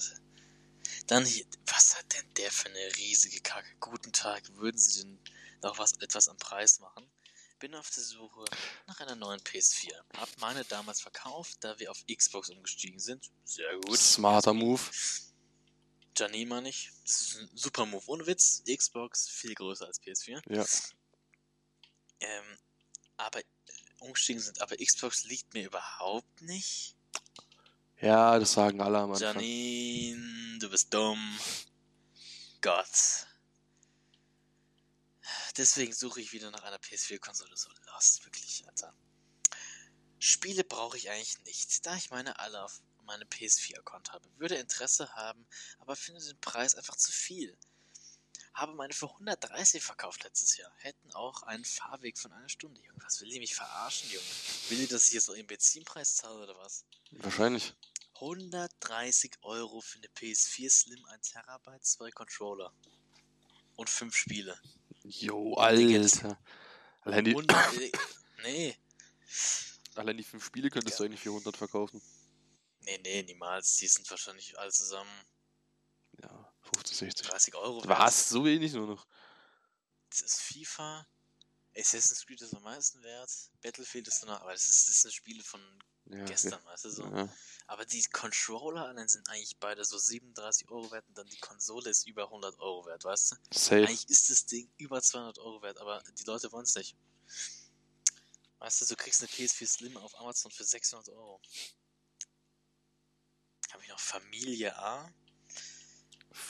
Dann 1.08 1.26
hier, 1.26 1.46
was 1.66 1.98
hat 1.98 2.14
denn 2.14 2.34
der 2.36 2.52
für 2.52 2.70
eine 2.70 2.96
riesige 2.98 3.42
Kacke? 3.42 3.70
Guten 3.80 4.12
Tag, 4.12 4.44
würden 4.56 4.78
Sie 4.78 5.02
denn 5.02 5.20
noch 5.62 5.78
was, 5.78 5.94
etwas 5.94 6.28
am 6.28 6.38
Preis 6.38 6.80
machen? 6.80 7.10
Bin 7.60 7.76
auf 7.76 7.90
der 7.90 8.04
Suche 8.04 8.46
nach 8.88 9.00
einer 9.02 9.16
neuen 9.16 9.42
PS4. 9.42 9.92
Hab 10.18 10.30
meine 10.38 10.64
damals 10.66 11.02
verkauft, 11.02 11.58
da 11.62 11.78
wir 11.78 11.92
auf 11.92 12.06
Xbox 12.10 12.50
umgestiegen 12.50 13.00
sind. 13.00 13.30
Sehr 13.44 13.76
gut. 13.82 13.98
Smarter 13.98 14.54
Move. 14.54 14.82
Janine 16.18 16.46
meine 16.50 16.70
ich. 16.70 16.92
Das 17.04 17.22
ist 17.22 17.38
ein 17.38 17.50
super 17.56 17.86
Move. 17.86 18.04
Ohne 18.08 18.28
Witz, 18.28 18.64
Xbox 18.66 19.28
viel 19.28 19.56
größer 19.56 19.86
als 19.86 20.02
PS4. 20.02 20.42
Ja. 20.50 20.66
Ähm, 22.22 22.58
aber 23.18 23.42
umgestiegen 24.00 24.42
sind. 24.42 24.62
Aber 24.62 24.76
Xbox 24.78 25.26
liegt 25.26 25.54
mir 25.54 25.66
überhaupt 25.66 26.42
nicht. 26.42 26.96
Ja, 28.02 28.40
das 28.40 28.54
sagen 28.54 28.82
alle 28.82 29.00
am 29.00 29.12
Anfang. 29.12 29.36
Janine, 29.36 30.58
du 30.60 30.70
bist 30.70 30.94
dumm. 30.94 31.40
Gott. 32.62 33.28
Deswegen 35.58 35.94
suche 35.94 36.22
ich 36.22 36.32
wieder 36.32 36.52
nach 36.52 36.64
einer 36.64 36.78
PS4-Konsole. 36.78 37.56
So 37.58 37.70
lost, 37.88 38.24
wirklich, 38.24 38.64
Alter. 38.68 38.94
Spiele 40.20 40.64
brauche 40.64 40.98
ich 40.98 41.10
eigentlich 41.10 41.40
nicht, 41.46 41.86
da 41.86 41.96
ich 41.96 42.10
meine 42.10 42.40
alle 42.40 42.64
auf 42.64 42.82
meinem 43.04 43.28
PS4-Account 43.28 44.14
habe. 44.14 44.30
Würde 44.38 44.56
Interesse 44.56 45.14
haben, 45.16 45.46
aber 45.80 45.96
finde 45.96 46.24
den 46.24 46.40
Preis 46.40 46.76
einfach 46.76 46.96
zu 46.96 47.12
viel. 47.12 47.58
Habe 48.54 48.74
meine 48.74 48.94
für 48.94 49.10
130 49.10 49.82
verkauft 49.84 50.24
letztes 50.24 50.58
Jahr. 50.58 50.72
Hätten 50.78 51.12
auch 51.14 51.44
einen 51.44 51.66
Fahrweg 51.66 52.18
von 52.18 52.32
einer 52.32 52.50
Stunde. 52.50 52.82
Junge, 52.82 53.04
was 53.04 53.22
will 53.22 53.30
die 53.30 53.40
mich 53.40 53.56
verarschen, 53.56 54.10
Junge? 54.10 54.26
Will 54.70 54.78
die, 54.80 54.88
dass 54.88 55.08
ich 55.08 55.14
jetzt 55.14 55.28
noch 55.28 55.36
ihren 55.36 55.48
Benzinpreis 55.48 56.16
zahle 56.16 56.44
oder 56.44 56.58
was? 56.58 56.86
Wahrscheinlich. 57.12 57.74
130 58.22 59.38
Euro 59.42 59.82
für 59.82 59.98
eine 59.98 60.08
PS4 60.08 60.70
Slim, 60.70 61.06
1 61.06 61.32
Terabyte, 61.32 61.86
zwei 61.86 62.12
Controller. 62.12 62.74
Und 63.76 63.90
fünf 63.90 64.16
Spiele. 64.16 64.60
Jo, 65.04 65.54
Alter. 65.56 66.38
Allein 67.02 67.24
die, 67.24 67.32
100, 67.32 67.78
äh, 67.78 67.92
nee. 68.44 68.78
allein 69.96 70.18
die 70.18 70.24
fünf 70.24 70.44
Spiele 70.44 70.70
könntest 70.70 71.00
du 71.00 71.06
eigentlich 71.06 71.22
für 71.22 71.30
100 71.30 71.56
verkaufen. 71.56 72.02
Nee, 72.82 73.00
nee, 73.04 73.24
niemals. 73.24 73.78
Die 73.78 73.88
sind 73.88 74.10
wahrscheinlich 74.10 74.58
alle 74.60 74.72
zusammen 74.72 75.10
Ja, 76.22 76.54
50, 76.74 76.98
60. 76.98 77.28
30 77.28 77.56
Euro. 77.56 77.82
Was? 77.88 78.30
So 78.30 78.44
wenig 78.44 78.74
nur 78.74 78.88
noch? 78.88 79.08
Das 80.10 80.22
ist 80.22 80.42
FIFA. 80.42 81.08
Assassin's 81.76 82.26
Creed 82.26 82.42
ist 82.42 82.56
am 82.56 82.64
meisten 82.64 83.02
wert. 83.04 83.32
Battlefield 83.62 84.08
ist 84.08 84.22
danach, 84.24 84.42
aber 84.42 84.54
das, 84.54 84.66
ist, 84.66 84.90
das 84.90 85.02
sind 85.02 85.14
Spiele 85.14 85.44
von 85.44 85.62
Ja, 86.06 86.26
gestern, 86.26 86.64
weißt 86.66 86.86
du 86.86 86.90
so. 86.90 87.04
Ja. 87.04 87.30
Aber 87.68 87.86
die 87.86 88.02
Controller 88.04 88.88
allein 88.88 89.08
sind 89.08 89.30
eigentlich 89.30 89.58
beide 89.60 89.86
so 89.86 89.98
37 89.98 90.70
Euro 90.70 90.92
wert 90.92 91.08
und 91.08 91.18
dann 91.18 91.28
die 91.28 91.40
Konsole 91.40 91.90
ist 91.90 92.08
über 92.08 92.24
100 92.24 92.60
Euro 92.60 92.86
wert, 92.88 93.04
weißt 93.04 93.32
du? 93.32 93.36
Safe. 93.52 93.88
Eigentlich 93.88 94.10
ist 94.10 94.30
das 94.30 94.46
Ding 94.46 94.72
über 94.78 95.02
200 95.02 95.38
Euro 95.40 95.62
wert, 95.62 95.78
aber 95.78 96.02
die 96.18 96.24
Leute 96.24 96.52
wollen 96.52 96.64
es 96.64 96.76
nicht. 96.76 96.96
Weißt 98.58 98.82
du, 98.82 98.86
du 98.86 98.96
kriegst 98.96 99.22
eine 99.22 99.30
PS4 99.30 99.68
Slim 99.68 99.98
auf 99.98 100.16
Amazon 100.20 100.52
für 100.52 100.64
600 100.66 101.10
Euro. 101.10 101.40
Habe 103.72 103.84
ich 103.84 103.90
noch 103.90 104.00
Familie 104.00 104.76
A? 104.78 105.14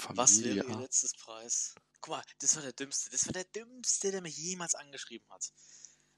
Was 0.09 0.41
wäre 0.41 0.55
Familie. 0.55 0.63
ihr 0.63 0.79
letztes 0.79 1.13
Preis? 1.13 1.75
Guck 2.01 2.15
mal, 2.15 2.23
das 2.39 2.55
war 2.55 2.61
der 2.61 2.73
dümmste. 2.73 3.09
Das 3.09 3.25
war 3.25 3.33
der 3.33 3.43
dümmste, 3.45 4.11
der 4.11 4.21
mich 4.21 4.37
jemals 4.37 4.75
angeschrieben 4.75 5.29
hat. 5.29 5.51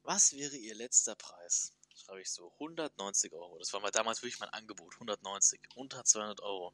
Was 0.03 0.33
wäre 0.33 0.55
ihr 0.55 0.75
letzter 0.75 1.15
Preis? 1.15 1.73
Schreibe 1.95 2.21
ich 2.21 2.31
so. 2.31 2.51
190 2.53 3.33
Euro. 3.33 3.57
Das 3.59 3.73
war 3.73 3.79
mal 3.79 3.91
damals 3.91 4.21
wirklich 4.21 4.39
mein 4.39 4.49
Angebot. 4.49 4.93
190. 4.95 5.59
Unter 5.75 6.03
200 6.03 6.41
Euro. 6.41 6.73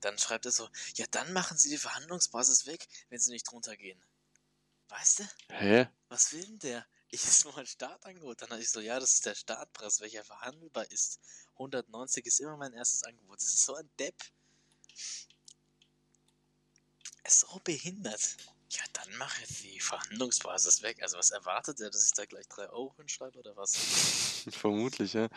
Dann 0.00 0.18
schreibt 0.18 0.46
er 0.46 0.52
so, 0.52 0.68
ja, 0.94 1.06
dann 1.10 1.32
machen 1.32 1.58
Sie 1.58 1.70
die 1.70 1.78
Verhandlungsbasis 1.78 2.66
weg, 2.66 2.88
wenn 3.08 3.18
Sie 3.18 3.32
nicht 3.32 3.50
drunter 3.50 3.76
gehen. 3.76 4.02
Weißt 4.88 5.20
du? 5.20 5.24
Hä? 5.50 5.88
Was 6.08 6.32
will 6.32 6.44
denn 6.44 6.58
der? 6.60 6.86
Ich 7.10 7.24
ist 7.24 7.44
nur 7.44 7.56
ein 7.56 7.66
Startangebot. 7.66 8.42
Dann 8.42 8.50
hatte 8.50 8.62
ich 8.62 8.70
so, 8.70 8.80
ja, 8.80 9.00
das 9.00 9.14
ist 9.14 9.26
der 9.26 9.34
Startpreis, 9.34 10.00
welcher 10.00 10.24
verhandelbar 10.24 10.90
ist. 10.90 11.20
190 11.54 12.26
ist 12.26 12.40
immer 12.40 12.56
mein 12.56 12.72
erstes 12.72 13.04
Angebot. 13.04 13.38
Das 13.38 13.46
ist 13.46 13.64
so 13.64 13.74
ein 13.74 13.88
Depp. 13.98 14.16
Er 17.28 17.30
ist 17.30 17.40
so 17.40 17.60
behindert. 17.62 18.38
Ja, 18.70 18.82
dann 18.94 19.14
mache 19.18 19.42
ich 19.44 19.60
die 19.60 19.80
Verhandlungsbasis 19.80 20.80
weg. 20.80 21.02
Also 21.02 21.18
was 21.18 21.30
erwartet 21.30 21.78
er, 21.78 21.90
dass 21.90 22.06
ich 22.06 22.14
da 22.14 22.24
gleich 22.24 22.48
3 22.48 22.70
Euro 22.70 22.94
hinschreibe 22.96 23.38
oder 23.38 23.54
was? 23.54 23.76
Vermutlich, 24.50 25.12
ja. 25.12 25.28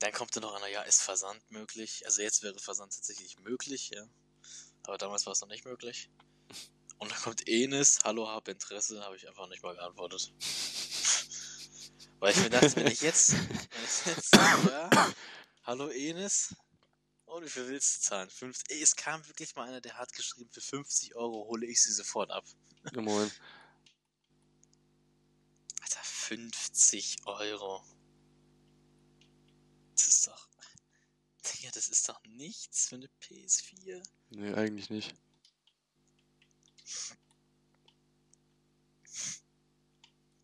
Dann 0.00 0.12
kommt 0.12 0.36
dann 0.36 0.42
noch 0.42 0.52
einer, 0.52 0.66
ja, 0.66 0.82
ist 0.82 1.00
Versand 1.00 1.50
möglich? 1.50 2.04
Also 2.04 2.20
jetzt 2.20 2.42
wäre 2.42 2.58
Versand 2.58 2.94
tatsächlich 2.94 3.38
möglich, 3.38 3.88
ja. 3.94 4.06
Aber 4.82 4.98
damals 4.98 5.24
war 5.24 5.32
es 5.32 5.40
noch 5.40 5.48
nicht 5.48 5.64
möglich. 5.64 6.10
Und 6.98 7.10
dann 7.10 7.18
kommt 7.22 7.48
Enes, 7.48 8.00
hallo, 8.04 8.28
hab 8.28 8.46
Interesse, 8.46 9.02
habe 9.02 9.16
ich 9.16 9.26
einfach 9.26 9.48
nicht 9.48 9.62
mal 9.62 9.74
geantwortet. 9.74 10.30
Weil 12.18 12.32
ich 12.32 12.42
mir 12.42 12.50
dachte, 12.50 12.76
wenn 12.76 12.88
ich 12.88 13.00
jetzt, 13.00 13.32
wenn 13.32 13.84
ich 13.84 14.06
jetzt 14.14 14.30
sage, 14.30 14.70
ja, 14.70 15.14
hallo 15.62 15.88
Enes, 15.88 16.54
und 17.34 17.44
wie 17.44 17.48
viel 17.48 17.68
willst 17.68 17.96
du 17.96 18.00
zahlen? 18.00 18.30
Fünf, 18.30 18.62
ey, 18.68 18.80
es 18.80 18.94
kam 18.94 19.26
wirklich 19.26 19.54
mal 19.56 19.68
einer, 19.68 19.80
der 19.80 19.98
hat 19.98 20.12
geschrieben, 20.12 20.50
für 20.52 20.60
50 20.60 21.16
Euro 21.16 21.46
hole 21.48 21.66
ich 21.66 21.82
sie 21.82 21.92
sofort 21.92 22.30
ab. 22.30 22.44
Ja, 22.92 23.00
moin. 23.00 23.30
Alter, 25.82 26.02
50 26.02 27.26
Euro. 27.26 27.84
Das 29.96 30.08
ist 30.08 30.26
doch. 30.28 30.48
Digga, 31.44 31.70
das 31.72 31.88
ist 31.88 32.08
doch 32.08 32.22
nichts 32.24 32.88
für 32.88 32.96
eine 32.96 33.08
PS4. 33.20 34.02
Nee, 34.30 34.54
eigentlich 34.54 34.90
nicht. 34.90 35.14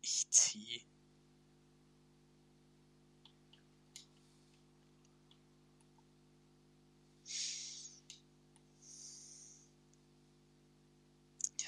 Ich 0.01 0.29
zieh. 0.29 0.85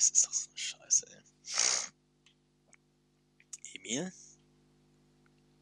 Das 0.03 0.11
ist 0.11 0.25
doch 0.25 0.33
so 0.33 0.49
eine 0.49 0.57
Scheiße, 0.57 1.07
ey. 1.07 1.23
Emil? 3.79 4.11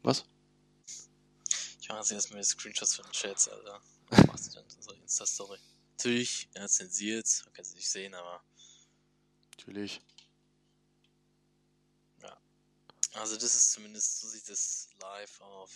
Was? 0.02 0.24
Ich 1.80 1.88
mache 1.88 2.12
jetzt 2.12 2.32
mal 2.32 2.42
Screenshots 2.42 2.96
von 2.96 3.04
den 3.04 3.12
Chats, 3.12 3.46
Alter. 3.48 3.80
Was 4.08 4.26
machst 4.26 4.46
du 4.48 4.58
denn 4.58 4.68
in 4.68 4.76
unserer 4.76 4.96
Insta-Story? 4.96 5.58
Natürlich, 5.92 6.48
ja, 6.56 6.66
zensiert, 6.66 7.42
man 7.44 7.54
kann 7.54 7.64
sie 7.64 7.76
nicht 7.76 7.88
sehen, 7.88 8.14
aber. 8.14 8.42
Natürlich. 9.56 10.00
Also, 13.14 13.36
das 13.36 13.54
ist 13.54 13.72
zumindest, 13.72 14.20
so 14.20 14.28
sieht 14.28 14.48
es 14.48 14.88
live 15.00 15.40
auf. 15.42 15.70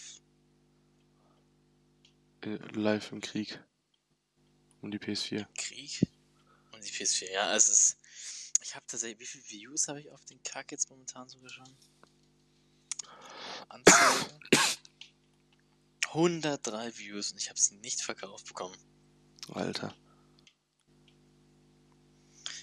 Äh, 2.41 2.57
Live 2.73 3.12
im 3.12 3.21
Krieg. 3.21 3.62
Um 4.81 4.91
die 4.91 4.99
PS4. 4.99 5.47
Krieg 5.55 6.01
und 6.73 6.85
die 6.85 6.91
PS4. 6.91 7.31
Ja, 7.31 7.55
es 7.55 7.69
ist. 7.69 7.99
Ich 8.67 8.75
habe 8.75 8.85
tatsächlich. 8.89 9.21
Wie 9.21 9.27
viele 9.27 9.45
Views 9.45 9.87
habe 9.87 10.01
ich 10.01 10.11
auf 10.11 10.25
den 10.25 10.43
Kack 10.43 10.73
jetzt 10.73 10.91
momentan 10.91 11.29
sogar 11.29 11.51
schon? 11.51 11.79
Anzeige. 13.69 14.41
103 16.09 16.99
Views 16.99 17.31
und 17.31 17.39
ich 17.39 17.49
habe 17.49 17.61
sie 17.61 17.77
nicht 17.77 18.03
verkauft 18.03 18.49
bekommen. 18.49 18.77
Alter. 19.53 19.95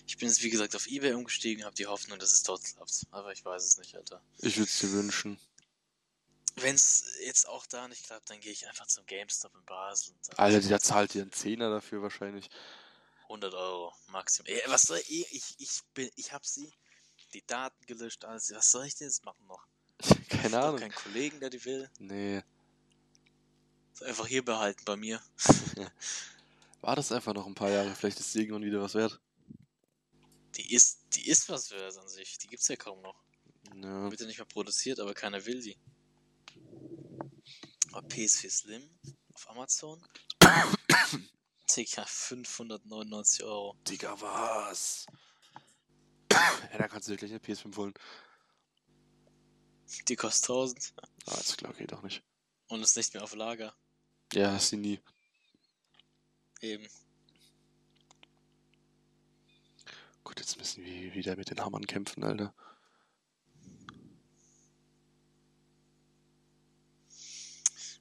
Ich 0.06 0.18
bin 0.18 0.28
jetzt 0.28 0.44
wie 0.44 0.50
gesagt 0.50 0.76
auf 0.76 0.88
Ebay 0.88 1.14
umgestiegen, 1.14 1.64
habe 1.64 1.76
die 1.76 1.88
Hoffnung, 1.88 2.20
dass 2.20 2.34
es 2.34 2.44
dort 2.44 2.66
klappt. 2.66 3.06
Aber 3.12 3.32
ich 3.32 3.46
weiß 3.46 3.64
es 3.64 3.78
nicht, 3.78 3.96
Alter. 3.96 4.22
Ich 4.40 4.58
würde 4.58 4.70
es 4.70 4.80
dir 4.80 4.92
wünschen. 4.92 5.40
Wenn 6.56 6.76
es 6.76 7.06
jetzt 7.24 7.48
auch 7.48 7.66
da 7.66 7.88
nicht 7.88 8.04
klappt, 8.04 8.30
dann 8.30 8.42
gehe 8.42 8.52
ich 8.52 8.68
einfach 8.68 8.88
zum 8.88 9.06
GameStop 9.06 9.56
in 9.56 9.64
Basel 9.64 10.14
Alter, 10.36 10.60
der 10.60 10.82
zahlt 10.82 11.14
dir 11.14 11.22
einen 11.22 11.32
Zehner 11.32 11.70
dafür 11.70 12.02
wahrscheinlich. 12.02 12.50
100 13.34 13.54
Euro 13.56 13.94
Maximum. 14.12 14.46
Ey, 14.48 14.62
was 14.68 14.84
soll 14.84 15.00
ich? 15.08 15.32
Ich, 15.34 15.56
ich 15.58 15.82
bin, 15.96 16.10
ich 16.16 16.32
habe 16.32 16.46
sie, 16.46 16.72
die 17.34 17.44
Daten 17.46 17.84
gelöscht, 17.88 18.24
alles. 18.26 18.54
Was 18.54 18.70
soll 18.70 18.86
ich 18.86 18.96
denn 18.96 19.08
jetzt 19.08 19.26
machen 19.26 19.46
noch? 19.48 19.66
Keine 20.30 20.48
Ich 20.50 20.54
hab 20.54 20.64
Ahnung. 20.66 20.80
keinen 20.80 20.94
Kollegen, 20.94 21.40
der 21.40 21.50
die 21.50 21.66
will. 21.66 21.90
Nee. 21.98 22.44
Ist 23.92 24.04
einfach 24.04 24.28
hier 24.28 24.46
behalten 24.46 24.84
bei 24.86 24.96
mir. 24.96 25.22
War 26.82 26.96
das 26.96 27.12
einfach 27.12 27.34
noch 27.34 27.48
ein 27.48 27.56
paar 27.56 27.72
Jahre. 27.72 27.96
Vielleicht 27.96 28.20
ist 28.20 28.32
sie 28.34 28.42
irgendwann 28.42 28.64
wieder 28.64 28.82
was 28.82 28.94
wert. 28.94 29.20
Die 30.56 30.74
ist, 30.74 31.00
die 31.16 31.28
ist 31.28 31.50
was 31.50 31.72
wert 31.72 31.98
an 31.98 32.08
sich. 32.08 32.38
Die 32.38 32.48
gibt's 32.48 32.68
ja 32.68 32.76
kaum 32.76 33.02
noch. 33.02 33.20
Ja. 33.76 34.12
Wird 34.12 34.20
ja 34.20 34.28
nicht 34.28 34.38
mehr 34.38 34.46
produziert, 34.46 35.00
aber 35.00 35.14
keiner 35.16 35.44
will 35.46 35.62
die. 35.62 35.78
War 37.90 38.04
PS4 38.04 38.50
Slim 38.52 38.90
auf 39.34 39.50
Amazon. 39.50 40.06
Digga, 41.70 42.06
599 42.06 43.44
Euro. 43.44 43.76
Digga, 43.88 44.20
was? 44.22 45.06
ja, 46.32 46.78
da 46.78 46.88
kannst 46.88 47.08
du 47.08 47.12
dir 47.14 47.18
gleich 47.18 47.32
eine 47.32 47.40
PS5 47.40 47.76
holen. 47.78 47.94
Die 50.08 50.16
kostet 50.16 50.50
1000 50.50 50.94
Ah, 51.28 51.36
ist 51.36 51.58
klar, 51.58 51.74
geht 51.74 51.94
auch 51.94 52.02
nicht. 52.02 52.24
und 52.68 52.82
ist 52.82 52.98
nicht 52.98 53.14
mehr 53.14 53.24
auf 53.24 53.34
Lager. 53.36 53.74
Ja, 54.34 54.56
ist 54.58 54.70
sie 54.70 54.78
nie. 54.78 55.00
Eben. 56.62 56.88
Gut, 60.24 60.40
jetzt 60.40 60.58
müssen 60.58 60.84
wir 60.84 61.14
wieder 61.14 61.36
mit 61.36 61.50
den 61.50 61.60
Hammern 61.64 61.86
kämpfen, 61.86 62.24
Alter. 62.24 62.54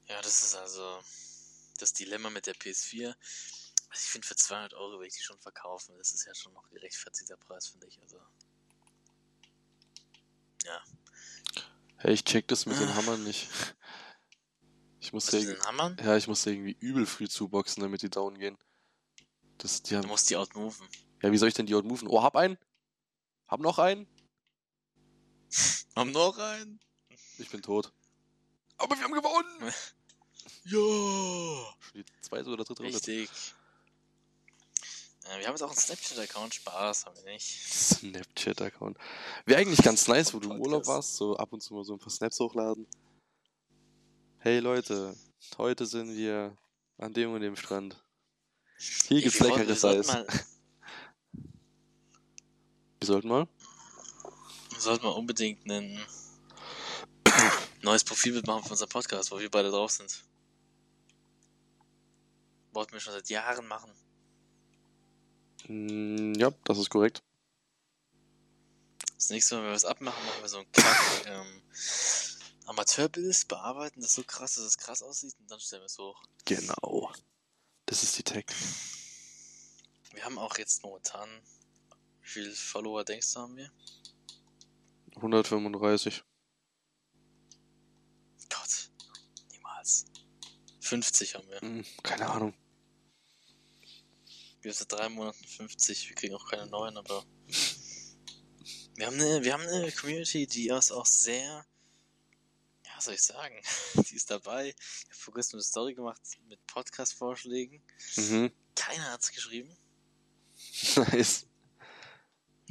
Ja, 0.09 0.21
das 0.23 0.43
ist 0.43 0.55
also 0.55 1.01
das 1.83 1.93
Dilemma 1.93 2.31
mit 2.31 2.47
der 2.47 2.55
PS4. 2.55 3.09
Also 3.09 4.01
ich 4.05 4.11
finde, 4.11 4.27
für 4.27 4.37
200 4.37 4.75
Euro 4.75 5.01
will 5.01 5.07
ich 5.09 5.15
die 5.15 5.23
schon 5.23 5.39
verkaufen. 5.39 5.97
Das 5.99 6.13
ist 6.13 6.25
ja 6.25 6.35
schon 6.35 6.53
noch 6.55 6.69
gerechtfertigter 6.71 7.37
Preis, 7.37 7.69
finde 7.69 7.87
ich. 7.89 8.01
Also. 8.01 8.19
Ja. 10.65 10.83
Hey, 11.99 12.15
ich 12.15 12.25
check 12.25 12.49
das 12.49 12.67
mit 12.67 12.79
den 12.81 12.89
Ah. 12.89 12.95
Hammern 12.97 13.23
nicht. 13.25 13.49
Ich 15.01 15.09
Was 15.09 15.13
musste, 15.13 15.59
Hammern? 15.67 15.97
ja, 16.03 16.17
ich 16.17 16.29
musste 16.29 16.53
irgendwie 16.53 16.77
übel 16.81 17.07
früh 17.07 17.29
zuboxen, 17.29 17.83
damit 17.83 18.03
die 18.03 18.11
down 18.11 18.39
gehen. 18.39 18.57
Das, 19.59 19.83
die 19.83 19.91
Du 19.91 19.97
haben, 19.99 20.09
musst 20.09 20.31
die 20.31 20.37
outmoven. 20.37 20.89
ja, 21.23 21.33
wie 21.33 21.39
soll 21.39 21.49
ich 21.49 21.55
denn 21.55 21.67
die 21.67 21.75
outmoven? 21.75 22.09
Oh, 22.09 22.23
hab 22.23 22.37
einen! 22.37 22.57
Hab 23.49 23.61
noch 23.61 23.79
einen! 23.79 24.07
Haben 25.97 26.13
noch 26.13 26.39
einen? 26.39 26.81
Ich 27.39 27.51
bin 27.51 27.61
tot. 27.63 27.93
Aber 28.79 28.97
wir 28.97 29.05
haben 29.05 29.13
gewonnen! 29.13 29.75
Ja! 30.65 30.79
Schon 30.79 31.75
die 31.95 32.05
zweite 32.21 32.51
oder 32.51 32.65
dritte 32.65 32.83
Runde. 32.83 32.95
Richtig. 32.95 33.29
Äh, 35.25 35.39
wir 35.39 35.47
haben 35.47 35.55
jetzt 35.55 35.63
auch 35.63 35.71
einen 35.71 35.79
Snapchat-Account. 35.79 36.55
Spaß 36.55 37.07
haben 37.07 37.17
wir 37.17 37.33
nicht. 37.33 37.47
Snapchat-Account. 37.47 38.97
Wäre 39.45 39.61
eigentlich 39.61 39.83
ganz 39.83 40.07
nice, 40.09 40.33
wo 40.35 40.39
du 40.39 40.51
im 40.51 40.61
Urlaub 40.61 40.87
warst, 40.87 41.17
so 41.17 41.37
ab 41.37 41.53
und 41.53 41.61
zu 41.61 41.75
mal 41.75 41.85
so 41.85 41.95
ein 41.95 41.99
paar 41.99 42.11
Snaps 42.11 42.39
hochladen. 42.41 42.87
Hey 44.39 44.59
Leute, 44.59 45.17
heute 45.59 45.87
sind 45.87 46.17
wir 46.17 46.57
an 46.99 47.13
dem 47.13 47.33
und 47.33 47.41
dem 47.41 47.57
Strand. 47.57 47.97
Hier 49.07 49.23
gibt's 49.23 49.39
leckeres 49.39 49.81
sollten 49.81 50.11
Eis. 50.11 50.47
Wir 52.99 53.07
sollten 53.07 53.29
mal. 53.29 53.49
wir 54.71 54.81
sollten 54.81 55.07
mal 55.07 55.13
unbedingt 55.13 55.65
ein 55.69 56.05
neues 57.83 58.05
Profilbild 58.05 58.47
machen 58.47 58.65
für 58.65 58.71
unseren 58.71 58.89
Podcast, 58.89 59.31
wo 59.31 59.39
wir 59.39 59.51
beide 59.51 59.71
drauf 59.71 59.91
sind. 59.91 60.25
Wollten 62.73 62.93
wir 62.93 63.01
schon 63.01 63.13
seit 63.13 63.29
Jahren 63.29 63.67
machen. 63.67 63.93
Mm, 65.69 66.35
ja, 66.35 66.51
das 66.65 66.79
ist 66.79 66.91
korrekt. 66.91 67.23
Das 69.17 69.31
nächste 69.31 69.55
Mal, 69.55 69.61
wenn 69.61 69.69
wir 69.69 69.75
was 69.75 69.85
abmachen, 69.85 70.25
machen 70.27 70.43
wir 70.43 70.49
so 70.49 70.59
ein 70.59 70.73
Kack, 70.73 71.27
ähm, 71.27 71.63
Amateurbild, 72.67 73.49
bearbeiten 73.49 74.01
das 74.01 74.15
so 74.15 74.25
krass, 74.25 74.57
dass 74.57 74.65
es 74.65 74.79
krass 74.79 75.03
aussieht 75.03 75.37
und 75.39 75.51
dann 75.51 75.61
stellen 75.61 75.83
wir 75.83 75.87
es 75.87 75.99
hoch. 75.99 76.21
Genau. 76.45 77.13
Das 77.87 78.03
ist 78.03 78.19
die 78.19 78.23
Tech. 78.23 78.47
Wir 80.13 80.25
haben 80.25 80.39
auch 80.39 80.59
jetzt 80.59 80.83
momentan, 80.83 81.29
wie 82.23 82.29
viele 82.29 82.53
Follower 82.53 83.05
denkst 83.05 83.33
du 83.35 83.41
haben 83.41 83.57
wir? 83.57 83.71
135. 85.17 86.25
Gott, 88.49 88.91
niemals. 89.51 90.07
50 90.81 91.35
haben 91.35 91.49
wir. 91.49 91.61
Hm, 91.61 91.85
keine 92.03 92.29
Ahnung. 92.29 92.55
Wir 94.63 94.71
haben 94.71 94.79
seit 94.79 94.93
drei 94.93 95.09
Monaten 95.09 95.45
50, 95.45 96.09
wir 96.09 96.15
kriegen 96.15 96.35
auch 96.37 96.49
keine 96.49 96.67
neuen, 96.67 96.97
aber 96.97 97.25
wir 98.95 99.07
haben 99.07 99.21
eine, 99.21 99.43
wir 99.43 99.53
haben 99.53 99.67
eine 99.67 99.91
Community, 99.91 100.47
die 100.47 100.69
ist 100.69 100.93
auch 100.93 101.05
sehr, 101.05 101.67
ja, 102.85 102.91
was 102.95 103.07
soll 103.07 103.15
ich 103.15 103.23
sagen, 103.23 103.61
die 104.09 104.15
ist 104.15 104.31
dabei. 104.31 104.69
Ich 104.69 105.07
habe 105.07 105.17
vor 105.17 105.35
kurzem 105.35 105.57
eine 105.57 105.65
Story 105.65 105.95
gemacht 105.95 106.21
mit 106.47 106.65
Podcast-Vorschlägen. 106.69 107.83
Mhm. 108.17 108.53
Keiner 108.77 109.11
hat's 109.11 109.33
geschrieben. 109.33 109.77
nice. 110.97 111.47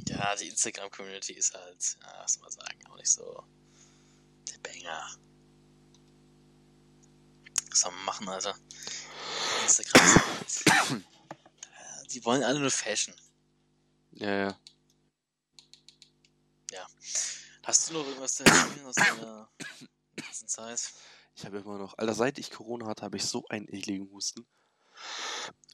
Ja, 0.08 0.34
die 0.34 0.48
Instagram-Community 0.48 1.34
ist 1.34 1.52
halt, 1.52 1.98
ja, 2.00 2.22
was 2.22 2.32
soll 2.32 2.42
man 2.42 2.52
sagen, 2.52 2.86
auch 2.86 2.96
nicht 2.96 3.10
so 3.10 3.44
der 4.48 4.58
Banger. 4.58 5.14
Was 7.70 7.80
soll 7.80 7.92
man 7.92 8.04
machen, 8.06 8.28
Alter? 8.30 8.58
Instagram 9.62 10.06
ist 10.46 10.70
halt, 10.70 11.04
die 12.14 12.24
wollen 12.24 12.44
alle 12.44 12.60
nur 12.60 12.70
Fashion. 12.70 13.14
Ja, 14.12 14.30
ja. 14.30 14.58
Hast 17.64 17.88
du 17.88 17.94
noch 17.94 18.06
irgendwas 18.06 18.34
zu 18.34 18.44
erzählen 18.44 18.86
aus 18.86 18.94
deiner 18.96 19.48
ganzen 20.16 20.48
Zeit? 20.48 20.92
Ich 21.36 21.44
habe 21.46 21.58
immer 21.58 21.78
noch. 21.78 21.96
Alter, 21.96 22.14
seit 22.14 22.38
ich 22.38 22.50
Corona 22.50 22.86
hatte, 22.86 23.02
habe 23.02 23.16
ich 23.16 23.24
so 23.24 23.46
einen 23.48 23.68
ekligen 23.68 24.10
Husten. 24.10 24.46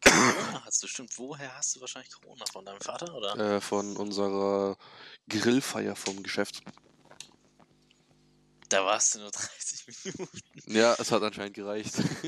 Corona 0.02 0.64
hast 0.64 0.82
du, 0.82 0.86
stimmt. 0.86 1.16
Woher 1.16 1.56
hast 1.56 1.74
du 1.74 1.80
wahrscheinlich 1.80 2.12
Corona? 2.12 2.44
Von 2.52 2.64
deinem 2.66 2.80
Vater, 2.80 3.14
oder? 3.14 3.36
Äh, 3.36 3.60
von 3.60 3.96
unserer 3.96 4.76
Grillfeier 5.28 5.96
vom 5.96 6.22
Geschäft. 6.22 6.62
Da 8.68 8.84
warst 8.84 9.14
du 9.14 9.20
nur 9.20 9.30
30 9.32 9.86
Minuten. 10.04 10.40
Ja, 10.66 10.94
es 10.98 11.10
hat 11.10 11.22
anscheinend 11.22 11.54
gereicht. 11.54 11.94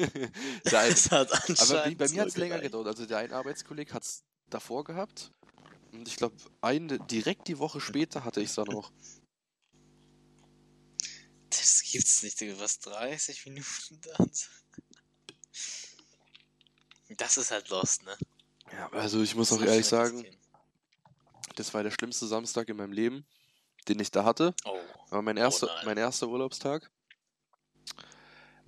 ein, 0.72 0.92
Es 0.92 1.10
hat 1.10 1.30
aber 1.32 1.42
bei, 1.46 1.48
anscheinend 1.48 1.98
bei 1.98 2.08
mir 2.08 2.20
hat 2.22 2.28
es 2.28 2.36
länger 2.36 2.60
gedauert. 2.60 2.86
Also 2.86 3.06
der 3.06 3.18
ein 3.18 3.32
Arbeitskollege 3.32 3.92
hat 3.92 4.04
es 4.04 4.24
davor 4.48 4.84
gehabt. 4.84 5.32
Und 5.92 6.08
ich 6.08 6.16
glaube, 6.16 6.36
eine, 6.60 6.98
direkt 6.98 7.48
die 7.48 7.58
Woche 7.58 7.80
später 7.80 8.24
hatte 8.24 8.40
ich 8.40 8.50
es 8.50 8.54
dann 8.54 8.68
auch. 8.68 8.90
Das 11.50 11.82
gibt's 11.82 12.22
nicht, 12.22 12.40
Digga. 12.40 12.58
Was 12.60 12.78
30 12.78 13.46
Minuten 13.46 14.00
dann? 14.00 14.30
Das 17.16 17.36
ist 17.36 17.50
halt 17.50 17.68
lost, 17.68 18.04
ne? 18.04 18.16
Ja, 18.72 18.88
also 18.92 19.20
ich 19.20 19.34
muss 19.34 19.48
So 19.48 19.56
auch 19.56 19.60
ehrlich 19.62 19.88
kann's 19.88 19.88
sagen, 19.88 20.24
das 21.56 21.74
war 21.74 21.82
der 21.82 21.90
schlimmste 21.90 22.26
Samstag 22.28 22.68
in 22.68 22.76
meinem 22.76 22.92
Leben, 22.92 23.26
den 23.88 24.00
ich 24.00 24.10
da 24.10 24.24
hatte. 24.24 24.54
Oh. 24.64 24.78
War 25.10 25.22
mein 25.22 25.36
erster, 25.36 25.66
nein. 25.66 25.84
mein 25.86 25.98
erster 25.98 26.28
Urlaubstag. 26.28 26.90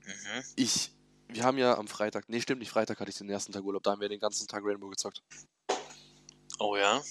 Mhm. 0.04 0.44
Ich, 0.56 0.92
wir 1.28 1.44
haben 1.44 1.58
ja 1.58 1.76
am 1.76 1.88
Freitag, 1.88 2.28
nee, 2.28 2.40
stimmt 2.40 2.60
nicht, 2.60 2.70
Freitag 2.70 3.00
hatte 3.00 3.10
ich 3.10 3.18
den 3.18 3.30
ersten 3.30 3.52
Tag 3.52 3.62
Urlaub, 3.62 3.82
da 3.82 3.92
haben 3.92 4.00
wir 4.00 4.08
den 4.08 4.20
ganzen 4.20 4.48
Tag 4.48 4.62
Rainbow 4.64 4.88
gezockt. 4.88 5.22
Oh 6.58 6.76
ja. 6.76 7.02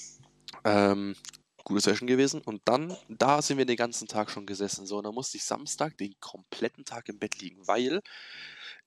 Ähm, 0.63 1.15
gute 1.63 1.81
Session 1.81 2.07
gewesen. 2.07 2.41
Und 2.41 2.61
dann, 2.65 2.95
da 3.09 3.41
sind 3.41 3.57
wir 3.57 3.65
den 3.65 3.77
ganzen 3.77 4.07
Tag 4.07 4.29
schon 4.29 4.45
gesessen. 4.45 4.85
So, 4.85 4.97
und 4.97 5.05
dann 5.05 5.13
musste 5.13 5.37
ich 5.37 5.43
Samstag 5.43 5.97
den 5.97 6.15
kompletten 6.19 6.85
Tag 6.85 7.09
im 7.09 7.19
Bett 7.19 7.39
liegen, 7.39 7.67
weil 7.67 8.01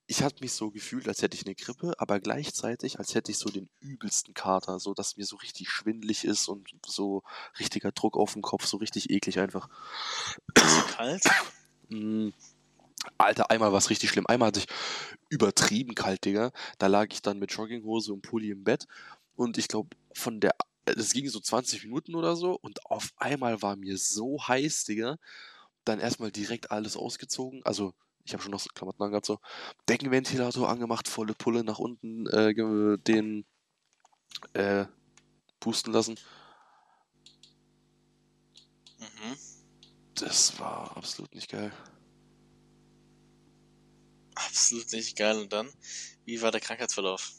ich 0.07 0.23
hatte 0.23 0.43
mich 0.43 0.53
so 0.53 0.71
gefühlt, 0.71 1.09
als 1.09 1.23
hätte 1.23 1.37
ich 1.37 1.47
eine 1.47 1.55
Grippe, 1.55 1.95
aber 1.99 2.21
gleichzeitig, 2.21 2.99
als 2.99 3.15
hätte 3.15 3.31
ich 3.31 3.39
so 3.39 3.49
den 3.49 3.69
übelsten 3.81 4.35
Kater, 4.35 4.79
so 4.79 4.93
dass 4.93 5.17
mir 5.17 5.25
so 5.25 5.37
richtig 5.37 5.71
schwindelig 5.71 6.25
ist 6.25 6.49
und 6.49 6.69
so 6.87 7.23
richtiger 7.59 7.93
Druck 7.93 8.17
auf 8.17 8.35
dem 8.35 8.43
Kopf, 8.43 8.67
so 8.67 8.77
richtig 8.77 9.11
eklig 9.11 9.39
einfach. 9.39 9.69
Ist 10.55 10.77
so 10.77 10.83
kalt? 10.95 11.23
Mm, 11.89 12.31
Alter, 13.19 13.51
einmal 13.51 13.73
war 13.73 13.79
es 13.79 13.91
richtig 13.91 14.11
schlimm. 14.11 14.27
Einmal 14.27 14.49
hatte 14.49 14.61
ich 14.61 14.67
übertrieben 15.29 15.95
kalt, 15.95 16.25
Digga. 16.25 16.53
Da 16.79 16.87
lag 16.87 17.09
ich 17.11 17.23
dann 17.23 17.39
mit 17.39 17.53
Jogginghose 17.53 18.13
und 18.13 18.23
Pulli 18.23 18.51
im 18.51 18.65
Bett. 18.65 18.87
Und 19.37 19.59
ich 19.59 19.69
glaube, 19.69 19.97
von 20.13 20.41
der. 20.41 20.55
Das 20.87 21.13
ging 21.13 21.29
so 21.29 21.41
20 21.41 21.85
Minuten 21.85 22.15
oder 22.15 22.37
so. 22.37 22.59
Und 22.61 22.85
auf 22.87 23.13
einmal 23.17 23.63
war 23.63 23.77
mir 23.77 23.97
so 23.97 24.39
heiß, 24.47 24.85
Digga. 24.85 25.19
Dann 25.85 26.01
erstmal 26.01 26.31
direkt 26.31 26.71
alles 26.71 26.97
ausgezogen. 26.97 27.63
Also, 27.65 27.95
ich 28.25 28.33
habe 28.33 28.43
schon 28.43 28.53
noch 28.53 28.61
so 28.61 28.71
Klamotten 28.75 29.03
angehabt, 29.03 29.27
so. 29.27 29.39
Deckenventilator 29.89 30.69
angemacht, 30.69 31.09
volle 31.09 31.35
Pulle 31.35 31.63
nach 31.63 31.79
unten 31.79 32.27
äh, 32.29 32.55
den 32.99 33.45
äh, 34.55 34.87
pusten 35.61 35.93
lassen. 35.93 36.19
Mhm. 38.99 39.37
Das 40.15 40.59
war 40.59 40.97
absolut 40.97 41.35
nicht 41.35 41.51
geil. 41.51 41.73
Absolut 44.35 44.93
nicht 44.93 45.17
geil. 45.17 45.39
Und 45.39 45.53
dann? 45.53 45.69
Wie 46.25 46.41
war 46.41 46.51
der 46.51 46.61
Krankheitsverlauf? 46.61 47.33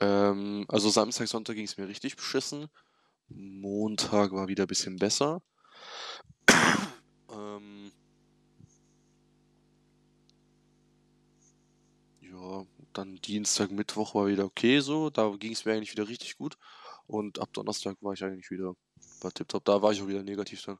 Ähm, 0.00 0.64
also 0.68 0.90
Samstag, 0.90 1.28
Sonntag 1.28 1.54
ging 1.54 1.64
es 1.64 1.76
mir 1.76 1.88
richtig 1.88 2.16
beschissen. 2.16 2.68
Montag 3.28 4.32
war 4.32 4.48
wieder 4.48 4.64
ein 4.64 4.68
bisschen 4.68 4.96
besser. 4.96 5.42
Dann 12.92 13.16
Dienstag, 13.16 13.70
Mittwoch 13.70 14.14
war 14.14 14.26
wieder 14.28 14.44
okay 14.44 14.80
so. 14.80 15.10
Da 15.10 15.34
ging 15.36 15.52
es 15.52 15.64
mir 15.64 15.72
eigentlich 15.72 15.92
wieder 15.92 16.08
richtig 16.08 16.36
gut. 16.36 16.56
Und 17.06 17.38
ab 17.38 17.52
Donnerstag 17.52 17.96
war 18.00 18.14
ich 18.14 18.24
eigentlich 18.24 18.50
wieder 18.50 18.74
war 19.20 19.32
tipptopp. 19.32 19.64
Da 19.64 19.82
war 19.82 19.92
ich 19.92 20.02
auch 20.02 20.08
wieder 20.08 20.22
negativ 20.22 20.62
dann. 20.62 20.78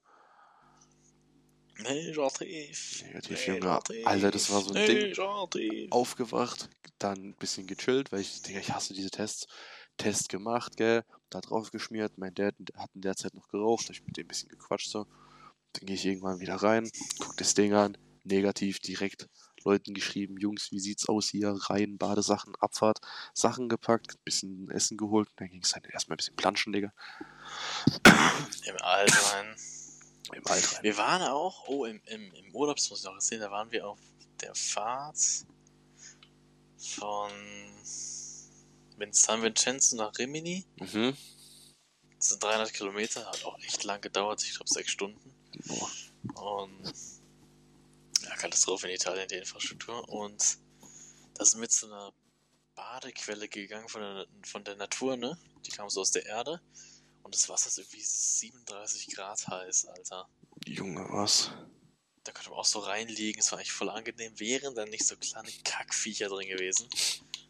Negativ. 1.79 3.03
Negativ, 3.03 3.47
Junge. 3.47 3.81
Alter, 4.05 4.31
das 4.31 4.51
war 4.51 4.63
so 4.63 4.73
ein 4.73 4.87
Ding. 4.87 4.97
Negativ. 5.09 5.91
Aufgewacht, 5.91 6.71
dann 6.99 7.19
ein 7.19 7.35
bisschen 7.35 7.67
gechillt, 7.67 8.13
weil 8.13 8.21
ich, 8.21 8.43
Digga, 8.43 8.61
ich 8.61 8.73
hasse 8.73 8.95
diese 8.95 9.11
Tests. 9.11 9.47
Test 9.97 10.29
gemacht, 10.29 10.77
gell, 10.77 11.05
da 11.31 11.41
drauf 11.41 11.71
geschmiert. 11.71 12.19
Mein 12.19 12.35
Dad 12.35 12.55
hat 12.77 12.91
in 12.95 13.01
der 13.01 13.17
Zeit 13.17 13.35
noch 13.35 13.49
geraucht, 13.49 13.85
hab 13.85 13.91
ich 13.91 14.05
mit 14.05 14.17
dem 14.17 14.25
ein 14.25 14.29
bisschen 14.29 14.49
gequatscht 14.49 14.91
so. 14.91 15.07
Dann 15.73 15.87
gehe 15.87 15.95
ich 15.95 16.05
irgendwann 16.05 16.41
wieder 16.41 16.57
rein, 16.57 16.91
guck 17.21 17.37
das 17.37 17.55
Ding 17.55 17.75
an, 17.75 17.97
negativ 18.25 18.81
direkt 18.81 19.29
Leuten 19.65 19.95
geschrieben, 19.95 20.37
Jungs, 20.39 20.71
wie 20.71 20.81
sieht's 20.81 21.09
aus 21.09 21.29
hier? 21.29 21.57
Rein, 21.69 21.99
Badesachen, 21.99 22.55
Abfahrt, 22.61 23.01
Sachen 23.33 23.69
gepackt, 23.69 24.23
bisschen 24.25 24.71
Essen 24.71 24.97
geholt. 24.97 25.29
Dann 25.37 25.49
ging 25.49 25.63
es 25.63 25.75
halt 25.75 25.87
erstmal 25.87 26.15
ein 26.15 26.19
bisschen 26.19 26.37
planschen, 26.37 26.73
Digga. 26.73 26.93
Im 28.65 28.77
Alter. 28.81 29.55
Im 30.33 30.47
Alter. 30.47 30.83
Wir 30.83 30.97
waren 30.97 31.23
auch, 31.23 31.69
oh, 31.69 31.85
im, 31.85 32.01
im, 32.07 32.33
im 32.33 32.55
Urlaub, 32.55 32.77
das 32.77 32.91
muss 32.91 33.01
ich 33.01 33.05
noch 33.05 33.15
erzählen, 33.15 33.43
da 33.43 33.51
waren 33.51 33.71
wir 33.71 33.87
auf 33.87 33.99
der 34.41 34.55
Fahrt 34.55 35.19
von 36.79 37.31
San 39.11 39.43
Vincenzo 39.43 39.97
nach 39.97 40.17
Rimini. 40.19 40.65
Mhm. 40.81 41.17
Das 42.19 42.29
sind 42.31 42.43
300 42.43 42.73
Kilometer, 42.73 43.27
hat 43.27 43.45
auch 43.45 43.59
echt 43.59 43.85
lang 43.85 44.01
gedauert, 44.01 44.43
ich 44.43 44.55
glaube 44.55 44.71
sechs 44.71 44.91
Stunden. 44.91 45.35
Boah. 45.67 45.91
Und 46.35 46.93
ja, 48.25 48.37
Katastrophe 48.37 48.89
in 48.89 48.95
Italien, 48.95 49.29
die 49.29 49.37
Infrastruktur. 49.37 50.09
Und 50.09 50.59
da 51.35 51.45
sind 51.45 51.61
wir 51.61 51.69
zu 51.69 51.87
einer 51.87 52.13
Badequelle 52.75 53.49
gegangen 53.49 53.89
von 53.89 54.01
der, 54.01 54.27
von 54.45 54.65
der 54.65 54.77
Natur, 54.77 55.17
ne? 55.17 55.39
Die 55.67 55.71
kam 55.71 55.89
so 55.91 56.01
aus 56.01 56.11
der 56.11 56.27
Erde. 56.27 56.61
Und 57.23 57.35
das 57.35 57.49
Wasser 57.49 57.69
ist 57.69 57.79
irgendwie 57.79 58.03
37 58.03 59.15
Grad 59.15 59.47
heiß, 59.49 59.87
Alter. 59.87 60.29
Junge, 60.67 61.07
was? 61.11 61.51
Da 62.23 62.33
konnte 62.33 62.51
man 62.51 62.59
auch 62.59 62.65
so 62.65 62.81
reinliegen, 62.81 63.41
es 63.41 63.53
war 63.53 63.59
eigentlich 63.59 63.73
voll 63.73 63.91
angenehm. 63.91 64.39
Wären 64.39 64.75
dann 64.75 64.91
nicht 64.91 65.07
so 65.07 65.17
kleine 65.17 65.51
Kackviecher 65.65 66.29
drin 66.29 66.49
gewesen. 66.49 66.89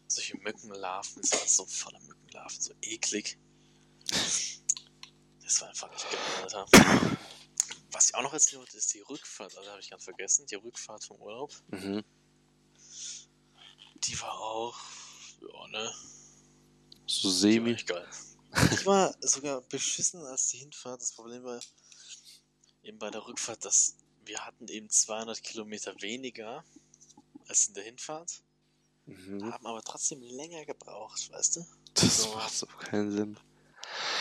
Solche 0.07 0.37
Mückenlarven, 0.37 1.21
es 1.23 1.31
war 1.31 1.47
so 1.47 1.65
voller 1.65 1.99
Mückenlarven, 2.01 2.61
so 2.61 2.73
eklig. 2.81 3.37
Das 5.41 5.61
war 5.61 5.69
einfach 5.69 5.91
nicht 5.91 6.09
geil, 6.09 6.19
Alter. 6.43 6.65
Was 7.95 8.09
ich 8.09 8.15
auch 8.15 8.21
noch 8.23 8.33
erzählen 8.33 8.59
wollte, 8.59 8.75
ist 8.77 8.93
die 8.93 8.99
Rückfahrt, 8.99 9.57
also 9.57 9.69
habe 9.71 9.79
ich 9.79 9.89
ganz 9.89 10.03
vergessen, 10.03 10.45
die 10.47 10.55
Rückfahrt 10.55 11.05
vom 11.05 11.17
Urlaub. 11.21 11.53
Mhm. 11.69 12.03
Die 13.95 14.19
war 14.21 14.33
auch, 14.39 14.77
ja, 15.41 15.67
ne? 15.69 15.93
So 17.07 17.29
Die 17.29 17.33
war 17.33 17.39
semi. 17.39 17.71
echt 17.71 17.87
geil. 17.87 18.07
Die 18.71 18.85
war 18.85 19.15
sogar 19.21 19.61
beschissen 19.61 20.21
als 20.25 20.47
die 20.49 20.57
Hinfahrt. 20.57 21.01
Das 21.01 21.13
Problem 21.13 21.43
war 21.43 21.59
eben 22.83 22.99
bei 22.99 23.09
der 23.09 23.25
Rückfahrt, 23.25 23.63
dass 23.63 23.95
wir 24.25 24.45
hatten 24.45 24.67
eben 24.67 24.89
200 24.89 25.41
Kilometer 25.41 25.95
weniger 26.01 26.63
als 27.47 27.67
in 27.67 27.73
der 27.75 27.83
Hinfahrt, 27.83 28.41
Mhm. 29.05 29.51
haben 29.53 29.65
aber 29.67 29.81
trotzdem 29.83 30.21
länger 30.21 30.65
gebraucht, 30.65 31.31
weißt 31.31 31.57
du? 31.57 31.65
Das 31.93 32.23
So. 32.23 32.33
macht 32.33 32.53
so 32.53 32.65
keinen 32.65 33.11
Sinn. 33.11 33.37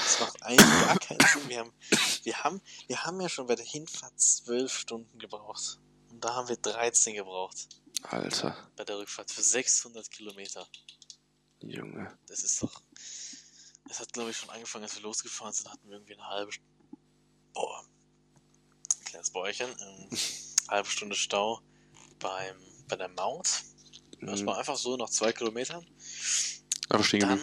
Das 0.05 0.21
macht 0.21 0.43
eigentlich 0.43 0.87
gar 0.87 0.99
keinen 0.99 1.21
Sinn. 1.33 1.49
Wir 1.49 1.59
haben, 1.61 1.73
wir, 2.23 2.45
haben, 2.45 2.61
wir 2.87 3.05
haben 3.05 3.21
ja 3.21 3.29
schon 3.29 3.47
bei 3.47 3.55
der 3.57 3.65
Hinfahrt 3.65 4.19
12 4.21 4.73
Stunden 4.73 5.19
gebraucht. 5.19 5.79
Und 6.11 6.25
da 6.25 6.35
haben 6.35 6.49
wir 6.49 6.57
13 6.57 7.15
gebraucht. 7.15 7.69
Alter, 8.03 8.57
Bei 8.77 8.85
der 8.85 8.99
Rückfahrt 8.99 9.31
für 9.31 9.43
600 9.43 10.11
Kilometer. 10.11 10.67
Junge. 11.61 12.17
Das 12.27 12.43
ist 12.43 12.63
doch. 12.63 12.83
Es 13.89 14.01
hat, 14.01 14.13
glaube 14.13 14.31
ich, 14.31 14.37
schon 14.37 14.51
angefangen, 14.51 14.85
als 14.85 14.95
wir 14.97 15.03
losgefahren 15.03 15.53
sind, 15.53 15.71
hatten 15.71 15.89
wir 15.89 15.97
irgendwie 15.97 16.15
eine 16.15 16.27
halbe. 16.27 16.53
Boah. 17.53 17.85
Kleines 19.07 19.31
Bäuerchen. 19.31 19.71
Ähm, 19.81 20.09
halbe 20.69 20.89
Stunde 20.91 21.17
Stau 21.17 21.61
beim, 22.19 22.57
bei 22.89 22.97
der 22.97 23.09
Maut. 23.09 23.49
Das 24.21 24.41
Mhm. 24.43 24.47
war 24.47 24.59
einfach 24.59 24.77
so 24.77 24.97
nach 24.97 25.11
zwei 25.11 25.33
Kilometern. 25.33 25.87
Aber 26.89 27.05
stehen 27.05 27.21
Dann 27.21 27.41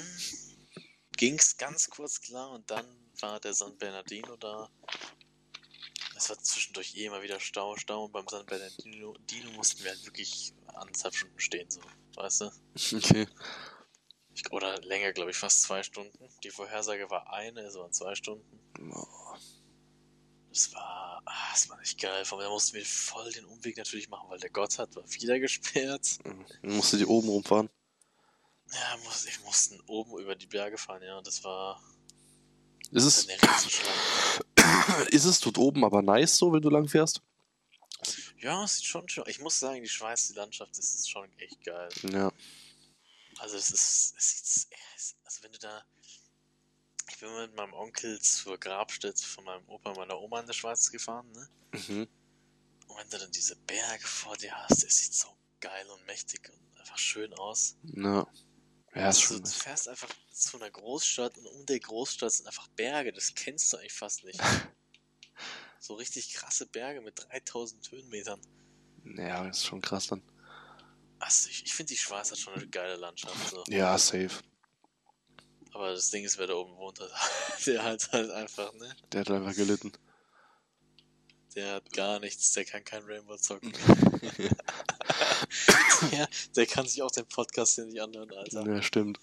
geblieben. 1.22 1.38
ging's 1.38 1.58
ganz 1.58 1.90
kurz 1.90 2.20
klar 2.22 2.52
und 2.52 2.70
dann 2.70 2.86
war 3.20 3.40
der 3.40 3.54
San 3.54 3.78
Bernardino 3.78 4.36
da. 4.38 4.70
Es 6.16 6.30
war 6.30 6.38
zwischendurch 6.38 6.96
eh 6.96 7.06
immer 7.06 7.22
wieder 7.22 7.40
Stau, 7.40 7.76
Stau 7.78 8.06
und 8.06 8.12
beim 8.12 8.28
San 8.28 8.46
Bernardino 8.46 9.16
Dino 9.30 9.52
mussten 9.52 9.84
wir 9.84 9.92
halt 9.92 10.06
wirklich 10.06 10.54
anderthalb 10.68 11.16
Stunden 11.16 11.40
stehen, 11.40 11.70
so, 11.70 11.82
weißt 12.16 12.42
du? 12.42 12.52
Okay. 12.98 13.28
Ich, 14.34 14.50
oder 14.52 14.80
länger, 14.82 15.12
glaube 15.12 15.32
ich, 15.32 15.38
fast 15.38 15.64
zwei 15.64 15.84
Stunden. 15.84 16.30
Die 16.44 16.52
Vorhersage 16.52 17.10
war 17.10 17.34
eine, 17.34 17.62
es 17.62 17.76
waren 17.76 17.92
zwei 17.92 18.16
Stunden. 18.16 18.62
Das 20.50 20.74
war, 20.74 21.22
ah, 21.26 21.52
das 21.52 21.70
war 21.70 21.78
nicht 21.80 22.00
geil. 22.00 22.24
Allem, 22.24 22.40
da 22.40 22.50
mussten 22.50 22.78
wir 22.78 22.86
voll 22.86 23.32
den 23.34 23.46
Umweg 23.46 23.78
natürlich 23.78 24.10
machen, 24.10 24.30
weil 24.30 24.40
der 24.40 24.50
Gotthard 24.50 24.96
war 24.96 25.04
wieder 25.12 25.40
gesperrt. 25.40 26.20
Dann 26.24 26.46
musst 26.62 26.94
du 26.94 26.98
die 26.98 27.06
oben 27.06 27.28
rumfahren. 27.28 27.70
Ja, 28.74 28.98
muss, 29.04 29.26
ich 29.26 29.40
mussten 29.42 29.80
oben 29.88 30.18
über 30.20 30.36
die 30.36 30.48
Berge 30.48 30.78
fahren, 30.78 31.04
ja, 31.04 31.22
das 31.22 31.44
war 31.44 31.82
Ist 32.92 33.04
es, 33.06 33.28
ist 35.10 35.26
es 35.26 35.40
dort 35.40 35.58
oben 35.58 35.84
aber 35.84 36.02
nice 36.02 36.38
so, 36.38 36.52
wenn 36.54 36.62
du 36.62 36.70
lang 36.70 36.88
fährst? 36.88 37.22
Ja, 38.40 38.64
es 38.64 38.78
sieht 38.78 38.86
schon 38.86 39.08
schön. 39.08 39.24
Ich 39.28 39.40
muss 39.40 39.60
sagen, 39.60 39.82
die 39.84 39.90
Schweiz, 39.90 40.28
die 40.30 40.34
Landschaft, 40.34 40.78
das 40.78 40.94
ist 40.96 41.10
schon 41.10 41.32
echt 41.38 41.64
geil. 41.64 41.90
Ja. 42.12 42.32
Also 43.40 43.58
es 43.58 43.70
ist, 43.72 44.14
es 44.18 44.30
sieht, 44.32 44.78
es- 44.96 45.16
also 45.24 45.44
wenn 45.44 45.52
du 45.52 45.60
da, 45.60 45.84
ich 47.10 47.20
bin 47.20 47.34
mit 47.36 47.56
meinem 47.56 47.74
Onkel 47.74 48.20
zur 48.22 48.58
Grabstätte 48.58 49.24
von 49.24 49.44
meinem 49.44 49.68
Opa 49.68 49.90
und 49.92 49.98
meiner 49.98 50.20
Oma 50.20 50.40
in 50.40 50.48
der 50.48 50.54
Schweiz 50.54 50.90
gefahren, 50.90 51.30
ne? 51.34 51.48
Mhm. 51.74 52.08
Und 52.88 52.98
wenn 52.98 53.10
du 53.10 53.18
dann 53.20 53.32
diese 53.32 53.56
Berge 53.56 54.06
vor 54.08 54.36
dir 54.38 54.56
hast, 54.56 54.84
es 54.84 54.98
sieht 54.98 55.14
so 55.14 55.28
geil 55.60 55.88
und 55.90 56.06
mächtig 56.08 56.50
und 56.50 56.80
einfach 56.80 56.98
schön 56.98 57.34
aus. 57.36 57.76
Ja. 57.84 58.28
Ja, 58.94 59.10
ist 59.10 59.18
Also, 59.18 59.36
schon 59.36 59.44
du 59.44 59.50
fährst 59.50 59.88
einfach 59.88 60.10
zu 60.32 60.58
einer 60.58 60.70
Großstadt 60.70 61.38
und 61.38 61.48
um 61.48 61.66
der 61.66 61.80
Großstadt 61.80 62.32
sind 62.32 62.48
einfach 62.48 62.68
Berge, 62.70 63.14
das 63.14 63.34
kennst 63.34 63.72
du 63.72 63.78
eigentlich 63.78 63.94
fast 63.94 64.24
nicht. 64.24 64.40
so 65.80 65.96
richtig 65.96 66.34
krasse 66.34 66.66
Berge 66.66 67.02
mit 67.02 67.26
3000 67.30 67.92
Höhenmetern. 67.92 68.42
Ja, 69.18 69.48
ist 69.48 69.66
schon 69.66 69.82
krass 69.82 70.08
dann. 70.08 70.22
Also 71.20 71.50
ich, 71.50 71.66
ich 71.66 71.74
finde 71.74 71.90
die 71.94 71.98
Schweiz 71.98 72.32
hat 72.32 72.38
schon 72.38 72.54
eine 72.54 72.68
geile 72.68 72.96
Landschaft. 72.96 73.50
So. 73.50 73.64
Ja, 73.68 73.98
safe. 73.98 74.42
Aber 75.74 75.94
das 75.94 76.10
Ding 76.10 76.26
ist, 76.26 76.38
wer 76.38 76.48
da 76.48 76.56
oben 76.56 76.76
wohnt, 76.76 77.00
der 77.66 77.84
hat 77.84 78.12
halt 78.12 78.32
einfach, 78.32 78.74
ne? 78.74 78.94
Der 79.12 79.22
hat 79.22 79.32
einfach 79.32 79.56
gelitten. 79.56 79.92
Der 81.56 81.76
hat 81.76 81.92
gar 81.94 82.20
nichts, 82.20 82.52
der 82.54 82.66
kann 82.66 82.84
kein 82.84 83.04
Rainbow 83.04 83.38
zocken. 83.38 83.74
der, 86.12 86.30
der 86.56 86.66
kann 86.66 86.88
sich 86.88 87.02
auch 87.02 87.12
den 87.12 87.28
Podcast 87.28 87.76
hier 87.76 87.86
nicht 87.86 88.02
anhören, 88.02 88.32
Alter. 88.32 88.66
Ja, 88.66 88.82
stimmt. 88.82 89.20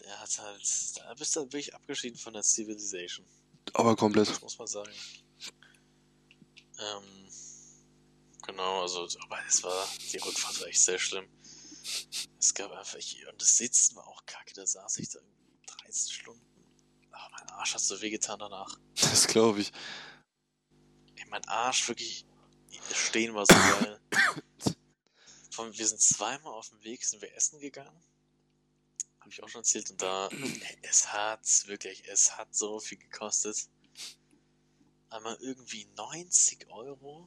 Der 0.00 0.20
hat 0.20 0.38
halt, 0.38 0.96
da 0.96 1.14
bist 1.14 1.34
du 1.36 1.40
wirklich 1.40 1.74
abgeschieden 1.74 2.18
von 2.18 2.32
der 2.32 2.42
Civilization. 2.42 3.26
Aber 3.74 3.96
komplett. 3.96 4.28
Das 4.28 4.40
muss 4.40 4.58
man 4.58 4.66
sagen. 4.68 4.92
Ähm, 6.78 7.28
genau, 8.46 8.82
also, 8.82 9.08
aber 9.24 9.38
es 9.48 9.62
war, 9.62 9.88
die 10.12 10.18
Rückfahrt 10.18 10.60
war 10.60 10.68
echt 10.68 10.80
sehr 10.80 10.98
schlimm. 10.98 11.26
Es 12.38 12.52
gab 12.54 12.70
einfach, 12.72 12.98
ich, 12.98 13.26
und 13.30 13.40
das 13.40 13.56
Sitzen 13.56 13.96
war 13.96 14.06
auch 14.06 14.24
kacke, 14.26 14.52
da 14.54 14.66
saß 14.66 14.98
ich 14.98 15.08
da 15.08 15.20
irgendwie 15.20 15.60
13 15.84 16.12
Stunden. 16.12 16.46
Aber 17.10 17.30
mein 17.30 17.50
Arsch 17.50 17.74
hat 17.74 17.80
so 17.80 18.00
wehgetan 18.00 18.38
danach. 18.38 18.78
Das 19.00 19.26
glaube 19.26 19.60
ich. 19.60 19.72
Ey, 21.16 21.24
mein 21.30 21.44
Arsch 21.46 21.88
wirklich, 21.88 22.26
stehen 22.92 23.34
war 23.34 23.46
so 23.46 23.54
geil. 23.54 24.00
Von, 25.56 25.72
wir 25.72 25.86
sind 25.86 26.02
zweimal 26.02 26.52
auf 26.52 26.68
dem 26.68 26.84
Weg, 26.84 27.02
sind 27.02 27.22
wir 27.22 27.34
essen 27.34 27.58
gegangen. 27.58 27.98
Habe 29.20 29.30
ich 29.30 29.42
auch 29.42 29.48
schon 29.48 29.60
erzählt. 29.60 29.90
Und 29.90 30.02
da, 30.02 30.28
es 30.82 31.14
hat 31.14 31.40
wirklich, 31.66 32.06
es 32.08 32.36
hat 32.36 32.54
so 32.54 32.78
viel 32.78 32.98
gekostet. 32.98 33.66
Einmal 35.08 35.34
irgendwie 35.40 35.86
90 35.96 36.68
Euro 36.68 37.26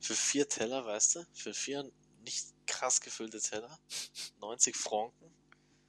für 0.00 0.16
vier 0.16 0.48
Teller, 0.48 0.84
weißt 0.84 1.14
du? 1.14 1.26
Für 1.34 1.54
vier 1.54 1.88
nicht 2.24 2.48
krass 2.66 3.00
gefüllte 3.00 3.40
Teller. 3.40 3.78
90 4.40 4.74
Franken. 4.74 5.32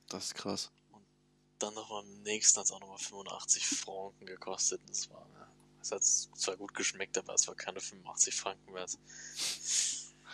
Das 0.10 0.26
ist 0.26 0.36
krass. 0.36 0.72
Dann 1.58 1.74
noch 1.74 1.90
beim 1.90 2.22
nächsten 2.22 2.60
hat 2.60 2.66
es 2.66 2.72
auch 2.72 2.82
nochmal 2.82 3.00
85 3.00 3.66
Franken 3.66 4.28
gekostet. 4.28 4.80
Das 4.90 5.10
war, 5.10 5.28
es 5.82 5.92
hat 5.92 6.04
zwar 6.04 6.56
gut 6.56 6.76
geschmeckt, 6.76 7.18
aber 7.18 7.34
es 7.34 7.48
war 7.48 7.56
keine 7.56 7.82
85 7.82 8.36
Franken 8.36 8.76
wert. 8.76 8.96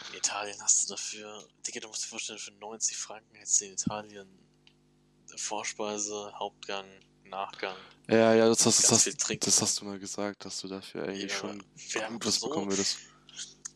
In 0.10 0.18
Italien 0.18 0.62
hast 0.62 0.84
du 0.84 0.93
dafür, 0.93 1.47
Digga, 1.66 1.80
du 1.80 1.88
musst 1.88 2.04
dir 2.04 2.08
vorstellen, 2.10 2.39
für 2.39 2.52
90 2.52 2.97
Franken 2.97 3.36
hättest 3.36 3.62
du 3.62 3.66
in 3.66 3.74
Italien 3.74 4.39
Vorspeise, 5.38 6.34
Hauptgang, 6.38 6.86
Nachgang, 7.24 7.78
Ja, 8.10 8.34
ja, 8.34 8.47
das, 8.49 8.66
hast- 8.66 8.84
das, 8.91 9.06
hast, 9.06 9.45
das 9.47 9.62
hast 9.62 9.80
du 9.80 9.86
mal 9.86 9.97
gesagt, 9.99 10.43
dass 10.43 10.60
du 10.60 10.68
dafür 10.68 11.04
eigentlich 11.08 11.32
Ja, 11.32 11.38
schon 11.38 11.64
wir 11.76 12.08
gut 12.10 12.26
was 12.26 12.36
so- 12.39 12.47
bekommen 12.49 12.70
würdest. 12.70 12.97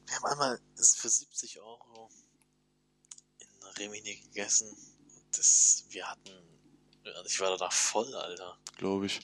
Wir 0.07 0.15
haben 0.17 0.25
einmal 0.25 0.59
für 0.77 1.09
70 1.09 1.59
Euro 1.61 2.09
in 3.39 3.63
Rimini 3.77 4.15
gegessen. 4.17 4.75
Das, 5.31 5.85
wir 5.89 6.09
hatten, 6.09 6.31
ich 7.25 7.39
war 7.39 7.55
danach 7.57 7.71
voll, 7.73 8.13
Alter. 8.13 8.57
Glaube 8.77 9.05
ich. 9.05 9.19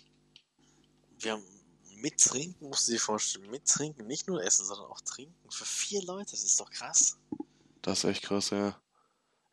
Wir 1.20 1.34
haben 1.34 1.46
mit 2.02 2.20
Trinken, 2.20 2.70
musst 2.70 2.88
du 2.88 2.94
dir 2.94 3.00
vorstellen, 3.00 3.50
mit 3.50 3.66
Trinken, 3.66 4.08
nicht 4.08 4.28
nur 4.28 4.44
essen, 4.44 4.66
sondern 4.66 4.88
auch 4.88 5.02
trinken. 5.02 5.52
Für 5.52 5.66
vier 5.66 6.04
Leute, 6.04 6.32
das 6.32 6.44
ist 6.44 6.60
doch 6.60 6.70
krass. 6.70 7.18
Das 7.82 8.00
ist 8.00 8.04
echt 8.06 8.24
krass, 8.24 8.50
ja. 8.50 8.82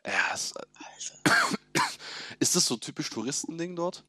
Ja, 0.04 0.30
es, 0.34 0.54
Alter. 0.56 1.58
ist 2.38 2.56
das 2.56 2.66
so 2.66 2.74
ein 2.74 2.80
typisch 2.80 3.10
Touristending 3.10 3.76
dort? 3.76 4.04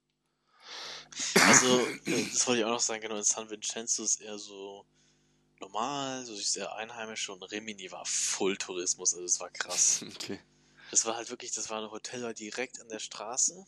Also, 1.35 1.79
äh, 2.05 2.25
das 2.31 2.47
wollte 2.47 2.59
ich 2.59 2.65
auch 2.65 2.71
noch 2.71 2.79
sagen, 2.79 3.01
genau, 3.01 3.17
in 3.17 3.23
San 3.23 3.49
Vincenzo 3.49 4.03
ist 4.03 4.21
eher 4.21 4.37
so 4.37 4.85
normal, 5.59 6.25
so 6.25 6.35
sehr 6.35 6.73
einheimisch 6.75 7.29
und 7.29 7.43
Rimini 7.43 7.91
war 7.91 8.05
Full 8.05 8.57
Tourismus, 8.57 9.13
also 9.13 9.25
das 9.25 9.39
war 9.39 9.49
krass. 9.49 10.03
Okay. 10.15 10.39
Das 10.91 11.05
war 11.05 11.15
halt 11.15 11.29
wirklich, 11.29 11.51
das 11.51 11.69
war 11.69 11.83
ein 11.83 11.91
Hotel 11.91 12.23
war 12.23 12.33
direkt 12.33 12.81
an 12.81 12.89
der 12.89 12.97
Straße. 12.97 13.63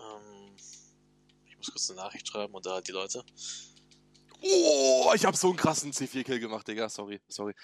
Ähm, 0.00 0.56
ich 1.46 1.51
muss 1.62 1.72
kurz 1.72 1.90
eine 1.90 2.00
Nachricht 2.00 2.28
schreiben 2.28 2.54
und 2.54 2.66
da 2.66 2.74
halt 2.74 2.88
die 2.88 2.92
Leute. 2.92 3.24
Oh, 4.40 5.12
ich 5.14 5.24
hab 5.24 5.36
so 5.36 5.48
einen 5.48 5.56
krassen 5.56 5.92
C4-Kill 5.92 6.40
gemacht, 6.40 6.66
Digga. 6.66 6.88
Sorry, 6.88 7.20
sorry. 7.28 7.54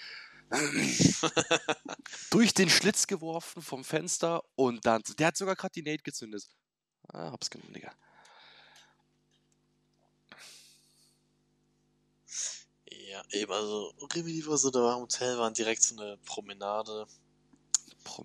Durch 2.31 2.53
den 2.53 2.69
Schlitz 2.69 3.05
geworfen 3.05 3.61
vom 3.61 3.83
Fenster 3.83 4.43
und 4.55 4.85
dann. 4.85 5.03
Der 5.17 5.27
hat 5.27 5.37
sogar 5.37 5.55
gerade 5.55 5.73
die 5.73 5.83
Nate 5.83 6.03
gezündet. 6.03 6.47
Ah, 7.09 7.31
hab's 7.31 7.49
genommen, 7.49 7.73
Digga. 7.73 7.91
Ja, 12.91 13.23
eben, 13.31 13.51
also 13.51 13.93
Rimini 14.13 14.45
war 14.45 14.57
so, 14.57 14.69
da 14.69 14.81
war 14.81 14.95
im 14.95 15.01
Hotel, 15.01 15.37
waren 15.37 15.53
direkt 15.53 15.83
so 15.83 15.99
eine 15.99 16.17
Promenade, 16.17 17.07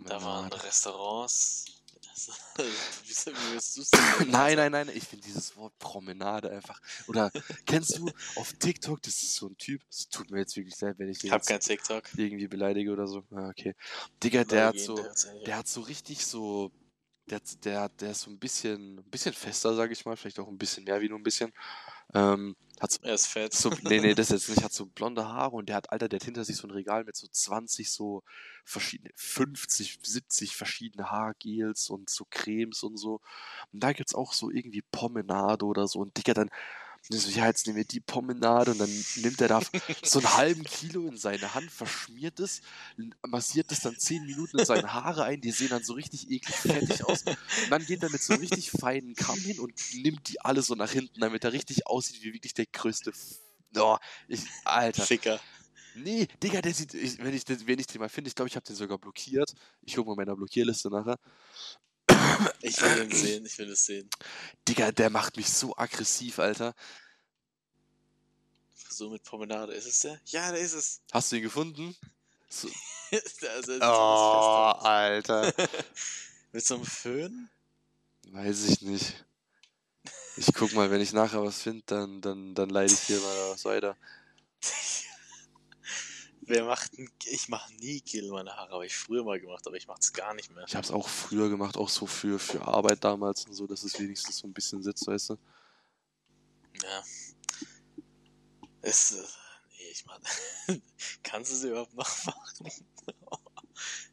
da 0.07 0.23
waren 0.23 0.49
Promenade. 0.49 0.63
Restaurants. 0.63 1.84
Wie, 2.57 3.53
willst? 3.53 3.79
Nein, 4.29 4.57
nein, 4.57 4.73
nein, 4.73 4.89
ich 4.95 5.05
finde 5.05 5.27
dieses 5.27 5.57
Wort 5.57 5.77
Promenade 5.79 6.51
einfach. 6.51 6.81
Oder 7.09 7.31
kennst 7.67 7.99
du 7.99 8.11
auf 8.37 8.53
TikTok, 8.53 9.03
das 9.03 9.23
ist 9.23 9.35
so 9.35 9.49
ein 9.49 9.57
Typ, 9.59 9.83
es 9.91 10.09
tut 10.09 10.31
mir 10.31 10.39
jetzt 10.39 10.57
wirklich 10.57 10.81
leid, 10.81 10.99
wenn 10.99 11.09
ich 11.09 11.19
den 11.19 11.27
Ich 11.29 11.33
hab 11.33 11.45
kein 11.45 11.61
TikTok. 11.61 12.05
irgendwie 12.17 12.47
beleidige 12.47 12.93
oder 12.93 13.07
so. 13.09 13.25
Ah, 13.33 13.49
okay. 13.49 13.75
Digga, 14.23 14.45
der 14.45 14.67
hat 14.67 14.79
so, 14.79 14.97
ja- 14.99 15.41
der 15.47 15.57
hat 15.59 15.69
so 15.69 15.81
richtig 15.81 16.25
so, 16.25 16.71
der, 17.27 17.41
der, 17.65 17.81
hat- 17.83 18.01
der 18.01 18.13
ist 18.13 18.21
so 18.23 18.31
ein 18.31 18.39
bisschen, 18.39 18.99
ein 18.99 19.11
bisschen 19.11 19.33
fester, 19.35 19.75
sag 19.75 19.91
ich 19.91 20.05
mal, 20.05 20.17
vielleicht 20.17 20.39
auch 20.39 20.49
ein 20.49 20.59
bisschen 20.59 20.85
mehr 20.85 21.01
wie 21.01 21.09
nur 21.09 21.19
ein 21.19 21.25
bisschen. 21.25 21.53
Ähm, 22.15 22.57
hat 22.81 22.93
so, 22.93 22.99
Er 23.03 23.15
ist 23.15 23.27
fett. 23.27 23.53
so, 23.55 23.71
nee, 23.83 24.01
nee, 24.01 24.15
das 24.15 24.31
jetzt 24.31 24.49
nicht, 24.49 24.63
hat 24.63 24.73
so 24.73 24.87
blonde 24.87 25.27
Haare 25.29 25.57
und 25.57 25.69
der 25.69 25.77
hat, 25.77 25.91
Alter, 25.93 26.09
der 26.09 26.19
hat 26.19 26.25
hinter 26.25 26.45
sich 26.45 26.57
so 26.57 26.67
ein 26.67 26.71
Regal 26.73 27.05
mit 27.05 27.17
so 27.17 27.27
20 27.29 27.91
so 27.91 28.23
verschiedene, 28.65 29.11
50, 29.17 29.99
70 30.03 30.57
verschiedene 30.57 31.11
Haargels 31.11 31.91
und 31.91 32.11
so 32.11 32.27
Cremes 32.31 32.83
und 32.83 32.97
so. 32.97 33.21
Und 33.73 33.83
da 33.83 33.93
gibt's 33.93 34.15
auch 34.15 34.33
so 34.33 34.51
irgendwie 34.51 34.83
Promenade 34.83 35.65
oder 35.67 35.87
so. 35.89 36.01
Und 36.01 36.17
Digga, 36.17 36.35
dann, 36.35 36.51
dann 37.11 37.19
so, 37.21 37.31
ja, 37.31 37.47
jetzt 37.47 37.67
nehmen 37.67 37.77
wir 37.77 37.85
die 37.85 38.01
Promenade 38.01 38.73
und 38.73 38.79
dann 38.79 39.05
nimmt 39.17 39.41
er 39.41 39.49
da 39.49 39.61
so 40.03 40.19
einen 40.21 40.37
halben 40.37 40.65
Kilo 40.65 41.07
in 41.07 41.17
seine 41.17 41.55
Hand, 41.55 41.71
verschmiert 41.71 42.41
es, 42.41 42.63
massiert 43.27 43.71
es 43.73 43.81
dann 43.81 43.99
10 43.99 44.25
Minuten 44.25 44.59
in 44.59 44.65
seine 44.65 44.93
Haare 44.93 45.25
ein, 45.25 45.41
die 45.41 45.51
sehen 45.51 45.69
dann 45.69 45.85
so 45.85 45.93
richtig 45.95 46.31
eklig 46.31 46.57
fettig 46.57 47.05
aus. 47.05 47.23
Und 47.25 47.37
dann 47.71 47.85
geht 47.85 48.03
er 48.03 48.11
mit 48.11 48.23
so 48.23 48.33
einem 48.33 48.41
richtig 48.43 48.71
feinen 48.71 49.15
Kamm 49.15 49.39
hin 49.39 49.61
und 49.61 49.75
nimmt 49.95 50.29
die 50.29 50.41
alle 50.41 50.63
so 50.63 50.75
nach 50.75 50.91
hinten, 50.91 51.21
damit 51.21 51.45
er 51.45 51.53
richtig 51.53 51.87
aussieht 51.87 52.23
wie 52.23 52.33
wirklich 52.33 52.55
der 52.55 52.67
größte. 52.67 53.11
F 53.11 53.39
oh, 53.77 53.99
ich, 54.29 54.41
Alter. 54.65 55.05
Ficker. 55.05 55.41
Nee, 55.97 56.27
Digga, 56.43 56.61
der 56.61 56.75
sieht, 56.75 56.93
ich, 56.95 57.19
wenn, 57.19 57.35
ich, 57.35 57.45
den- 57.45 57.67
wenn 57.67 57.79
ich 57.79 57.87
den 57.87 58.01
mal 58.01 58.09
finde, 58.09 58.29
ich 58.29 58.35
glaube, 58.35 58.49
ich 58.49 58.57
habe 58.57 58.67
den 58.67 58.75
sogar 58.77 58.99
blockiert. 58.99 59.55
Ich 59.83 59.95
gucke 59.95 60.09
mal 60.09 60.17
meiner 60.17 60.35
Blockierliste 60.37 60.91
nachher. 60.91 61.19
Ich 62.61 62.81
will 62.81 63.05
ihn 63.05 63.11
sehen, 63.11 63.47
ich 63.47 63.59
will 63.59 63.71
es 63.71 63.85
sehen. 63.85 64.09
Digga, 64.67 64.91
der 64.93 65.11
macht 65.11 65.37
mich 65.37 65.49
so 65.53 65.77
aggressiv, 65.77 66.39
Alter. 66.39 66.75
So 68.89 69.11
mit 69.11 69.23
Promenade, 69.23 69.73
ist 69.73 69.87
es 69.87 70.01
der? 70.01 70.21
Ja, 70.27 70.51
da 70.51 70.57
ist 70.57 70.73
es. 70.73 71.01
Hast 71.13 71.33
du 71.33 71.37
ihn 71.37 71.43
gefunden? 71.43 71.97
So. 72.49 72.69
also, 73.55 73.79
Oh, 73.81 74.79
Alter. 74.81 75.53
Mit 76.53 76.65
so 76.65 76.77
einem 76.77 76.85
Föhn? 76.85 77.51
Weiß 78.29 78.65
ich 78.65 78.81
nicht. 78.83 79.25
Ich 80.37 80.53
guck 80.55 80.73
mal, 80.73 80.91
wenn 80.91 81.01
ich 81.01 81.13
nachher 81.13 81.43
was 81.43 81.61
finde, 81.61 81.83
dann, 81.87 82.21
dann, 82.21 82.55
dann 82.55 82.71
leite 82.71 82.95
ich 82.95 83.07
dir 83.07 83.19
mal 83.19 83.51
was 83.51 83.65
weiter. 83.65 83.97
Wer 86.47 86.65
macht 86.65 86.99
ein, 86.99 87.11
Ich 87.25 87.49
mache 87.49 87.73
nie 87.75 88.01
Gel 88.03 88.25
in 88.25 88.31
meine 88.31 88.55
Haare, 88.55 88.73
habe 88.75 88.87
ich 88.87 88.95
früher 88.97 89.25
mal 89.25 89.41
gemacht, 89.41 89.67
aber 89.67 89.77
ich 89.77 89.87
mache 89.87 90.01
es 90.01 90.13
gar 90.13 90.35
nicht 90.35 90.51
mehr. 90.51 90.65
Ich 90.67 90.75
habe 90.75 90.85
es 90.85 90.91
auch 90.91 91.09
früher 91.09 91.49
gemacht, 91.49 91.77
auch 91.77 91.89
so 91.89 92.07
für, 92.07 92.39
für 92.39 92.63
Arbeit 92.63 93.03
damals 93.03 93.47
und 93.47 93.55
so, 93.55 93.67
dass 93.67 93.83
es 93.83 93.99
wenigstens 93.99 94.39
so 94.39 94.47
ein 94.47 94.53
bisschen 94.53 94.83
sitzt, 94.83 95.07
weißt 95.07 95.31
du? 95.31 95.39
Ja. 96.83 97.03
Es, 98.83 99.13
äh, 99.13 99.23
nee, 99.79 99.91
ich 99.91 100.05
meine, 100.05 100.23
kannst 101.23 101.51
du 101.53 101.57
es 101.57 101.65
überhaupt 101.65 101.95
noch 101.95 102.25
machen? 102.27 102.71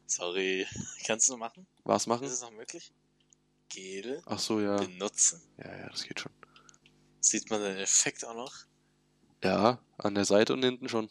Sorry, 0.06 0.66
kannst 1.06 1.28
du 1.28 1.36
machen? 1.36 1.66
Was 1.84 2.06
machen? 2.06 2.24
Ist 2.24 2.32
es 2.32 2.40
noch 2.40 2.50
möglich? 2.52 2.92
Gel 3.68 4.22
Ach 4.26 4.38
so, 4.38 4.60
ja. 4.60 4.76
benutzen? 4.76 5.42
Ja, 5.58 5.76
ja, 5.76 5.88
das 5.88 6.04
geht 6.04 6.20
schon. 6.20 6.32
Sieht 7.20 7.50
man 7.50 7.60
den 7.62 7.76
Effekt 7.76 8.24
auch 8.24 8.34
noch? 8.34 8.54
Ja, 9.42 9.78
an 9.98 10.14
der 10.14 10.24
Seite 10.24 10.52
und 10.52 10.62
hinten 10.62 10.88
schon. 10.88 11.08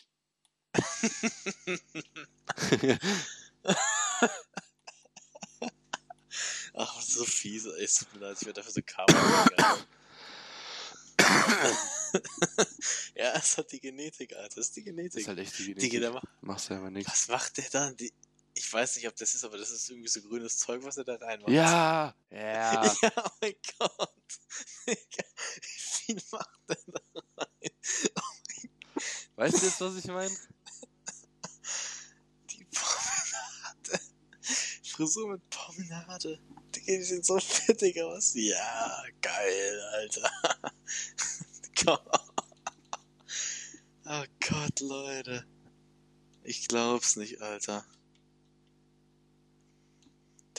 Ach, 6.73 7.01
so 7.01 7.25
fies. 7.25 7.65
ey, 7.65 7.83
Es 7.83 7.95
tut 7.95 8.13
mir 8.13 8.19
leid, 8.27 8.37
ich 8.39 8.45
werde 8.45 8.61
dafür 8.61 8.71
so 8.71 8.81
Karma. 8.85 9.45
ja, 13.15 13.33
es 13.35 13.57
hat 13.57 13.71
die 13.71 13.79
Genetik, 13.79 14.33
Alter. 14.35 14.55
Das 14.55 14.67
ist 14.67 14.75
die 14.75 14.81
Das 14.83 14.85
Genetik. 14.95 15.21
ist 15.21 15.27
halt 15.27 15.39
echt 15.39 15.57
die 15.59 15.65
Genetik. 15.73 15.99
der 15.99 16.11
macht, 16.11 16.27
Machst 16.41 16.69
du 16.69 16.73
einfach 16.75 16.89
nichts. 16.89 17.11
was 17.11 17.27
macht 17.27 17.57
der 17.57 17.69
dann? 17.71 17.95
Die, 17.97 18.13
ich 18.53 18.71
weiß 18.71 18.95
nicht, 18.97 19.07
ob 19.07 19.15
das 19.15 19.33
ist, 19.35 19.43
aber 19.43 19.57
das 19.57 19.71
ist 19.71 19.89
irgendwie 19.89 20.07
so 20.09 20.21
grünes 20.21 20.57
Zeug, 20.57 20.83
was 20.83 20.97
er 20.97 21.03
da 21.03 21.15
reinmacht. 21.15 21.49
Ja, 21.51 22.15
ja. 22.31 22.83
Ja, 22.83 22.95
oh 23.25 23.29
mein 23.41 23.55
Gott. 23.79 24.09
Wie 24.85 24.97
viel 25.61 26.21
macht 26.31 26.49
der 26.69 26.77
da 26.87 27.01
rein? 27.37 27.71
Weißt 29.35 29.61
du 29.61 29.65
jetzt, 29.65 29.81
was 29.81 29.95
ich 29.95 30.05
meine? 30.05 30.35
Promenade. 32.71 33.99
Frisur 34.83 35.31
mit 35.31 35.49
Promenade. 35.49 36.39
Digga, 36.75 36.93
die 36.97 37.03
sehen 37.03 37.23
so 37.23 37.39
fettig 37.39 38.01
aus. 38.01 38.33
Ja, 38.35 39.03
geil, 39.21 39.81
Alter. 39.93 40.31
Oh 44.13 44.25
Gott, 44.41 44.79
Leute. 44.81 45.47
Ich 46.43 46.67
glaub's 46.67 47.15
nicht, 47.15 47.41
Alter. 47.41 47.85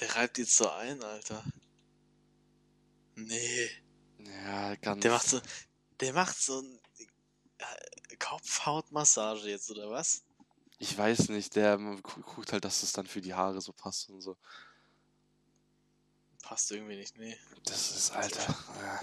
Der 0.00 0.16
reibt 0.16 0.38
jetzt 0.38 0.56
so 0.56 0.70
ein, 0.70 1.02
Alter. 1.02 1.44
Nee. 3.14 3.70
Ja, 4.18 4.74
ganz. 4.76 5.02
Der 5.02 5.10
macht 5.10 5.28
so, 5.28 5.40
der 6.00 6.12
macht 6.14 6.38
so 6.38 6.60
ein 6.60 6.80
äh, 7.58 8.16
Kopfhautmassage 8.16 9.50
jetzt, 9.50 9.70
oder 9.70 9.90
was? 9.90 10.24
Ich 10.83 10.99
weiß 10.99 11.28
nicht, 11.28 11.55
der 11.55 11.78
gu- 11.78 12.22
guckt 12.22 12.53
halt, 12.53 12.64
dass 12.64 12.83
es 12.83 12.91
dann 12.91 13.07
für 13.07 13.20
die 13.20 13.35
Haare 13.35 13.61
so 13.61 13.72
passt 13.72 14.11
und 14.11 14.20
so. 14.20 14.37
Passt 16.43 16.72
irgendwie 16.72 16.97
nicht, 16.97 17.16
nee. 17.18 17.39
Das 17.66 17.93
ist, 17.93 18.11
Alter. 18.11 18.53
Ja. 18.80 19.01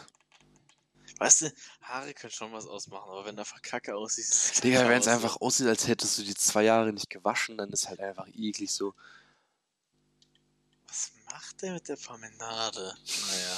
Weißt 1.19 1.41
du, 1.41 1.53
Haare 1.83 2.13
können 2.13 2.33
schon 2.33 2.51
was 2.51 2.65
ausmachen, 2.67 3.09
aber 3.09 3.23
wenn 3.23 3.37
da 3.37 3.45
Kacke 3.61 3.95
aussieht, 3.95 4.25
sieht 4.25 4.55
es 4.55 4.59
Digga, 4.61 4.89
wenn 4.89 4.99
es 4.99 5.07
einfach 5.07 5.39
aussieht, 5.39 5.67
als 5.67 5.87
hättest 5.87 6.17
du 6.17 6.23
die 6.23 6.35
zwei 6.35 6.63
Jahre 6.63 6.91
nicht 6.91 7.09
gewaschen, 7.09 7.57
dann 7.57 7.71
ist 7.71 7.87
halt 7.87 8.01
einfach 8.01 8.27
eklig 8.27 8.73
so. 8.73 8.93
Was 10.85 11.13
macht 11.31 11.61
der 11.61 11.75
mit 11.75 11.87
der 11.87 11.95
Promenade? 11.95 12.93
Naja. 13.27 13.57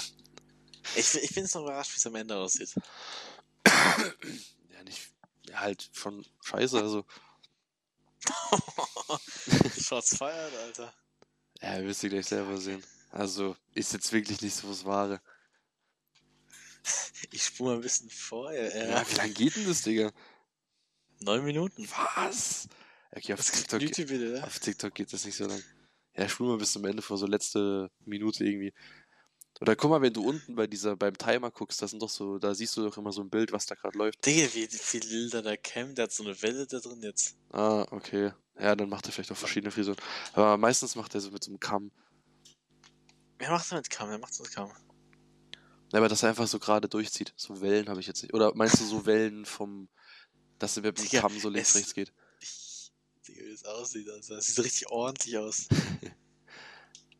Ich, 0.95 1.15
ich 1.15 1.33
bin 1.33 1.45
jetzt 1.45 1.55
noch 1.55 1.63
überrascht, 1.63 1.93
wie 1.93 1.97
es 1.97 2.05
am 2.05 2.15
Ende 2.15 2.37
aussieht. 2.37 2.75
Ja, 3.65 4.83
nicht. 4.83 5.09
Ja, 5.49 5.61
halt 5.61 5.89
schon 5.93 6.23
scheiße, 6.43 6.79
also. 6.79 7.03
Shots 9.81 10.17
feiert, 10.17 10.53
Alter. 10.55 10.93
Ja, 11.61 11.83
wirst 11.83 12.03
du 12.03 12.09
gleich 12.09 12.25
selber 12.25 12.57
sehen. 12.57 12.83
Also, 13.11 13.55
ist 13.73 13.93
jetzt 13.93 14.11
wirklich 14.13 14.41
nicht 14.41 14.55
so 14.55 14.67
das 14.69 14.85
Wahre. 14.85 15.21
Ich 17.31 17.45
spule 17.45 17.69
mal 17.71 17.75
ein 17.75 17.81
bisschen 17.81 18.09
vorher. 18.09 18.73
Äh, 18.73 18.89
Ja, 18.89 19.09
wie 19.09 19.15
lange 19.15 19.33
geht 19.33 19.55
denn 19.55 19.67
das, 19.67 19.83
Digga? 19.83 20.11
Neun 21.19 21.45
Minuten. 21.45 21.87
Was? 22.15 22.67
Okay, 23.11 23.33
auf 23.33 23.39
Was 23.39 23.51
kriegt 23.51 23.69
TikTok, 23.69 24.09
YouTube 24.09 24.43
auf 24.43 24.59
TikTok 24.59 24.95
geht 24.95 25.13
das 25.13 25.23
nicht 25.23 25.35
so 25.35 25.45
lang. 25.45 25.61
Ja, 26.15 26.27
spul 26.27 26.47
mal 26.47 26.57
bis 26.57 26.73
zum 26.73 26.83
Ende 26.85 27.01
vor, 27.01 27.17
so 27.17 27.27
letzte 27.27 27.91
Minute 28.05 28.43
irgendwie. 28.43 28.73
Oder 29.61 29.75
guck 29.75 29.91
mal, 29.91 30.01
wenn 30.01 30.11
du 30.13 30.23
unten 30.27 30.55
bei 30.55 30.65
dieser, 30.65 30.95
beim 30.95 31.15
Timer 31.15 31.51
guckst, 31.51 31.81
da 31.83 31.87
sind 31.87 32.01
doch 32.01 32.09
so, 32.09 32.39
da 32.39 32.55
siehst 32.55 32.75
du 32.75 32.83
doch 32.83 32.97
immer 32.97 33.11
so 33.11 33.21
ein 33.21 33.29
Bild, 33.29 33.51
was 33.51 33.67
da 33.67 33.75
gerade 33.75 33.95
läuft. 33.97 34.25
Digga, 34.25 34.51
wie 34.55 34.67
viel 34.67 35.01
Bilder 35.01 35.43
da 35.43 35.55
Cam, 35.55 35.93
der 35.93 36.03
hat 36.05 36.11
so 36.11 36.23
eine 36.23 36.41
Welle 36.41 36.65
da 36.65 36.79
drin 36.79 37.01
jetzt. 37.03 37.35
Ah, 37.51 37.85
okay. 37.91 38.31
Ja, 38.59 38.75
dann 38.75 38.89
macht 38.89 39.05
er 39.05 39.11
vielleicht 39.11 39.31
auch 39.31 39.37
verschiedene 39.37 39.69
Frisuren. 39.71 39.97
Aber 40.33 40.57
meistens 40.57 40.95
macht 40.95 41.13
er 41.13 41.21
so 41.21 41.29
mit 41.29 41.43
so 41.43 41.51
einem 41.51 41.59
Kamm. 41.59 41.91
Wer 43.37 43.51
macht 43.51 43.65
das 43.71 43.77
mit 43.77 43.89
Cam? 43.91 44.09
Wer 44.09 44.17
macht 44.17 44.31
das 44.31 44.39
mit 44.39 44.51
Cam? 44.51 44.71
Ja, 45.93 45.99
aber 45.99 46.09
dass 46.09 46.23
er 46.23 46.29
einfach 46.29 46.47
so 46.47 46.57
gerade 46.57 46.87
durchzieht. 46.89 47.33
So 47.35 47.61
Wellen 47.61 47.87
habe 47.87 47.99
ich 47.99 48.07
jetzt 48.07 48.23
nicht. 48.23 48.33
Oder 48.33 48.55
meinst 48.55 48.79
du 48.79 48.85
so 48.85 49.05
Wellen 49.05 49.45
vom, 49.45 49.89
dass 50.57 50.75
er 50.77 50.83
mit 50.83 50.97
dem 50.97 51.19
Kamm 51.19 51.37
so 51.39 51.49
links, 51.49 51.69
es- 51.69 51.75
rechts 51.75 51.93
geht? 51.93 52.11
Ich, 52.39 52.91
Digga, 53.27 53.45
wie 53.45 53.51
das 53.51 53.65
aussieht, 53.65 54.09
also, 54.09 54.35
das 54.35 54.47
sieht 54.47 54.65
richtig 54.65 54.87
ordentlich 54.89 55.37
aus. 55.37 55.67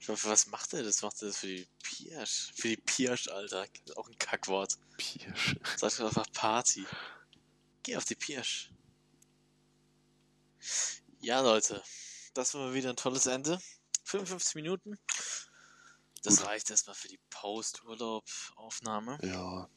ich 0.01 0.09
hoffe, 0.09 0.29
was 0.29 0.47
macht 0.47 0.73
er? 0.73 0.81
Das 0.81 1.03
macht 1.03 1.21
er 1.21 1.27
das 1.27 1.37
für 1.37 1.45
die 1.47 1.67
Pirsch. 1.83 2.51
Für 2.55 2.69
die 2.69 2.77
Pirsch, 2.77 3.27
Alter. 3.27 3.67
Auch 3.95 4.09
ein 4.09 4.17
Kackwort. 4.17 4.79
Pirsch. 4.97 5.55
Sag 5.77 5.95
doch 5.95 6.07
einfach 6.07 6.25
Party. 6.33 6.87
Geh 7.83 7.95
auf 7.95 8.05
die 8.05 8.15
Pirsch. 8.15 8.71
Ja, 11.19 11.41
Leute. 11.41 11.83
Das 12.33 12.55
war 12.55 12.61
mal 12.61 12.73
wieder 12.73 12.89
ein 12.89 12.95
tolles 12.95 13.27
Ende. 13.27 13.61
55 14.05 14.55
Minuten. 14.55 14.97
Das 16.23 16.37
Gut. 16.37 16.47
reicht 16.47 16.71
erstmal 16.71 16.95
für 16.95 17.07
die 17.07 17.19
Post-Urlaub-Aufnahme. 17.29 19.19
Ja. 19.21 19.69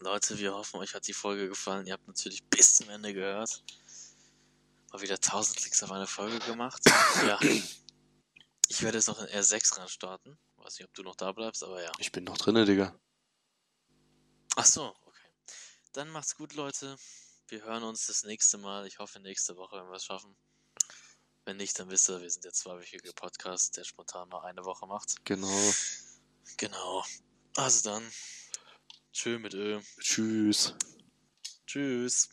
Leute, 0.00 0.40
wir 0.40 0.54
hoffen, 0.54 0.80
euch 0.80 0.94
hat 0.94 1.06
die 1.06 1.12
Folge 1.12 1.48
gefallen. 1.48 1.86
Ihr 1.86 1.92
habt 1.92 2.08
natürlich 2.08 2.42
bis 2.44 2.74
zum 2.74 2.90
Ende 2.90 3.14
gehört. 3.14 3.62
Mal 4.92 5.02
wieder 5.02 5.14
1000 5.14 5.56
Klicks 5.56 5.84
auf 5.84 5.92
eine 5.92 6.08
Folge 6.08 6.40
gemacht. 6.40 6.82
ja. 7.24 7.38
Ich 8.72 8.80
werde 8.80 8.96
jetzt 8.96 9.08
noch 9.08 9.20
in 9.20 9.26
R6 9.26 9.76
ran 9.76 9.88
starten. 9.88 10.38
Weiß 10.56 10.78
nicht, 10.78 10.88
ob 10.88 10.94
du 10.94 11.02
noch 11.02 11.14
da 11.14 11.30
bleibst, 11.32 11.62
aber 11.62 11.82
ja. 11.82 11.92
Ich 11.98 12.10
bin 12.10 12.24
noch 12.24 12.38
drinne, 12.38 12.64
Digga. 12.64 12.98
Ach 14.56 14.64
so, 14.64 14.96
okay. 15.04 15.28
Dann 15.92 16.08
macht's 16.08 16.34
gut, 16.34 16.54
Leute. 16.54 16.96
Wir 17.48 17.64
hören 17.64 17.82
uns 17.82 18.06
das 18.06 18.22
nächste 18.22 18.56
Mal. 18.56 18.86
Ich 18.86 18.98
hoffe, 18.98 19.20
nächste 19.20 19.58
Woche, 19.58 19.76
wenn 19.76 19.90
wir 19.90 19.96
es 19.96 20.06
schaffen. 20.06 20.34
Wenn 21.44 21.58
nicht, 21.58 21.78
dann 21.78 21.90
wisst 21.90 22.08
ihr, 22.08 22.22
wir 22.22 22.30
sind 22.30 22.46
der 22.46 22.54
zweiwöchige 22.54 23.12
Podcast, 23.12 23.76
der 23.76 23.84
spontan 23.84 24.30
mal 24.30 24.40
eine 24.46 24.64
Woche 24.64 24.86
macht. 24.86 25.22
Genau. 25.26 25.74
Genau. 26.56 27.04
Also 27.56 27.90
dann. 27.90 28.10
Tschö 29.12 29.38
mit 29.38 29.52
Ö. 29.52 29.82
Tschüss. 30.00 30.74
Tschüss. 31.66 32.30